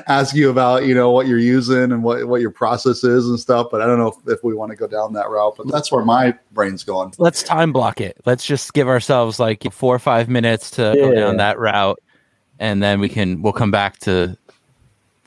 ask 0.07 0.35
you 0.35 0.49
about, 0.51 0.87
you 0.87 0.95
know, 0.95 1.11
what 1.11 1.27
you're 1.27 1.39
using 1.39 1.91
and 1.91 2.05
what, 2.05 2.27
what 2.29 2.41
your 2.41 2.51
process 2.51 3.03
is 3.03 3.29
and 3.29 3.39
stuff, 3.39 3.69
but 3.71 3.81
I 3.81 3.87
don't 3.87 3.99
know 3.99 4.09
if, 4.09 4.17
if 4.29 4.45
we 4.45 4.55
want 4.55 4.71
to 4.71 4.77
go 4.77 4.87
down 4.87 5.13
that 5.15 5.29
route, 5.29 5.55
but 5.57 5.69
that's 5.69 5.91
where 5.91 6.05
my 6.05 6.35
brain's 6.53 6.85
going. 6.85 7.13
Let's 7.19 7.43
time 7.43 7.73
block 7.73 8.01
it. 8.01 8.17
Let's 8.27 8.45
just 8.45 8.73
give 8.75 8.89
ourselves 8.89 9.41
like 9.41 9.71
4 9.73 9.95
or 9.95 9.99
5 9.99 10.29
minutes 10.29 10.71
to 10.73 10.83
yeah. 10.83 10.95
go 10.95 11.15
down 11.15 11.37
that 11.39 11.59
route 11.59 11.99
and 12.59 12.83
then 12.83 13.01
we 13.01 13.09
can 13.09 13.43
we'll 13.43 13.53
come 13.53 13.71
back 13.71 13.99
to 13.99 14.37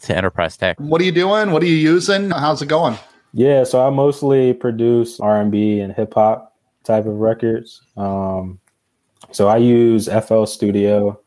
to 0.01 0.15
enterprise 0.15 0.55
tech. 0.57 0.79
What 0.79 1.01
are 1.01 1.03
you 1.03 1.11
doing? 1.11 1.51
What 1.51 1.63
are 1.63 1.67
you 1.67 1.75
using? 1.75 2.29
How's 2.29 2.61
it 2.61 2.67
going? 2.67 2.97
Yeah, 3.33 3.63
so 3.63 3.85
I 3.85 3.89
mostly 3.89 4.53
produce 4.53 5.19
R&B 5.19 5.79
and 5.79 5.93
hip 5.93 6.13
hop 6.13 6.55
type 6.87 7.05
of 7.05 7.17
records. 7.17 7.81
Um, 7.95 8.59
So 9.31 9.47
I 9.47 9.57
use 9.57 10.07
FL 10.07 10.45
Studio 10.45 11.19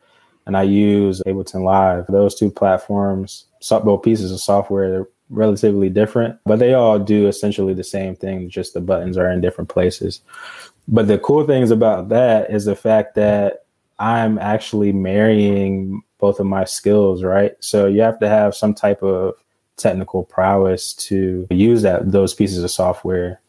and 0.47 0.57
I 0.57 0.63
use 0.63 1.23
Ableton 1.27 1.65
Live. 1.65 2.07
Those 2.07 2.35
two 2.35 2.51
platforms, 2.51 3.47
both 3.69 4.03
pieces 4.03 4.33
of 4.33 4.41
software, 4.41 4.91
they're 4.91 5.09
relatively 5.29 5.89
different, 5.91 6.39
but 6.45 6.59
they 6.59 6.75
all 6.75 6.99
do 6.99 7.29
essentially 7.29 7.75
the 7.75 7.85
same 7.85 8.17
thing. 8.17 8.49
Just 8.49 8.75
the 8.75 8.81
buttons 8.81 9.17
are 9.17 9.31
in 9.31 9.41
different 9.41 9.69
places. 9.71 10.23
But 10.89 11.07
the 11.09 11.19
cool 11.19 11.47
things 11.47 11.71
about 11.71 12.09
that 12.09 12.51
is 12.51 12.65
the 12.65 12.75
fact 12.75 13.15
that 13.15 13.65
I'm 13.99 14.39
actually 14.39 14.93
marrying 14.93 16.03
both 16.19 16.41
of 16.41 16.47
my 16.47 16.65
skills, 16.65 17.23
right? 17.23 17.53
So 17.61 17.87
you 17.87 18.01
have 18.01 18.19
to 18.21 18.29
have 18.29 18.55
some 18.55 18.75
type 18.75 19.03
of 19.03 19.35
technical 19.77 20.25
prowess 20.25 20.95
to 20.95 21.47
use 21.51 21.83
that 21.83 22.11
those 22.11 22.35
pieces 22.35 22.63
of 22.65 22.71
software 22.71 23.41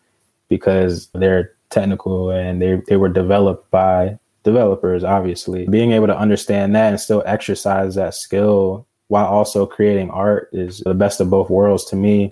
because 0.49 1.07
they're 1.13 1.53
technical 1.72 2.30
and 2.30 2.61
they, 2.61 2.82
they 2.88 2.97
were 2.97 3.09
developed 3.09 3.69
by 3.72 4.17
developers, 4.43 5.03
obviously. 5.03 5.67
Being 5.67 5.91
able 5.91 6.07
to 6.07 6.17
understand 6.17 6.76
that 6.76 6.89
and 6.89 6.99
still 6.99 7.24
exercise 7.26 7.95
that 7.95 8.13
skill 8.13 8.88
while 9.07 9.26
also 9.26 9.65
creating 9.65 10.09
art 10.09 10.49
is 10.53 10.80
the 10.80 10.93
best 10.93 11.19
of 11.19 11.30
both 11.30 11.49
worlds 11.49 11.86
to 11.86 11.95
me. 11.95 12.32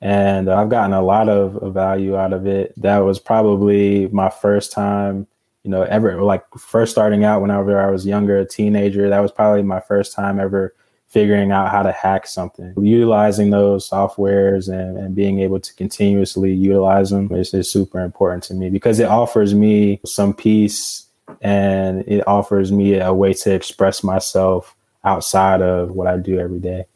And 0.00 0.48
I've 0.48 0.68
gotten 0.68 0.92
a 0.92 1.02
lot 1.02 1.28
of 1.28 1.72
value 1.72 2.16
out 2.16 2.32
of 2.32 2.46
it. 2.46 2.74
That 2.76 2.98
was 2.98 3.18
probably 3.18 4.08
my 4.08 4.30
first 4.30 4.72
time, 4.72 5.26
you 5.62 5.70
know, 5.70 5.82
ever 5.82 6.22
like 6.22 6.44
first 6.58 6.92
starting 6.92 7.24
out 7.24 7.40
whenever 7.40 7.80
I 7.80 7.90
was 7.90 8.06
younger, 8.06 8.38
a 8.38 8.46
teenager. 8.46 9.08
That 9.08 9.20
was 9.20 9.32
probably 9.32 9.62
my 9.62 9.80
first 9.80 10.14
time 10.14 10.40
ever 10.40 10.74
figuring 11.12 11.52
out 11.52 11.70
how 11.70 11.82
to 11.82 11.92
hack 11.92 12.26
something. 12.26 12.72
Utilizing 12.78 13.50
those 13.50 13.88
softwares 13.88 14.72
and, 14.72 14.96
and 14.96 15.14
being 15.14 15.40
able 15.40 15.60
to 15.60 15.74
continuously 15.74 16.54
utilize 16.54 17.10
them 17.10 17.30
is, 17.32 17.52
is 17.52 17.70
super 17.70 18.00
important 18.00 18.42
to 18.44 18.54
me 18.54 18.70
because 18.70 18.98
it 18.98 19.06
offers 19.06 19.54
me 19.54 20.00
some 20.06 20.32
peace 20.32 21.06
and 21.42 22.00
it 22.08 22.26
offers 22.26 22.72
me 22.72 22.98
a 22.98 23.12
way 23.12 23.34
to 23.34 23.54
express 23.54 24.02
myself 24.02 24.74
outside 25.04 25.60
of 25.60 25.90
what 25.90 26.06
I 26.06 26.16
do 26.16 26.38
every 26.38 26.60
day. 26.60 26.86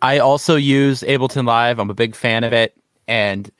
I 0.00 0.18
also 0.18 0.54
use 0.54 1.02
Ableton 1.02 1.44
Live. 1.44 1.80
I'm 1.80 1.90
a 1.90 1.94
big 1.94 2.14
fan 2.14 2.44
of 2.44 2.52
it. 2.52 2.76
And 3.08 3.50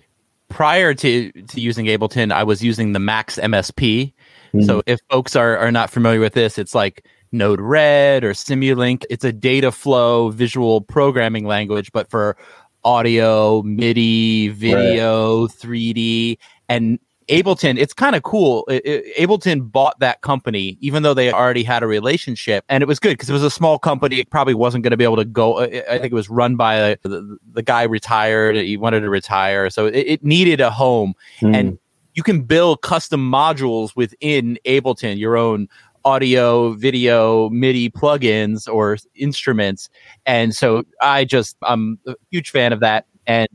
prior 0.48 0.94
to, 0.94 1.32
to 1.32 1.60
using 1.60 1.86
Ableton, 1.86 2.30
I 2.30 2.44
was 2.44 2.62
using 2.62 2.92
the 2.92 3.00
Max 3.00 3.38
MSP. 3.38 4.12
Mm-hmm. 4.54 4.62
So 4.62 4.82
if 4.86 5.00
folks 5.10 5.34
are, 5.34 5.56
are 5.56 5.72
not 5.72 5.90
familiar 5.90 6.20
with 6.20 6.34
this, 6.34 6.58
it's 6.58 6.76
like 6.76 7.04
Node 7.32 7.60
Red 7.60 8.24
or 8.24 8.32
Simulink. 8.32 9.04
It's 9.10 9.24
a 9.24 9.32
data 9.32 9.72
flow 9.72 10.30
visual 10.30 10.80
programming 10.80 11.46
language, 11.46 11.92
but 11.92 12.10
for 12.10 12.36
audio, 12.84 13.62
MIDI, 13.62 14.48
video, 14.48 15.42
right. 15.42 15.50
3D. 15.50 16.38
And 16.68 16.98
Ableton, 17.28 17.78
it's 17.78 17.92
kind 17.92 18.16
of 18.16 18.22
cool. 18.22 18.64
It, 18.68 18.86
it, 18.86 19.16
Ableton 19.16 19.70
bought 19.70 19.98
that 20.00 20.22
company, 20.22 20.78
even 20.80 21.02
though 21.02 21.14
they 21.14 21.30
already 21.30 21.62
had 21.62 21.82
a 21.82 21.86
relationship, 21.86 22.64
and 22.68 22.82
it 22.82 22.86
was 22.86 22.98
good 22.98 23.10
because 23.10 23.28
it 23.28 23.34
was 23.34 23.42
a 23.42 23.50
small 23.50 23.78
company. 23.78 24.18
It 24.18 24.30
probably 24.30 24.54
wasn't 24.54 24.84
going 24.84 24.92
to 24.92 24.96
be 24.96 25.04
able 25.04 25.16
to 25.16 25.26
go. 25.26 25.58
I 25.58 25.98
think 25.98 26.06
it 26.06 26.14
was 26.14 26.30
run 26.30 26.56
by 26.56 26.74
a, 26.76 26.96
the, 27.02 27.38
the 27.52 27.62
guy 27.62 27.82
retired. 27.82 28.56
He 28.56 28.76
wanted 28.76 29.00
to 29.00 29.10
retire, 29.10 29.68
so 29.68 29.86
it, 29.86 29.96
it 29.96 30.24
needed 30.24 30.60
a 30.60 30.70
home, 30.70 31.14
mm. 31.40 31.54
and 31.54 31.78
you 32.14 32.22
can 32.22 32.42
build 32.42 32.82
custom 32.82 33.30
modules 33.30 33.94
within 33.94 34.58
Ableton, 34.64 35.18
your 35.18 35.36
own 35.36 35.68
audio, 36.08 36.72
video, 36.72 37.50
MIDI 37.50 37.90
plugins 37.90 38.66
or 38.66 38.96
instruments. 39.14 39.90
And 40.24 40.54
so 40.54 40.84
I 41.02 41.26
just, 41.26 41.56
I'm 41.62 41.98
a 42.06 42.14
huge 42.30 42.50
fan 42.50 42.72
of 42.72 42.80
that. 42.80 43.04
And 43.26 43.46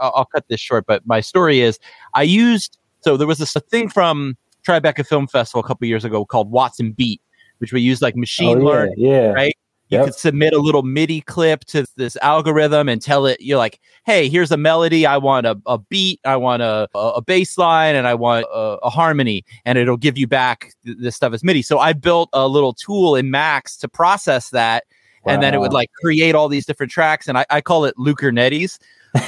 I'll, 0.00 0.12
I'll 0.16 0.24
cut 0.24 0.48
this 0.48 0.60
short, 0.60 0.84
but 0.86 1.06
my 1.06 1.20
story 1.20 1.60
is 1.60 1.78
I 2.14 2.24
used, 2.24 2.76
so 3.02 3.16
there 3.16 3.28
was 3.28 3.38
this 3.38 3.56
thing 3.70 3.88
from 3.88 4.36
Tribeca 4.66 5.06
Film 5.06 5.28
Festival 5.28 5.60
a 5.60 5.66
couple 5.66 5.86
years 5.86 6.04
ago 6.04 6.24
called 6.24 6.50
Watson 6.50 6.90
Beat, 6.90 7.22
which 7.58 7.72
we 7.72 7.80
used 7.80 8.02
like 8.02 8.16
machine 8.16 8.58
oh, 8.58 8.60
yeah, 8.60 8.66
learning, 8.66 8.94
yeah. 8.98 9.26
right? 9.28 9.56
You 9.92 9.98
yep. 9.98 10.06
could 10.06 10.14
submit 10.14 10.54
a 10.54 10.58
little 10.58 10.82
MIDI 10.84 11.20
clip 11.20 11.66
to 11.66 11.84
this 11.96 12.16
algorithm 12.22 12.88
and 12.88 13.02
tell 13.02 13.26
it, 13.26 13.38
you're 13.42 13.58
like, 13.58 13.78
hey, 14.06 14.30
here's 14.30 14.50
a 14.50 14.56
melody. 14.56 15.04
I 15.04 15.18
want 15.18 15.44
a, 15.44 15.60
a 15.66 15.76
beat, 15.76 16.18
I 16.24 16.36
want 16.36 16.62
a, 16.62 16.88
a 16.94 17.20
bass 17.20 17.58
line, 17.58 17.94
and 17.94 18.06
I 18.06 18.14
want 18.14 18.46
a, 18.50 18.78
a 18.82 18.88
harmony. 18.88 19.44
And 19.66 19.76
it'll 19.76 19.98
give 19.98 20.16
you 20.16 20.26
back 20.26 20.72
this 20.82 21.14
stuff 21.14 21.34
as 21.34 21.44
MIDI. 21.44 21.60
So 21.60 21.78
I 21.78 21.92
built 21.92 22.30
a 22.32 22.48
little 22.48 22.72
tool 22.72 23.16
in 23.16 23.30
Max 23.30 23.76
to 23.76 23.88
process 23.88 24.48
that. 24.48 24.84
Wow. 25.24 25.34
And 25.34 25.42
then 25.42 25.52
it 25.52 25.60
would 25.60 25.74
like 25.74 25.90
create 26.00 26.34
all 26.34 26.48
these 26.48 26.64
different 26.64 26.90
tracks. 26.90 27.28
And 27.28 27.36
I, 27.36 27.44
I 27.50 27.60
call 27.60 27.84
it 27.84 27.94
Lucarnettis. 27.98 28.78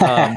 Um, 0.01 0.35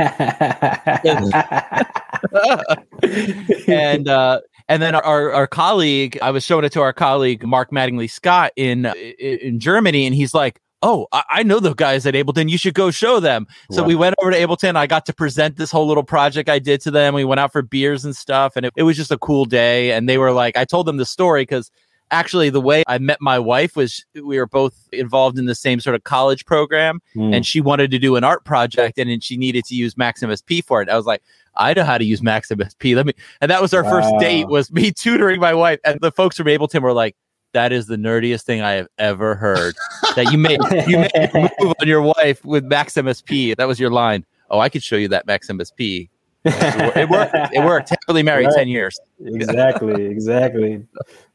and 3.70 4.10
uh, 4.10 4.42
and 4.70 4.82
then 4.82 4.96
our, 4.96 5.32
our 5.32 5.48
colleague, 5.48 6.18
I 6.22 6.32
was 6.32 6.44
showing 6.44 6.66
it 6.66 6.72
to 6.74 6.82
our 6.82 6.94
colleague 6.94 7.46
Mark 7.46 7.72
Mattingley-Scott 7.72 8.52
in 8.56 8.86
in 8.86 9.60
Germany, 9.60 10.06
and 10.06 10.14
he's 10.14 10.34
like, 10.34 10.60
"Oh, 10.82 11.08
I, 11.12 11.44
know 11.44 11.60
the 11.60 11.74
guys 11.74 12.06
at 12.06 12.14
Ableton. 12.14 12.50
You 12.50 12.58
should 12.58 12.74
go 12.74 12.92
show 12.92 13.20
them." 13.20 13.48
So 13.72 13.84
we 13.84 13.96
went 13.96 14.16
over 14.22 14.32
to 14.32 14.38
Ableton. 14.38 14.76
I 14.76 14.88
got 14.88 15.06
to 15.06 15.14
present 15.14 15.56
this 15.56 15.72
whole 15.72 15.88
little 15.88 16.04
project 16.04 16.50
I 16.50 16.60
did 16.60 16.82
to 16.82 16.92
them. 16.92 17.14
We 17.14 17.26
went 17.26 17.40
out 17.40 17.54
for 17.54 17.62
beers 17.62 18.04
and 18.04 18.16
stuff, 18.16 18.56
and 18.56 18.66
it, 18.66 18.74
it 18.76 18.84
was 18.84 18.98
just 18.98 19.12
a 19.12 19.18
cool 19.18 19.46
day. 19.46 19.92
And 19.92 20.10
they 20.10 20.18
were 20.18 20.32
like, 20.32 20.58
I 20.58 20.66
told 20.66 20.86
them 20.86 20.98
the 20.98 21.06
story 21.06 21.44
because 21.44 21.72
actually 22.12 22.50
the 22.50 22.62
way 22.62 22.84
I 22.88 22.98
met 22.98 23.18
my 23.20 23.40
wife 23.40 23.76
was 23.76 24.06
we 24.14 24.38
were 24.38 24.48
both 24.48 24.88
involved 24.92 25.38
in 25.38 25.46
the 25.46 25.56
same 25.56 25.80
sort 25.80 25.96
of 25.96 26.04
college 26.04 26.46
program 26.46 27.02
mm. 27.16 27.36
and 27.36 27.46
she 27.46 27.60
wanted 27.60 27.92
to 27.92 28.00
do 28.00 28.16
an 28.16 28.24
art 28.24 28.46
project 28.46 28.98
and, 28.98 29.10
and 29.10 29.24
she 29.24 29.38
needed 29.38 29.66
to 29.66 29.76
use 29.76 29.98
Max 29.98 30.22
MSP 30.22 30.64
for 30.64 30.82
it. 30.82 30.90
I 30.90 30.96
was 30.96 31.06
like, 31.06 31.22
I 31.58 31.74
know 31.74 31.84
how 31.84 31.98
to 31.98 32.06
use 32.06 32.22
Max 32.22 32.50
MSP. 32.50 32.96
Let 32.96 33.06
me 33.06 33.14
and 33.42 33.52
that 33.52 33.62
was 33.62 33.74
our 33.74 33.84
wow. 33.84 33.90
first 33.90 34.14
date 34.20 34.48
was 34.48 34.72
me 34.72 34.92
tutoring 34.96 35.40
my 35.40 35.54
wife. 35.54 35.80
And 35.84 36.00
the 36.02 36.12
folks 36.12 36.38
from 36.38 36.48
Ableton 36.48 36.82
were 36.82 36.94
like, 36.94 37.16
that 37.54 37.72
is 37.72 37.88
the 37.88 37.96
nerdiest 37.96 38.44
thing 38.44 38.62
I 38.62 38.74
have 38.74 38.88
ever 38.98 39.36
heard. 39.36 39.76
that 40.16 40.32
you 40.32 40.38
made 40.38 40.60
you 40.88 41.00
made 41.00 41.12
a 41.16 41.30
move 41.60 41.74
on 41.82 41.88
your 41.88 42.02
wife 42.02 42.44
with 42.46 42.64
Max 42.66 42.94
MSP. 42.94 43.56
That 43.56 43.68
was 43.68 43.80
your 43.80 43.92
line. 43.92 44.26
Oh, 44.50 44.60
I 44.60 44.70
could 44.70 44.84
show 44.84 44.96
you 44.96 45.08
that 45.10 45.26
Max 45.28 45.48
MSP. 45.48 46.10
It 46.46 47.10
worked. 47.10 47.36
It 47.54 47.66
worked. 47.66 47.90
Happily 47.90 48.24
married 48.24 48.46
right. 48.46 48.56
ten 48.56 48.68
years. 48.68 49.00
Exactly. 49.24 50.06
Exactly. 50.18 50.86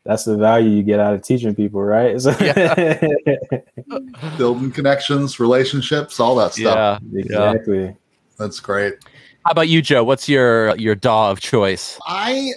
That's 0.04 0.24
the 0.24 0.36
value 0.36 0.70
you 0.70 0.82
get 0.82 0.98
out 0.98 1.14
of 1.14 1.22
teaching 1.22 1.54
people, 1.54 1.82
right? 1.82 2.20
So 2.20 2.34
yeah. 2.40 2.98
Building 4.36 4.72
connections, 4.72 5.38
relationships, 5.38 6.18
all 6.18 6.34
that 6.36 6.54
stuff. 6.54 7.00
Yeah. 7.12 7.20
Exactly. 7.20 7.84
Yeah. 7.84 7.92
That's 8.38 8.58
great. 8.58 8.94
How 9.45 9.51
about 9.51 9.68
you, 9.68 9.82
Joe? 9.82 10.05
What's 10.05 10.28
your 10.28 10.76
your 10.76 10.95
DAW 10.95 11.30
of 11.30 11.40
choice? 11.40 11.99
I 12.07 12.53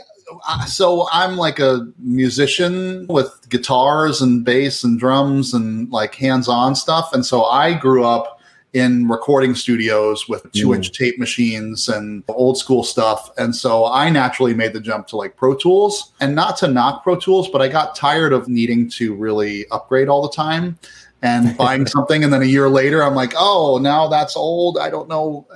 so 0.68 1.08
I'm 1.12 1.38
like 1.38 1.60
a 1.60 1.88
musician 2.00 3.08
with 3.08 3.48
guitars 3.50 4.22
and 4.22 4.44
bass 4.44 4.84
and 4.84 5.00
drums 5.00 5.54
and 5.54 5.90
like 5.92 6.16
hands-on 6.16 6.76
stuff, 6.76 7.14
and 7.14 7.26
so 7.26 7.46
I 7.46 7.74
grew 7.74 8.04
up 8.04 8.40
in 8.74 9.08
recording 9.08 9.56
studios 9.56 10.28
with 10.28 10.52
two 10.52 10.74
inch 10.74 10.92
mm. 10.92 10.98
tape 10.98 11.18
machines 11.18 11.88
and 11.88 12.24
old 12.28 12.58
school 12.58 12.84
stuff. 12.84 13.32
And 13.38 13.56
so 13.56 13.86
I 13.86 14.10
naturally 14.10 14.54
made 14.54 14.74
the 14.74 14.82
jump 14.82 15.08
to 15.08 15.16
like 15.16 15.38
Pro 15.38 15.56
Tools 15.56 16.12
and 16.20 16.36
not 16.36 16.58
to 16.58 16.68
knock 16.68 17.02
Pro 17.02 17.16
Tools, 17.16 17.48
but 17.48 17.62
I 17.62 17.70
got 17.70 17.96
tired 17.96 18.34
of 18.34 18.50
needing 18.50 18.90
to 18.90 19.16
really 19.16 19.66
upgrade 19.72 20.10
all 20.10 20.22
the 20.22 20.36
time 20.36 20.78
and 21.22 21.56
buying 21.56 21.88
something. 21.88 22.22
And 22.22 22.34
then 22.34 22.42
a 22.42 22.46
year 22.46 22.68
later, 22.68 23.02
I'm 23.02 23.16
like, 23.16 23.34
oh, 23.38 23.80
now 23.82 24.10
that's 24.10 24.36
old. 24.36 24.78
I 24.78 24.90
don't 24.90 25.08
know 25.08 25.48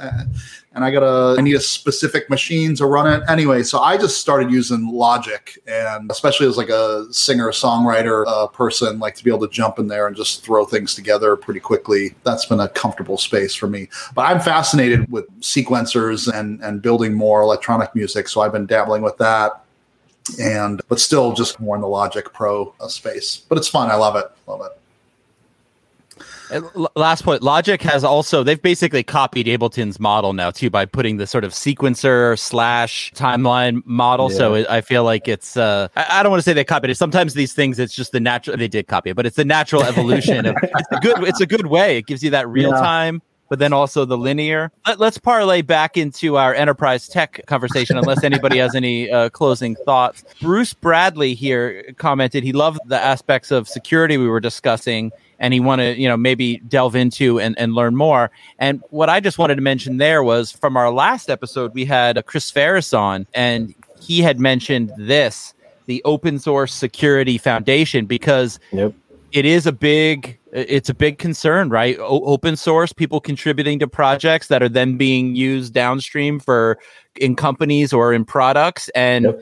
and 0.80 0.86
I 0.86 0.92
gotta 0.92 1.36
I 1.38 1.42
need 1.42 1.56
a 1.56 1.60
specific 1.60 2.30
machine 2.30 2.74
to 2.76 2.86
run 2.86 3.06
it 3.12 3.22
anyway. 3.30 3.64
So 3.64 3.80
I 3.80 3.98
just 3.98 4.22
started 4.22 4.50
using 4.50 4.88
Logic, 4.88 5.60
and 5.68 6.10
especially 6.10 6.48
as 6.48 6.56
like 6.56 6.70
a 6.70 7.06
singer 7.12 7.50
songwriter 7.50 8.24
uh, 8.26 8.48
person, 8.48 8.98
like 8.98 9.16
to 9.16 9.24
be 9.26 9.30
able 9.30 9.46
to 9.46 9.50
jump 9.50 9.78
in 9.78 9.90
there 9.90 10.08
and 10.08 10.16
just 10.16 10.42
throw 10.42 10.64
things 10.64 10.96
together 10.96 11.36
pretty 11.36 11.60
quickly. 11.60 12.16
That's 12.24 12.46
been 12.46 12.62
a 12.62 12.70
comfortable 12.70 13.18
space 13.18 13.54
for 13.54 13.68
me. 13.68 13.90
But 14.16 14.22
I'm 14.28 14.40
fascinated 14.40 15.12
with 15.12 15.28
sequencers 15.42 16.34
and 16.34 16.64
and 16.64 16.82
building 16.82 17.14
more 17.14 17.42
electronic 17.42 17.94
music, 17.94 18.30
so 18.30 18.40
I've 18.40 18.54
been 18.54 18.66
dabbling 18.66 19.02
with 19.02 19.18
that. 19.18 19.66
And 20.40 20.80
but 20.88 21.02
still 21.02 21.34
just 21.34 21.60
more 21.60 21.76
in 21.76 21.82
the 21.82 21.90
Logic 21.90 22.32
Pro 22.32 22.74
uh, 22.80 22.88
space. 22.88 23.44
But 23.50 23.58
it's 23.58 23.68
fun. 23.68 23.92
I 23.92 23.96
love 23.96 24.16
it. 24.16 24.28
Love 24.48 24.62
it. 24.62 24.79
Last 26.96 27.24
point, 27.24 27.44
Logic 27.44 27.82
has 27.82 28.04
also 28.04 28.44
they've 28.44 28.62
basically 28.62 29.04
copied 29.04 29.48
Ableton's 29.48 30.00
model 30.00 30.34
now 30.34 30.52
too 30.52 30.70
by 30.70 30.86
putting 30.86 31.18
the 31.18 31.28
sort 31.28 31.44
of 31.44 31.52
sequencer 31.52 32.38
slash 32.38 33.12
timeline 33.14 33.86
model. 33.86 34.32
Yeah. 34.32 34.38
So 34.38 34.54
it, 34.56 34.70
I 34.70 34.82
feel 34.82 35.04
like 35.04 35.28
it's 35.28 35.58
uh 35.58 35.90
I, 35.96 36.20
I 36.20 36.24
don't 36.24 36.32
want 36.32 36.40
to 36.40 36.44
say 36.44 36.54
they 36.54 36.64
copied 36.64 36.90
it. 36.90 36.96
Sometimes 36.96 37.34
these 37.34 37.54
things 37.54 37.78
it's 37.80 37.94
just 37.94 38.12
the 38.12 38.20
natural 38.20 38.58
they 38.58 38.68
did 38.68 38.88
copy 38.88 39.12
it, 39.12 39.16
but 39.16 39.26
it's 39.26 39.36
the 39.36 39.46
natural 39.46 39.84
evolution 39.90 40.46
of 40.46 40.56
it's 40.62 40.92
a 40.92 41.00
good 41.00 41.24
it's 41.28 41.42
a 41.42 41.48
good 41.48 41.68
way. 41.68 41.98
It 41.98 42.08
gives 42.08 42.24
you 42.24 42.32
that 42.32 42.48
real 42.48 42.72
yeah. 42.72 42.82
But 43.50 43.60
then 43.60 43.74
also 43.74 44.06
the 44.06 44.18
linear. 44.18 44.72
Let, 44.88 45.02
us 45.02 45.18
parlay 45.18 45.62
back 45.62 45.98
into 45.98 46.38
our 46.38 46.54
enterprise 46.54 47.08
tech 47.08 47.42
conversation, 47.48 47.98
unless 47.98 48.24
anybody 48.24 48.58
has 48.60 48.76
any 48.76 49.12
uh, 49.12 49.30
closing 49.30 49.76
thoughts. 49.76 50.24
Bruce 50.42 50.74
Bradley 50.74 51.34
here 51.34 51.94
commented 51.98 52.44
he 52.44 52.54
loved 52.54 52.80
the 52.86 53.00
aspects 53.00 53.52
of 53.52 53.68
security 53.68 54.18
we 54.18 54.28
were 54.28 54.40
discussing 54.40 55.12
and 55.40 55.54
he 55.54 55.60
wanted 55.60 55.98
you 55.98 56.08
know 56.08 56.18
maybe 56.18 56.58
delve 56.68 56.96
into 56.96 57.40
and, 57.40 57.58
and 57.58 57.74
learn 57.74 57.96
more 57.96 58.30
and 58.60 58.84
what 58.90 59.10
i 59.10 59.20
just 59.20 59.38
wanted 59.38 59.56
to 59.56 59.62
mention 59.62 59.98
there 59.98 60.22
was 60.24 60.52
from 60.52 60.76
our 60.76 60.92
last 60.92 61.30
episode 61.30 61.74
we 61.74 61.86
had 61.86 62.24
chris 62.26 62.52
ferris 62.52 62.94
on 62.94 63.26
and 63.34 63.74
he 64.02 64.22
had 64.22 64.40
mentioned 64.40 64.92
this 64.98 65.54
the 65.86 66.02
open 66.04 66.38
source 66.40 66.74
security 66.74 67.38
foundation 67.38 68.06
because 68.06 68.60
Yep. 68.72 68.94
It 69.32 69.46
is 69.46 69.66
a 69.66 69.72
big 69.72 70.38
it's 70.52 70.90
a 70.90 70.94
big 70.94 71.18
concern 71.18 71.70
right 71.70 71.98
o- 72.00 72.24
open 72.26 72.56
source 72.56 72.92
people 72.92 73.20
contributing 73.20 73.80
to 73.80 73.88
projects 73.88 74.48
that 74.48 74.64
are 74.64 74.70
then 74.70 74.98
being 74.98 75.36
used 75.36 75.74
downstream 75.74 76.40
for 76.40 76.78
in 77.16 77.36
companies 77.36 77.94
or 77.94 78.14
in 78.14 78.26
products 78.26 78.90
and 78.90 79.26
Yep. 79.26 79.42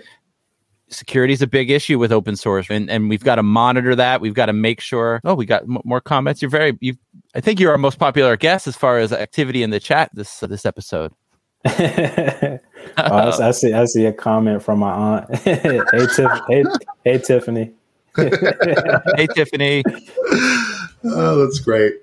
security 0.90 1.34
is 1.34 1.42
a 1.42 1.48
big 1.48 1.70
issue 1.70 1.98
with 2.00 2.12
open 2.12 2.36
source 2.36 2.68
and, 2.70 2.90
and 2.90 3.10
we've 3.10 3.24
got 3.24 3.36
to 3.36 3.44
monitor 3.44 3.96
that 3.96 4.22
we've 4.22 4.34
got 4.34 4.48
to 4.48 4.54
make 4.54 4.82
sure 4.82 5.22
oh 5.24 5.36
we 5.36 5.46
got 5.46 5.64
m- 5.64 5.78
more 5.84 6.02
comments 6.02 6.42
you're 6.42 6.52
very 6.52 6.78
you 6.82 6.94
i 7.36 7.40
think 7.40 7.60
you're 7.60 7.72
our 7.72 7.78
most 7.78 8.00
popular 8.00 8.36
guest 8.38 8.68
as 8.68 8.76
far 8.76 8.98
as 8.98 9.12
activity 9.14 9.64
in 9.64 9.70
the 9.70 9.80
chat 9.80 10.10
this 10.14 10.40
this 10.42 10.66
episode 10.66 11.12
oh, 11.66 12.60
I, 12.98 13.48
I 13.48 13.52
see. 13.52 13.74
I 13.74 13.86
see 13.86 14.06
a 14.06 14.14
comment 14.14 14.64
from 14.64 14.80
my 14.80 14.92
aunt. 14.92 15.36
hey, 15.40 15.82
Tiff, 16.16 16.32
hey, 16.48 16.64
hey, 17.04 17.18
Tiffany. 17.18 17.74
Hey 18.18 19.28
tiffany 19.36 19.84
oh, 21.06 21.38
that's 21.44 21.60
great. 21.60 21.96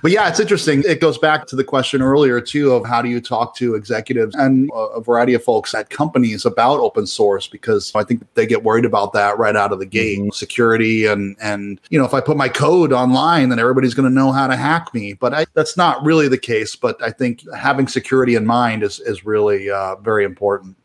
But 0.00 0.10
yeah, 0.10 0.28
it's 0.28 0.40
interesting. 0.40 0.82
It 0.86 1.00
goes 1.00 1.18
back 1.18 1.46
to 1.48 1.56
the 1.56 1.64
question 1.64 2.00
earlier 2.00 2.40
too 2.40 2.72
of 2.72 2.86
how 2.86 3.02
do 3.02 3.10
you 3.10 3.20
talk 3.20 3.54
to 3.56 3.74
executives 3.74 4.34
and 4.34 4.70
a 4.74 5.00
variety 5.02 5.34
of 5.34 5.44
folks 5.44 5.74
at 5.74 5.90
companies 5.90 6.46
about 6.46 6.80
open 6.80 7.06
source 7.06 7.46
because 7.46 7.92
I 7.94 8.02
think 8.04 8.24
they 8.34 8.46
get 8.46 8.64
worried 8.64 8.86
about 8.86 9.12
that 9.12 9.38
right 9.38 9.54
out 9.54 9.70
of 9.72 9.80
the 9.80 9.86
gate, 9.86 10.18
Mhm. 10.20 10.32
security 10.34 11.04
and 11.06 11.36
and 11.42 11.78
you 11.90 11.98
know 11.98 12.06
if 12.06 12.14
I 12.14 12.20
put 12.20 12.36
my 12.38 12.48
code 12.48 12.92
online, 12.92 13.50
then 13.50 13.58
everybody's 13.58 13.92
going 13.92 14.08
to 14.08 14.14
know 14.14 14.32
how 14.32 14.46
to 14.46 14.56
hack 14.56 14.94
me. 14.94 15.12
But 15.12 15.34
I, 15.34 15.46
that's 15.52 15.76
not 15.76 16.02
really 16.02 16.28
the 16.28 16.38
case. 16.38 16.74
But 16.74 17.02
I 17.02 17.10
think 17.10 17.42
having 17.54 17.86
security 17.86 18.34
in 18.34 18.46
mind 18.46 18.82
is 18.82 18.98
is 19.00 19.26
really 19.26 19.70
uh, 19.70 19.96
very 19.96 20.24
important. 20.24 20.76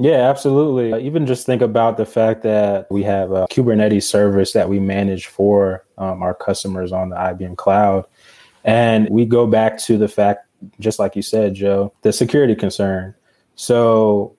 Yeah, 0.00 0.30
absolutely. 0.30 0.94
Uh, 0.94 0.98
Even 0.98 1.26
just 1.26 1.44
think 1.44 1.60
about 1.60 1.98
the 1.98 2.06
fact 2.06 2.42
that 2.44 2.90
we 2.90 3.02
have 3.02 3.32
a 3.32 3.46
Kubernetes 3.48 4.04
service 4.04 4.54
that 4.54 4.66
we 4.66 4.80
manage 4.80 5.26
for 5.26 5.84
um, 5.98 6.22
our 6.22 6.34
customers 6.34 6.90
on 6.90 7.10
the 7.10 7.16
IBM 7.16 7.58
cloud. 7.58 8.06
And 8.64 9.06
we 9.10 9.26
go 9.26 9.46
back 9.46 9.78
to 9.80 9.98
the 9.98 10.08
fact, 10.08 10.46
just 10.80 10.98
like 10.98 11.16
you 11.16 11.22
said, 11.22 11.52
Joe, 11.52 11.92
the 12.00 12.14
security 12.14 12.54
concern. 12.54 13.14
So 13.56 14.36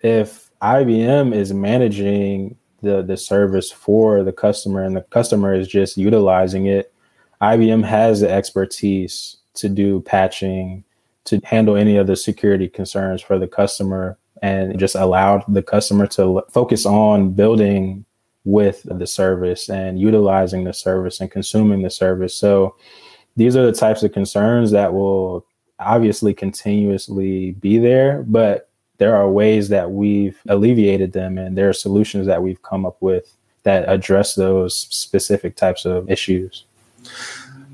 if 0.00 0.50
IBM 0.62 1.34
is 1.34 1.52
managing 1.52 2.56
the, 2.80 3.02
the 3.02 3.18
service 3.18 3.70
for 3.70 4.22
the 4.22 4.32
customer 4.32 4.82
and 4.82 4.96
the 4.96 5.02
customer 5.02 5.54
is 5.54 5.68
just 5.68 5.98
utilizing 5.98 6.66
it, 6.66 6.90
IBM 7.42 7.84
has 7.84 8.22
the 8.22 8.30
expertise 8.30 9.36
to 9.56 9.68
do 9.68 10.00
patching, 10.00 10.84
to 11.24 11.38
handle 11.44 11.76
any 11.76 11.98
of 11.98 12.06
the 12.06 12.16
security 12.16 12.66
concerns 12.66 13.20
for 13.20 13.38
the 13.38 13.48
customer 13.48 14.16
and 14.42 14.78
just 14.78 14.94
allowed 14.94 15.44
the 15.48 15.62
customer 15.62 16.06
to 16.06 16.42
focus 16.50 16.86
on 16.86 17.32
building 17.32 18.04
with 18.44 18.82
the 18.84 19.06
service 19.06 19.68
and 19.68 20.00
utilizing 20.00 20.64
the 20.64 20.72
service 20.72 21.20
and 21.20 21.30
consuming 21.30 21.82
the 21.82 21.90
service. 21.90 22.34
So 22.34 22.76
these 23.36 23.56
are 23.56 23.66
the 23.66 23.72
types 23.72 24.02
of 24.02 24.12
concerns 24.12 24.70
that 24.70 24.94
will 24.94 25.44
obviously 25.78 26.32
continuously 26.32 27.52
be 27.52 27.78
there, 27.78 28.22
but 28.22 28.70
there 28.98 29.14
are 29.14 29.28
ways 29.28 29.68
that 29.68 29.90
we've 29.90 30.38
alleviated 30.48 31.12
them 31.12 31.38
and 31.38 31.56
there 31.56 31.68
are 31.68 31.74
solutions 31.74 32.26
that 32.26 32.42
we've 32.42 32.62
come 32.62 32.86
up 32.86 32.96
with 33.00 33.36
that 33.64 33.88
address 33.88 34.36
those 34.36 34.76
specific 34.76 35.56
types 35.56 35.84
of 35.84 36.08
issues. 36.10 36.64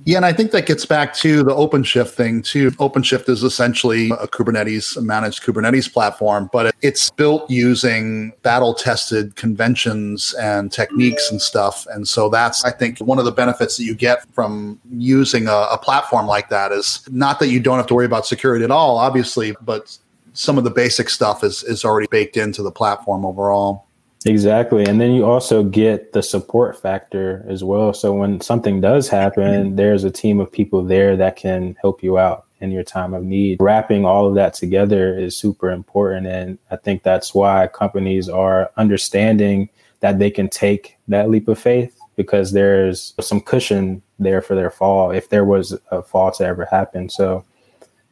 Yeah, 0.05 0.17
and 0.17 0.27
I 0.27 0.33
think 0.33 0.51
that 0.51 0.67
gets 0.67 0.85
back 0.85 1.15
to 1.17 1.45
the 1.45 1.55
OpenShift 1.55 2.11
thing 2.11 2.43
too. 2.43 2.73
OpenShift 2.73 3.29
is 3.29 3.45
essentially 3.45 4.11
a 4.11 4.27
Kubernetes 4.27 4.97
a 4.97 5.01
managed 5.01 5.43
Kubernetes 5.43 5.93
platform, 5.93 6.51
but 6.53 6.75
it's 6.83 7.11
built 7.11 7.49
using 7.49 8.33
battle-tested 8.43 9.37
conventions 9.37 10.35
and 10.35 10.73
techniques 10.73 11.31
and 11.31 11.41
stuff. 11.41 11.87
And 11.91 12.07
so 12.09 12.29
that's 12.29 12.65
I 12.65 12.73
think 12.73 12.99
one 12.99 13.19
of 13.19 13.25
the 13.25 13.33
benefits 13.33 13.77
that 13.77 13.85
you 13.85 13.95
get 13.95 14.27
from 14.35 14.81
using 14.91 15.47
a, 15.47 15.69
a 15.71 15.79
platform 15.79 16.27
like 16.27 16.49
that 16.49 16.73
is 16.73 17.07
not 17.11 17.39
that 17.39 17.49
you 17.49 17.61
don't 17.61 17.77
have 17.77 17.87
to 17.87 17.95
worry 17.95 18.07
about 18.07 18.27
security 18.27 18.65
at 18.65 18.71
all, 18.71 18.99
obviously, 18.99 19.55
but 19.61 19.97
some 20.33 20.59
of 20.59 20.65
the 20.65 20.71
basic 20.71 21.11
stuff 21.11 21.45
is 21.45 21.63
is 21.63 21.85
already 21.85 22.09
baked 22.11 22.37
into 22.37 22.63
the 22.63 22.73
platform 22.73 23.25
overall. 23.25 23.87
Exactly. 24.25 24.85
And 24.85 25.01
then 25.01 25.13
you 25.13 25.25
also 25.25 25.63
get 25.65 26.13
the 26.13 26.23
support 26.23 26.81
factor 26.81 27.45
as 27.49 27.65
well. 27.65 27.93
So 27.93 28.13
when 28.13 28.41
something 28.41 28.81
does 28.81 29.09
happen, 29.09 29.43
mm-hmm. 29.65 29.77
there's 29.77 30.05
a 30.05 30.11
team 30.11 30.41
of 30.41 30.51
people 30.51 30.85
there 30.85 31.17
that 31.17 31.37
can 31.37 31.77
help 31.81 32.03
you 32.03 32.19
out 32.19 32.47
in 32.61 32.71
your 32.71 32.85
time 32.85 33.13
of 33.13 33.25
need. 33.25 33.61
Wrapping 33.61 34.05
all 34.05 34.27
of 34.27 34.35
that 34.37 34.55
together 34.55 35.19
is 35.19 35.37
super 35.37 35.71
important. 35.71 36.27
And 36.27 36.59
I 36.71 36.77
think 36.77 37.03
that's 37.03 37.35
why 37.35 37.67
companies 37.67 38.29
are 38.29 38.71
understanding 38.77 39.69
that 40.01 40.19
they 40.19 40.31
can 40.31 40.49
take 40.49 40.97
that 41.09 41.29
leap 41.29 41.49
of 41.49 41.59
faith 41.59 41.99
because 42.17 42.53
there's 42.53 43.15
some 43.21 43.41
cushion 43.41 44.03
there 44.19 44.43
for 44.43 44.55
their 44.55 44.71
fall 44.71 45.11
if 45.11 45.29
there 45.29 45.45
was 45.45 45.77
a 45.91 46.03
fall 46.03 46.31
to 46.33 46.45
ever 46.45 46.65
happen. 46.67 47.09
So 47.09 47.45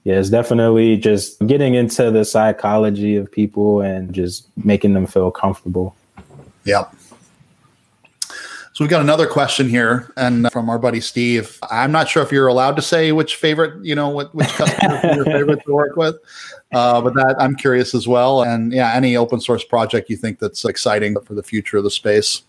yeah, 0.05 0.19
it's 0.19 0.31
definitely 0.31 0.97
just 0.97 1.45
getting 1.47 1.75
into 1.75 2.11
the 2.11 2.25
psychology 2.25 3.17
of 3.17 3.31
people 3.31 3.83
and 3.83 4.13
just 4.13 4.49
making 4.65 4.95
them 4.95 5.07
feel 5.07 5.31
comfortable. 5.31 5.95
Yep. 6.65 6.95
So 8.73 8.85
we've 8.85 8.91
got 8.91 9.03
another 9.03 9.27
question 9.27 9.69
here, 9.69 10.11
and 10.17 10.51
from 10.53 10.71
our 10.71 10.79
buddy 10.79 11.01
Steve. 11.01 11.59
I'm 11.71 11.93
not 11.93 12.09
sure 12.09 12.23
if 12.23 12.33
you're 12.33 12.47
allowed 12.47 12.77
to 12.77 12.83
say 12.83 13.13
which 13.13 13.37
favorite, 13.37 13.85
you 13.85 13.95
know, 13.95 14.09
what 14.09 14.35
which 14.35 14.49
customer 14.49 15.01
your 15.17 15.25
favorite 15.25 15.63
to 15.67 15.73
work 15.75 15.97
with, 15.97 16.17
uh, 16.73 17.01
but 17.03 17.13
that 17.15 17.37
I'm 17.39 17.57
curious 17.57 17.95
as 17.95 18.09
well. 18.09 18.43
And 18.43 18.73
yeah, 18.73 18.95
any 18.95 19.17
open 19.17 19.41
source 19.41 19.65
project 19.65 20.09
you 20.09 20.17
think 20.17 20.39
that's 20.39 20.65
exciting 20.65 21.21
for 21.21 21.35
the 21.35 21.43
future 21.43 21.77
of 21.77 21.85
the 21.85 21.91
space. 21.91 22.43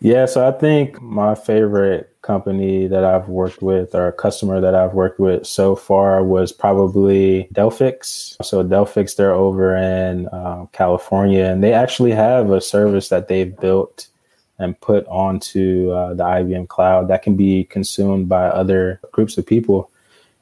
Yeah, 0.00 0.26
so 0.26 0.46
I 0.46 0.52
think 0.52 1.00
my 1.00 1.34
favorite 1.34 2.14
company 2.20 2.86
that 2.86 3.04
I've 3.04 3.28
worked 3.28 3.62
with 3.62 3.94
or 3.94 4.08
a 4.08 4.12
customer 4.12 4.60
that 4.60 4.74
I've 4.74 4.92
worked 4.92 5.18
with 5.18 5.46
so 5.46 5.74
far 5.74 6.22
was 6.22 6.52
probably 6.52 7.48
Delphix. 7.54 8.36
So 8.44 8.62
Delphix, 8.62 9.16
they're 9.16 9.32
over 9.32 9.76
in 9.76 10.26
uh, 10.28 10.66
California, 10.72 11.44
and 11.44 11.62
they 11.62 11.72
actually 11.72 12.10
have 12.10 12.50
a 12.50 12.60
service 12.60 13.08
that 13.08 13.28
they've 13.28 13.56
built 13.58 14.08
and 14.58 14.78
put 14.80 15.06
onto 15.06 15.90
uh, 15.90 16.14
the 16.14 16.24
IBM 16.24 16.68
cloud 16.68 17.08
that 17.08 17.22
can 17.22 17.36
be 17.36 17.64
consumed 17.64 18.28
by 18.28 18.46
other 18.46 19.00
groups 19.12 19.38
of 19.38 19.46
people. 19.46 19.90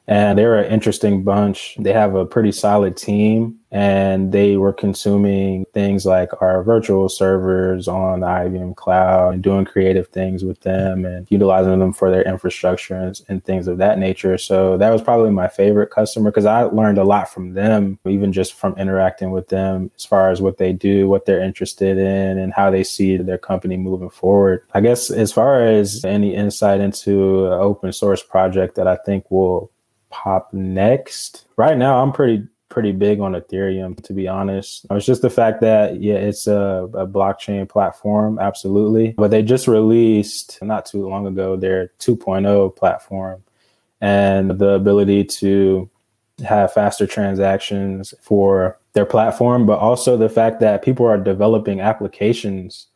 And 0.07 0.37
they're 0.37 0.59
an 0.59 0.71
interesting 0.71 1.23
bunch. 1.23 1.75
They 1.79 1.93
have 1.93 2.15
a 2.15 2.25
pretty 2.25 2.51
solid 2.51 2.95
team, 2.95 3.57
and 3.71 4.31
they 4.31 4.55
were 4.55 4.71
consuming 4.71 5.65
things 5.73 6.05
like 6.05 6.29
our 6.41 6.63
virtual 6.63 7.09
servers 7.09 7.87
on 7.87 8.19
the 8.19 8.27
IBM 8.27 8.75
cloud 8.75 9.33
and 9.33 9.43
doing 9.43 9.65
creative 9.65 10.07
things 10.09 10.43
with 10.43 10.61
them 10.61 11.05
and 11.05 11.27
utilizing 11.29 11.79
them 11.79 11.91
for 11.91 12.11
their 12.11 12.21
infrastructure 12.21 12.95
and, 12.95 13.19
and 13.27 13.43
things 13.43 13.67
of 13.67 13.79
that 13.79 13.97
nature. 13.97 14.37
So 14.37 14.77
that 14.77 14.91
was 14.91 15.01
probably 15.01 15.31
my 15.31 15.47
favorite 15.47 15.89
customer 15.89 16.29
because 16.29 16.45
I 16.45 16.63
learned 16.63 16.99
a 16.99 17.03
lot 17.03 17.29
from 17.29 17.53
them, 17.53 17.99
even 18.05 18.31
just 18.31 18.53
from 18.53 18.77
interacting 18.77 19.31
with 19.31 19.49
them 19.49 19.91
as 19.97 20.05
far 20.05 20.29
as 20.29 20.39
what 20.39 20.57
they 20.57 20.71
do, 20.71 21.09
what 21.09 21.25
they're 21.25 21.43
interested 21.43 21.97
in, 21.97 22.37
and 22.37 22.53
how 22.53 22.69
they 22.69 22.83
see 22.83 23.17
their 23.17 23.37
company 23.39 23.75
moving 23.75 24.09
forward. 24.09 24.63
I 24.73 24.81
guess 24.81 25.09
as 25.09 25.33
far 25.33 25.65
as 25.65 26.05
any 26.05 26.35
insight 26.35 26.79
into 26.79 27.47
an 27.47 27.53
open 27.53 27.91
source 27.91 28.21
project 28.21 28.75
that 28.75 28.87
I 28.87 28.97
think 28.97 29.29
will 29.31 29.71
pop 30.15 30.53
next. 30.53 31.45
Right 31.57 31.77
now, 31.77 32.01
I'm 32.01 32.11
pretty 32.11 32.47
pretty 32.69 32.91
big 32.91 33.19
on 33.19 33.33
Ethereum, 33.33 34.01
to 34.03 34.13
be 34.13 34.27
honest. 34.27 34.85
It's 34.89 35.05
just 35.05 35.21
the 35.21 35.29
fact 35.29 35.61
that 35.61 36.01
yeah, 36.01 36.15
it's 36.15 36.47
a, 36.47 36.89
a, 36.93 37.07
blockchain 37.07 37.69
platform, 37.69 38.39
absolutely. 38.39 39.11
But 39.11 39.31
they 39.31 39.43
just 39.43 39.67
released 39.67 40.59
not 40.61 40.85
too 40.85 41.07
long 41.07 41.27
ago 41.27 41.55
their 41.55 41.91
2.0 41.99 42.75
platform, 42.75 43.43
and 44.01 44.57
the 44.57 44.71
ability 44.71 45.25
to 45.25 45.89
have 46.45 46.73
faster 46.73 47.07
transactions 47.07 48.13
for 48.21 48.77
their 48.93 49.05
platform, 49.05 49.65
but 49.65 49.79
also 49.79 50.17
the 50.17 50.29
fact 50.29 50.59
that 50.59 50.83
people 50.83 51.05
are 51.05 51.17
developing 51.17 51.79
applications 51.79 52.87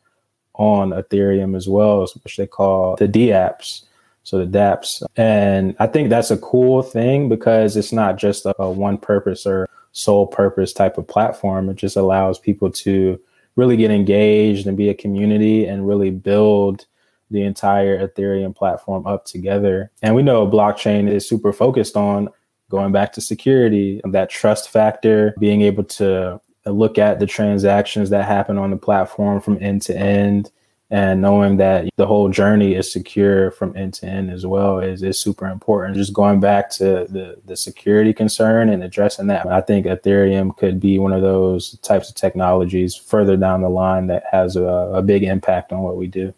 on 0.54 0.90
Ethereum 0.90 1.56
as 1.56 1.68
well, 1.68 2.06
which 2.22 2.36
they 2.36 2.46
call 2.46 2.96
the 2.96 3.08
dApps 3.08 3.84
so 4.22 4.38
the 4.38 4.58
dApps. 4.58 5.02
And 5.16 5.74
I 5.78 5.86
think 5.86 6.10
that's 6.10 6.30
a 6.30 6.38
cool 6.38 6.82
thing 6.82 7.28
because 7.28 7.76
it's 7.76 7.92
not 7.92 8.16
just 8.16 8.46
a, 8.46 8.54
a, 8.60 8.70
one 8.70 8.98
purpose 8.98 9.46
or 9.46 9.68
sole 9.92 10.26
purpose 10.26 10.72
type 10.72 10.98
of 10.98 11.08
platform. 11.08 11.68
It 11.68 11.76
just 11.76 11.96
allows 11.96 12.38
people 12.38 12.70
to 12.70 13.20
really 13.56 13.76
get 13.76 13.90
engaged 13.90 14.66
and 14.66 14.76
be 14.76 14.88
a 14.88 14.94
community 14.94 15.66
and 15.66 15.86
really 15.86 16.10
build 16.10 16.86
the 17.30 17.42
entire 17.42 18.06
Ethereum 18.06 18.54
platform 18.54 19.06
up 19.06 19.24
together. 19.24 19.90
And 20.02 20.14
we 20.14 20.22
know 20.22 20.46
blockchain 20.46 21.08
is 21.10 21.28
super 21.28 21.52
focused 21.52 21.96
on 21.96 22.28
going 22.70 22.92
back 22.92 23.12
to 23.12 23.20
security, 23.20 24.00
that 24.04 24.30
trust 24.30 24.70
factor, 24.70 25.34
being 25.38 25.62
able 25.62 25.84
to 25.84 26.40
look 26.66 26.98
at 26.98 27.18
the 27.18 27.26
transactions 27.26 28.10
that 28.10 28.24
happen 28.26 28.58
on 28.58 28.70
the 28.70 28.76
platform 28.76 29.40
from 29.40 29.58
end 29.60 29.82
to 29.82 29.96
end 29.96 30.50
and 30.90 31.22
knowing 31.22 31.56
that 31.58 31.88
the 31.96 32.06
whole 32.06 32.28
journey 32.28 32.74
is 32.74 32.92
secure 32.92 33.52
from 33.52 33.76
end 33.76 33.94
to 33.94 34.06
end 34.06 34.30
as 34.30 34.44
well 34.44 34.80
is, 34.80 35.02
is 35.02 35.18
super 35.18 35.46
important. 35.46 35.96
Just 35.96 36.12
going 36.12 36.40
back 36.40 36.68
to 36.70 37.06
the, 37.08 37.36
the 37.44 37.56
security 37.56 38.12
concern 38.12 38.68
and 38.68 38.82
addressing 38.82 39.28
that, 39.28 39.46
I 39.46 39.60
think 39.60 39.86
Ethereum 39.86 40.56
could 40.56 40.80
be 40.80 40.98
one 40.98 41.12
of 41.12 41.22
those 41.22 41.78
types 41.78 42.08
of 42.08 42.16
technologies 42.16 42.96
further 42.96 43.36
down 43.36 43.62
the 43.62 43.68
line 43.68 44.08
that 44.08 44.24
has 44.30 44.56
a, 44.56 44.64
a 44.64 45.02
big 45.02 45.22
impact 45.22 45.72
on 45.72 45.82
what 45.82 45.96
we 45.96 46.08
do. 46.08 46.34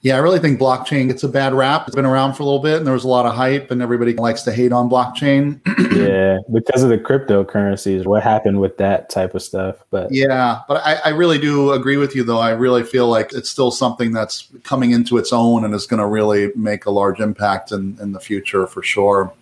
Yeah, 0.00 0.14
I 0.14 0.18
really 0.18 0.38
think 0.38 0.60
blockchain 0.60 1.08
gets 1.08 1.24
a 1.24 1.28
bad 1.28 1.54
rap. 1.54 1.88
It's 1.88 1.96
been 1.96 2.06
around 2.06 2.34
for 2.34 2.44
a 2.44 2.46
little 2.46 2.60
bit 2.60 2.76
and 2.76 2.86
there 2.86 2.94
was 2.94 3.02
a 3.02 3.08
lot 3.08 3.26
of 3.26 3.34
hype 3.34 3.72
and 3.72 3.82
everybody 3.82 4.14
likes 4.14 4.42
to 4.42 4.52
hate 4.52 4.70
on 4.72 4.88
blockchain. 4.88 5.60
yeah, 5.96 6.38
because 6.52 6.84
of 6.84 6.88
the 6.88 6.98
cryptocurrencies, 6.98 8.06
what 8.06 8.22
happened 8.22 8.60
with 8.60 8.76
that 8.78 9.10
type 9.10 9.34
of 9.34 9.42
stuff. 9.42 9.76
But 9.90 10.12
yeah, 10.12 10.60
but 10.68 10.82
I, 10.86 11.00
I 11.06 11.08
really 11.10 11.38
do 11.38 11.72
agree 11.72 11.96
with 11.96 12.14
you 12.14 12.22
though. 12.22 12.38
I 12.38 12.50
really 12.50 12.84
feel 12.84 13.08
like 13.08 13.32
it's 13.32 13.50
still 13.50 13.72
something 13.72 14.12
that's 14.12 14.48
coming 14.62 14.92
into 14.92 15.18
its 15.18 15.32
own 15.32 15.64
and 15.64 15.74
is 15.74 15.86
going 15.86 16.00
to 16.00 16.06
really 16.06 16.52
make 16.54 16.86
a 16.86 16.90
large 16.90 17.18
impact 17.18 17.72
in, 17.72 17.98
in 18.00 18.12
the 18.12 18.20
future 18.20 18.68
for 18.68 18.84
sure. 18.84 19.32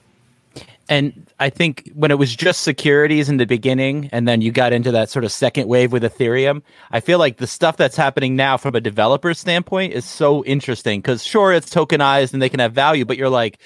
And 0.88 1.26
I 1.40 1.50
think 1.50 1.90
when 1.94 2.10
it 2.10 2.18
was 2.18 2.34
just 2.34 2.62
securities 2.62 3.28
in 3.28 3.38
the 3.38 3.46
beginning, 3.46 4.08
and 4.12 4.28
then 4.28 4.40
you 4.40 4.52
got 4.52 4.72
into 4.72 4.92
that 4.92 5.10
sort 5.10 5.24
of 5.24 5.32
second 5.32 5.66
wave 5.68 5.92
with 5.92 6.02
Ethereum, 6.02 6.62
I 6.90 7.00
feel 7.00 7.18
like 7.18 7.38
the 7.38 7.46
stuff 7.46 7.76
that's 7.76 7.96
happening 7.96 8.36
now 8.36 8.56
from 8.56 8.74
a 8.74 8.80
developer 8.80 9.34
standpoint 9.34 9.94
is 9.94 10.04
so 10.04 10.44
interesting 10.44 11.00
because 11.00 11.24
sure, 11.24 11.52
it's 11.52 11.70
tokenized 11.70 12.32
and 12.32 12.40
they 12.40 12.48
can 12.48 12.60
have 12.60 12.72
value, 12.72 13.04
but 13.04 13.16
you're 13.16 13.28
like, 13.28 13.58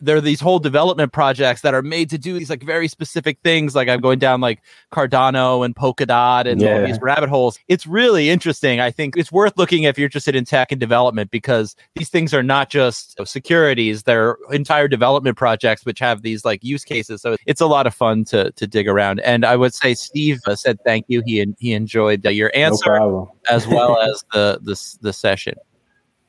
there 0.00 0.16
are 0.16 0.20
these 0.20 0.40
whole 0.40 0.58
development 0.58 1.12
projects 1.12 1.62
that 1.62 1.74
are 1.74 1.82
made 1.82 2.10
to 2.10 2.18
do 2.18 2.38
these 2.38 2.50
like 2.50 2.62
very 2.62 2.88
specific 2.88 3.38
things. 3.42 3.74
Like 3.74 3.88
I'm 3.88 4.00
going 4.00 4.18
down 4.18 4.40
like 4.40 4.62
Cardano 4.92 5.64
and 5.64 5.74
Polkadot 5.74 6.46
and 6.46 6.60
yeah. 6.60 6.74
all 6.74 6.86
these 6.86 7.00
rabbit 7.00 7.28
holes. 7.28 7.58
It's 7.68 7.86
really 7.86 8.30
interesting. 8.30 8.80
I 8.80 8.90
think 8.90 9.16
it's 9.16 9.32
worth 9.32 9.56
looking 9.56 9.84
if 9.84 9.98
you're 9.98 10.06
interested 10.06 10.36
in 10.36 10.44
tech 10.44 10.72
and 10.72 10.80
development 10.80 11.30
because 11.30 11.76
these 11.94 12.08
things 12.08 12.32
are 12.32 12.42
not 12.42 12.70
just 12.70 13.18
securities; 13.24 14.04
they're 14.04 14.36
entire 14.50 14.88
development 14.88 15.36
projects 15.36 15.84
which 15.84 15.98
have 15.98 16.22
these 16.22 16.44
like 16.44 16.62
use 16.62 16.84
cases. 16.84 17.22
So 17.22 17.36
it's 17.46 17.60
a 17.60 17.66
lot 17.66 17.86
of 17.86 17.94
fun 17.94 18.24
to 18.26 18.52
to 18.52 18.66
dig 18.66 18.88
around. 18.88 19.20
And 19.20 19.44
I 19.44 19.56
would 19.56 19.74
say 19.74 19.94
Steve 19.94 20.40
uh, 20.46 20.54
said 20.54 20.78
thank 20.84 21.06
you. 21.08 21.22
He 21.24 21.44
he 21.58 21.72
enjoyed 21.72 22.26
uh, 22.26 22.30
your 22.30 22.50
answer 22.54 22.98
no 22.98 23.32
as 23.48 23.66
well 23.66 23.98
as 23.98 24.24
the 24.32 24.58
the 24.62 24.98
the 25.00 25.12
session. 25.12 25.54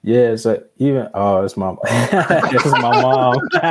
Yeah, 0.02 0.38
so 0.38 0.64
even 0.78 1.10
oh, 1.14 1.44
it's 1.44 1.58
my 1.58 1.76
it's 1.84 2.66
my 2.66 3.02
mom. 3.02 3.38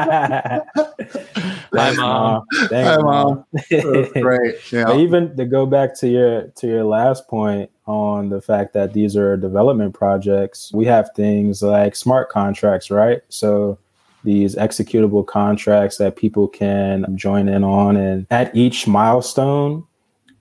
Hi, 1.72 1.92
mom. 1.94 2.44
Thanks, 2.68 2.90
Hi, 2.90 2.96
mom. 2.98 3.44
Great. 4.20 4.56
Yeah. 4.70 4.84
But 4.84 4.98
even 4.98 5.34
to 5.38 5.46
go 5.46 5.64
back 5.64 5.98
to 6.00 6.08
your 6.08 6.42
to 6.56 6.66
your 6.66 6.84
last 6.84 7.28
point 7.28 7.70
on 7.86 8.28
the 8.28 8.42
fact 8.42 8.74
that 8.74 8.92
these 8.92 9.16
are 9.16 9.38
development 9.38 9.94
projects, 9.94 10.70
we 10.74 10.84
have 10.84 11.10
things 11.16 11.62
like 11.62 11.96
smart 11.96 12.28
contracts, 12.28 12.90
right? 12.90 13.22
So 13.30 13.78
these 14.22 14.54
executable 14.56 15.26
contracts 15.26 15.96
that 15.96 16.16
people 16.16 16.46
can 16.46 17.06
join 17.16 17.48
in 17.48 17.64
on, 17.64 17.96
and 17.96 18.26
at 18.30 18.54
each 18.54 18.86
milestone, 18.86 19.84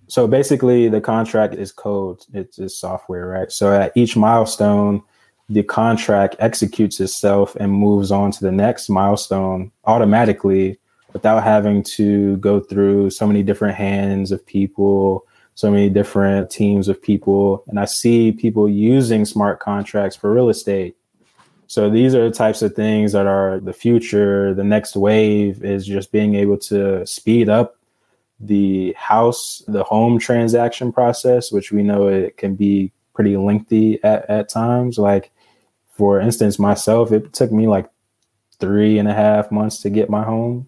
so 0.07 0.27
basically 0.27 0.89
the 0.89 0.99
contract 0.99 1.53
is 1.55 1.71
code, 1.71 2.19
it's, 2.33 2.59
it's 2.59 2.77
software, 2.77 3.27
right? 3.27 3.51
So 3.51 3.73
at 3.73 3.93
each 3.95 4.17
milestone 4.17 5.01
the 5.49 5.63
contract 5.63 6.35
executes 6.39 6.99
itself 6.99 7.55
and 7.55 7.71
moves 7.71 8.11
on 8.11 8.31
to 8.31 8.41
the 8.41 8.51
next 8.51 8.89
milestone 8.89 9.71
automatically 9.85 10.77
without 11.13 11.43
having 11.43 11.81
to 11.81 12.37
go 12.37 12.59
through 12.59 13.09
so 13.09 13.25
many 13.25 13.43
different 13.43 13.75
hands 13.75 14.31
of 14.31 14.45
people, 14.45 15.25
so 15.55 15.71
many 15.71 15.89
different 15.89 16.51
teams 16.51 16.89
of 16.89 17.01
people. 17.01 17.63
And 17.67 17.79
I 17.79 17.85
see 17.85 18.31
people 18.31 18.69
using 18.69 19.25
smart 19.25 19.59
contracts 19.59 20.17
for 20.17 20.33
real 20.33 20.49
estate. 20.49 20.95
So 21.67 21.89
these 21.89 22.13
are 22.13 22.29
the 22.29 22.35
types 22.35 22.61
of 22.61 22.75
things 22.75 23.13
that 23.13 23.25
are 23.25 23.59
the 23.59 23.73
future. 23.73 24.53
The 24.53 24.63
next 24.63 24.95
wave 24.95 25.63
is 25.63 25.85
just 25.85 26.11
being 26.11 26.35
able 26.35 26.57
to 26.59 27.05
speed 27.05 27.49
up 27.49 27.77
the 28.39 28.93
house, 28.97 29.63
the 29.67 29.83
home 29.83 30.19
transaction 30.19 30.91
process, 30.91 31.51
which 31.51 31.71
we 31.71 31.83
know 31.83 32.07
it 32.07 32.37
can 32.37 32.55
be 32.55 32.91
pretty 33.13 33.35
lengthy 33.35 34.01
at, 34.03 34.29
at 34.29 34.49
times. 34.49 34.97
Like 34.97 35.31
for 35.97 36.19
instance, 36.19 36.59
myself, 36.59 37.11
it 37.11 37.33
took 37.33 37.51
me 37.51 37.67
like 37.67 37.89
three 38.59 38.99
and 38.99 39.07
a 39.07 39.13
half 39.13 39.51
months 39.51 39.81
to 39.81 39.89
get 39.89 40.09
my 40.09 40.23
home. 40.23 40.67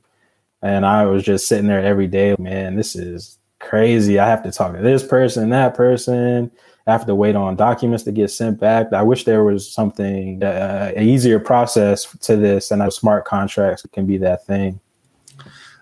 And 0.61 0.85
I 0.85 1.05
was 1.05 1.23
just 1.23 1.47
sitting 1.47 1.67
there 1.67 1.83
every 1.83 2.07
day, 2.07 2.35
man, 2.37 2.75
this 2.75 2.95
is 2.95 3.37
crazy. 3.59 4.19
I 4.19 4.27
have 4.27 4.43
to 4.43 4.51
talk 4.51 4.73
to 4.73 4.81
this 4.81 5.03
person, 5.03 5.49
that 5.49 5.75
person. 5.75 6.51
I 6.87 6.91
have 6.91 7.05
to 7.05 7.15
wait 7.15 7.35
on 7.35 7.55
documents 7.55 8.03
to 8.05 8.11
get 8.11 8.31
sent 8.31 8.59
back. 8.59 8.91
I 8.91 9.03
wish 9.03 9.23
there 9.23 9.43
was 9.43 9.71
something, 9.71 10.43
uh, 10.43 10.91
an 10.95 11.03
easier 11.03 11.39
process 11.39 12.05
to 12.21 12.35
this, 12.35 12.71
and 12.71 12.81
a 12.81 12.89
smart 12.89 13.25
contracts 13.25 13.85
can 13.91 14.05
be 14.05 14.17
that 14.17 14.45
thing. 14.45 14.79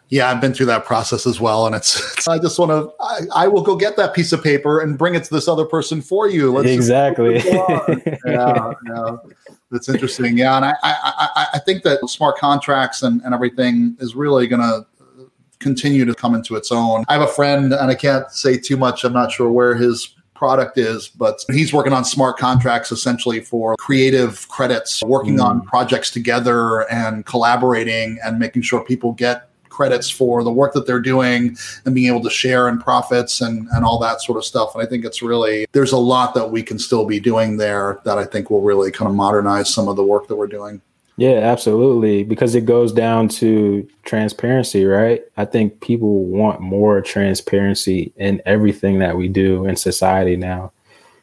Yeah, 0.10 0.30
I've 0.32 0.40
been 0.40 0.54
through 0.54 0.68
that 0.68 0.86
process 0.86 1.28
as 1.28 1.42
well, 1.42 1.66
and 1.66 1.76
it's. 1.76 2.00
it's 2.18 2.28
I 2.28 2.40
just 2.40 2.58
want 2.58 2.72
to. 2.72 2.94
I, 3.02 3.44
I, 3.44 3.48
will 3.48 3.62
go 3.62 3.76
get 3.76 3.98
that 3.98 4.14
piece 4.14 4.32
of 4.32 4.42
paper 4.42 4.80
and 4.80 4.98
bring 4.98 5.16
it 5.16 5.26
to 5.26 5.34
this 5.34 5.48
other 5.50 5.66
person 5.66 6.02
for 6.02 6.30
you. 6.30 6.54
Let's 6.54 6.70
exactly. 6.70 7.36
yeah, 7.46 8.72
yeah, 8.86 9.18
that's 9.70 9.90
interesting. 9.90 10.38
Yeah, 10.38 10.56
and 10.56 10.66
I, 10.66 10.76
I, 10.82 11.48
I 11.56 11.60
think 11.60 11.84
that 11.84 12.08
smart 12.10 12.38
contracts 12.38 13.04
and, 13.04 13.22
and 13.24 13.34
everything 13.34 13.98
is 14.00 14.16
really 14.16 14.48
going 14.48 14.62
to 14.62 14.86
continue 15.60 16.06
to 16.06 16.16
come 16.16 16.36
into 16.36 16.56
its 16.56 16.72
own. 16.72 17.04
I 17.10 17.14
have 17.14 17.22
a 17.22 17.28
friend, 17.28 17.74
and 17.74 17.92
I 17.92 17.96
can't 17.96 18.32
say 18.32 18.58
too 18.58 18.78
much. 18.78 19.04
I'm 19.04 19.14
not 19.14 19.32
sure 19.32 19.52
where 19.52 19.76
his 19.76 20.16
product 20.38 20.78
is, 20.78 21.10
but 21.10 21.44
he's 21.52 21.74
working 21.74 21.92
on 21.92 22.06
smart 22.06 22.38
contracts 22.38 22.92
essentially 22.92 23.42
for 23.42 23.76
creative 23.78 24.48
credits, 24.48 25.04
working 25.04 25.38
mm. 25.38 25.44
on 25.44 25.62
projects 25.64 26.12
together 26.12 26.90
and 26.92 27.26
collaborating 27.26 28.20
and 28.24 28.40
making 28.40 28.62
sure 28.62 28.84
people 28.86 29.12
get 29.14 29.47
credits 29.78 30.10
for 30.10 30.44
the 30.44 30.52
work 30.52 30.74
that 30.74 30.88
they're 30.88 31.00
doing 31.00 31.56
and 31.86 31.94
being 31.94 32.08
able 32.08 32.24
to 32.24 32.32
share 32.32 32.68
in 32.68 32.80
profits 32.80 33.42
and, 33.42 33.68
and 33.74 33.86
all 33.86 34.00
that 34.00 34.22
sort 34.24 34.40
of 34.40 34.44
stuff. 34.44 34.74
And 34.74 34.84
I 34.84 34.88
think 34.88 35.06
it's 35.06 35.22
really, 35.22 35.68
there's 35.72 35.92
a 35.92 35.98
lot 35.98 36.34
that 36.34 36.50
we 36.50 36.64
can 36.64 36.80
still 36.80 37.06
be 37.06 37.20
doing 37.20 37.58
there 37.58 38.00
that 38.04 38.18
I 38.18 38.26
think 38.26 38.50
will 38.50 38.64
really 38.64 38.92
kind 38.92 39.08
of 39.08 39.16
modernize 39.16 39.72
some 39.72 39.88
of 39.88 39.96
the 39.96 40.04
work 40.04 40.28
that 40.28 40.36
we're 40.36 40.48
doing. 40.48 40.82
Yeah, 41.18 41.38
absolutely. 41.38 42.24
Because 42.24 42.56
it 42.56 42.66
goes 42.66 42.92
down 42.92 43.28
to 43.40 43.88
transparency, 44.04 44.86
right? 44.86 45.24
I 45.38 45.46
think 45.46 45.80
people 45.80 46.26
want 46.26 46.60
more 46.60 47.02
transparency 47.02 48.14
in 48.18 48.42
everything 48.46 49.00
that 49.00 49.16
we 49.16 49.28
do 49.28 49.66
in 49.66 49.76
society 49.76 50.36
now. 50.36 50.72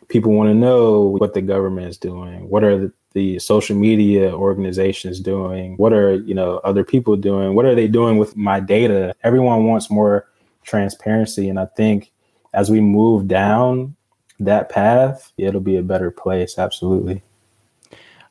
People 0.08 0.32
want 0.32 0.48
to 0.48 0.54
know 0.54 1.00
what 1.00 1.34
the 1.34 1.42
government 1.42 1.88
is 1.88 1.98
doing. 1.98 2.48
What 2.48 2.62
are 2.62 2.78
the 2.78 2.92
the 3.14 3.38
social 3.38 3.76
media 3.76 4.32
organizations 4.32 5.20
doing? 5.20 5.76
What 5.76 5.92
are, 5.92 6.14
you 6.14 6.34
know, 6.34 6.58
other 6.58 6.84
people 6.84 7.16
doing? 7.16 7.54
What 7.54 7.64
are 7.64 7.74
they 7.74 7.88
doing 7.88 8.18
with 8.18 8.36
my 8.36 8.60
data? 8.60 9.14
Everyone 9.22 9.64
wants 9.64 9.90
more 9.90 10.28
transparency. 10.64 11.48
And 11.48 11.58
I 11.58 11.66
think 11.76 12.12
as 12.52 12.70
we 12.70 12.80
move 12.80 13.26
down 13.26 13.96
that 14.40 14.68
path, 14.68 15.32
it'll 15.38 15.60
be 15.60 15.76
a 15.76 15.82
better 15.82 16.10
place. 16.10 16.58
Absolutely. 16.58 17.22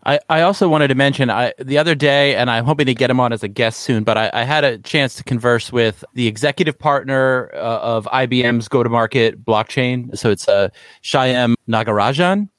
I, 0.06 0.20
I 0.30 0.42
also 0.42 0.68
wanted 0.68 0.90
to 0.90 0.96
mention 0.96 1.30
I 1.30 1.54
the 1.60 1.78
other 1.78 1.96
day, 1.96 2.36
and 2.36 2.50
I'm 2.50 2.66
hoping 2.66 2.88
to 2.88 2.94
get 2.94 3.10
him 3.10 3.22
on 3.22 3.32
as 3.32 3.42
a 3.42 3.48
guest 3.48 3.82
soon. 3.82 4.04
But 4.04 4.18
I, 4.18 4.30
I 4.34 4.44
had 4.44 4.66
a 4.66 4.78
chance 4.80 5.16
to 5.16 5.24
converse 5.24 5.72
with 5.72 6.04
the 6.14 6.28
executive 6.28 6.78
partner 6.78 7.50
uh, 7.54 7.80
of 7.80 8.06
IBM's 8.08 8.68
go-to-market 8.68 9.46
blockchain. 9.46 10.18
So 10.18 10.30
it's 10.30 10.50
uh, 10.50 10.70
Shyam 11.04 11.56
Nagarajan, 11.70 12.50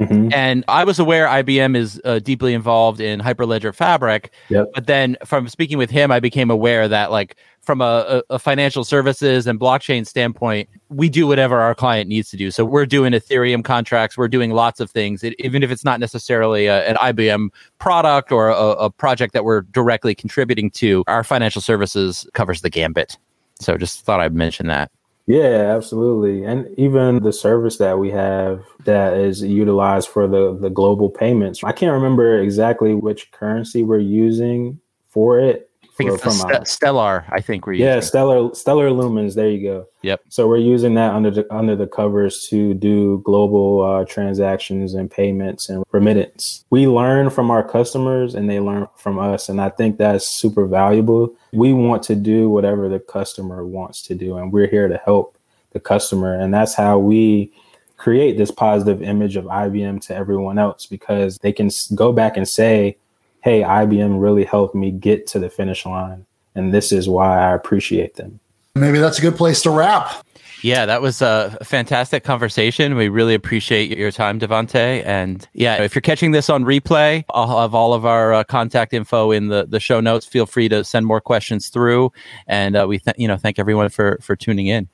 Mm-hmm. 0.00 0.32
And 0.32 0.64
I 0.66 0.84
was 0.84 0.98
aware 0.98 1.26
IBM 1.26 1.76
is 1.76 2.00
uh, 2.04 2.18
deeply 2.18 2.52
involved 2.52 3.00
in 3.00 3.20
Hyperledger 3.20 3.74
Fabric. 3.74 4.32
Yep. 4.48 4.70
But 4.74 4.86
then 4.86 5.16
from 5.24 5.48
speaking 5.48 5.78
with 5.78 5.90
him, 5.90 6.10
I 6.10 6.20
became 6.20 6.50
aware 6.50 6.88
that, 6.88 7.10
like, 7.12 7.36
from 7.62 7.80
a, 7.80 8.22
a, 8.28 8.38
financial 8.38 8.84
services 8.84 9.46
and 9.46 9.58
blockchain 9.58 10.06
standpoint, 10.06 10.68
we 10.90 11.08
do 11.08 11.26
whatever 11.26 11.60
our 11.60 11.74
client 11.74 12.08
needs 12.08 12.30
to 12.30 12.36
do. 12.36 12.50
So 12.50 12.64
we're 12.64 12.86
doing 12.86 13.12
Ethereum 13.12 13.64
contracts, 13.64 14.18
we're 14.18 14.28
doing 14.28 14.50
lots 14.50 14.80
of 14.80 14.90
things, 14.90 15.24
it, 15.24 15.34
even 15.38 15.62
if 15.62 15.70
it's 15.70 15.84
not 15.84 15.98
necessarily 15.98 16.66
a, 16.66 16.86
an 16.86 16.96
IBM 16.96 17.48
product 17.78 18.30
or 18.30 18.50
a, 18.50 18.54
a 18.54 18.90
project 18.90 19.32
that 19.32 19.44
we're 19.44 19.62
directly 19.62 20.14
contributing 20.14 20.70
to. 20.72 21.04
Our 21.06 21.24
financial 21.24 21.62
services 21.62 22.28
covers 22.34 22.60
the 22.60 22.70
gambit. 22.70 23.16
So 23.60 23.76
just 23.76 24.04
thought 24.04 24.20
I'd 24.20 24.34
mention 24.34 24.66
that. 24.66 24.90
Yeah, 25.26 25.74
absolutely. 25.74 26.44
And 26.44 26.68
even 26.78 27.22
the 27.22 27.32
service 27.32 27.78
that 27.78 27.98
we 27.98 28.10
have 28.10 28.64
that 28.84 29.16
is 29.16 29.42
utilized 29.42 30.08
for 30.08 30.26
the, 30.28 30.54
the 30.54 30.68
global 30.68 31.08
payments. 31.08 31.64
I 31.64 31.72
can't 31.72 31.92
remember 31.92 32.38
exactly 32.38 32.94
which 32.94 33.32
currency 33.32 33.82
we're 33.82 33.98
using 34.00 34.80
for 35.08 35.38
it, 35.38 35.70
think 35.96 36.10
it's 36.10 36.40
St- 36.40 36.66
Stellar. 36.66 37.24
I 37.30 37.40
think 37.40 37.66
we're 37.66 37.74
yeah, 37.74 38.00
Stellar 38.00 38.54
Stellar 38.54 38.90
Lumens. 38.90 39.34
There 39.34 39.48
you 39.48 39.62
go. 39.62 39.86
Yep. 40.02 40.22
So 40.28 40.48
we're 40.48 40.58
using 40.58 40.94
that 40.94 41.12
under 41.12 41.30
the 41.30 41.54
under 41.54 41.76
the 41.76 41.86
covers 41.86 42.46
to 42.50 42.74
do 42.74 43.22
global 43.24 43.82
uh, 43.82 44.04
transactions 44.04 44.94
and 44.94 45.10
payments 45.10 45.68
and 45.68 45.84
remittance. 45.92 46.64
We 46.70 46.86
learn 46.86 47.30
from 47.30 47.50
our 47.50 47.62
customers 47.62 48.34
and 48.34 48.50
they 48.50 48.60
learn 48.60 48.88
from 48.96 49.18
us, 49.18 49.48
and 49.48 49.60
I 49.60 49.70
think 49.70 49.98
that's 49.98 50.28
super 50.28 50.66
valuable. 50.66 51.34
We 51.52 51.72
want 51.72 52.02
to 52.04 52.14
do 52.14 52.50
whatever 52.50 52.88
the 52.88 53.00
customer 53.00 53.64
wants 53.64 54.02
to 54.02 54.14
do, 54.14 54.36
and 54.36 54.52
we're 54.52 54.68
here 54.68 54.88
to 54.88 55.00
help 55.04 55.38
the 55.72 55.80
customer, 55.80 56.34
and 56.34 56.52
that's 56.52 56.74
how 56.74 56.98
we 56.98 57.52
create 57.96 58.36
this 58.36 58.50
positive 58.50 59.00
image 59.02 59.36
of 59.36 59.44
IBM 59.44 60.00
to 60.06 60.14
everyone 60.14 60.58
else 60.58 60.84
because 60.84 61.38
they 61.38 61.52
can 61.52 61.70
go 61.94 62.12
back 62.12 62.36
and 62.36 62.46
say, 62.46 62.96
hey, 63.44 63.60
IBM 63.60 64.20
really 64.22 64.44
helped 64.44 64.74
me 64.74 64.90
get 64.90 65.26
to 65.28 65.38
the 65.38 65.50
finish 65.50 65.84
line. 65.84 66.24
And 66.54 66.72
this 66.72 66.92
is 66.92 67.08
why 67.08 67.38
I 67.38 67.54
appreciate 67.54 68.14
them. 68.14 68.40
Maybe 68.74 68.98
that's 68.98 69.18
a 69.18 69.22
good 69.22 69.36
place 69.36 69.60
to 69.62 69.70
wrap. 69.70 70.24
Yeah, 70.62 70.86
that 70.86 71.02
was 71.02 71.20
a 71.20 71.58
fantastic 71.62 72.24
conversation. 72.24 72.94
We 72.94 73.08
really 73.08 73.34
appreciate 73.34 73.96
your 73.98 74.10
time, 74.10 74.40
Devonte. 74.40 75.04
And 75.04 75.46
yeah, 75.52 75.82
if 75.82 75.94
you're 75.94 76.00
catching 76.00 76.30
this 76.30 76.48
on 76.48 76.64
replay, 76.64 77.22
I'll 77.34 77.60
have 77.60 77.74
all 77.74 77.92
of 77.92 78.06
our 78.06 78.32
uh, 78.32 78.44
contact 78.44 78.94
info 78.94 79.30
in 79.30 79.48
the, 79.48 79.66
the 79.66 79.78
show 79.78 80.00
notes. 80.00 80.24
Feel 80.24 80.46
free 80.46 80.70
to 80.70 80.82
send 80.82 81.04
more 81.04 81.20
questions 81.20 81.68
through. 81.68 82.12
And 82.46 82.76
uh, 82.76 82.86
we, 82.88 82.98
th- 82.98 83.16
you 83.18 83.28
know, 83.28 83.36
thank 83.36 83.58
everyone 83.58 83.90
for 83.90 84.18
for 84.22 84.36
tuning 84.36 84.68
in. 84.68 84.88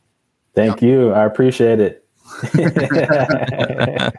Thank 0.56 0.82
you. 0.82 1.12
I 1.12 1.24
appreciate 1.24 1.78
it. 1.78 2.04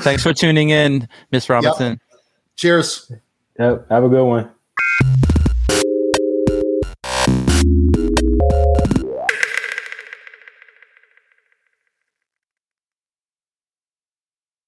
Thanks 0.00 0.22
for 0.22 0.32
tuning 0.32 0.70
in, 0.70 1.06
Miss 1.30 1.50
Robinson. 1.50 1.90
Yep. 1.90 2.00
Cheers. 2.56 3.12
Yep. 3.60 3.90
Have 3.90 4.04
a 4.04 4.08
good 4.08 4.24
one. 4.24 4.50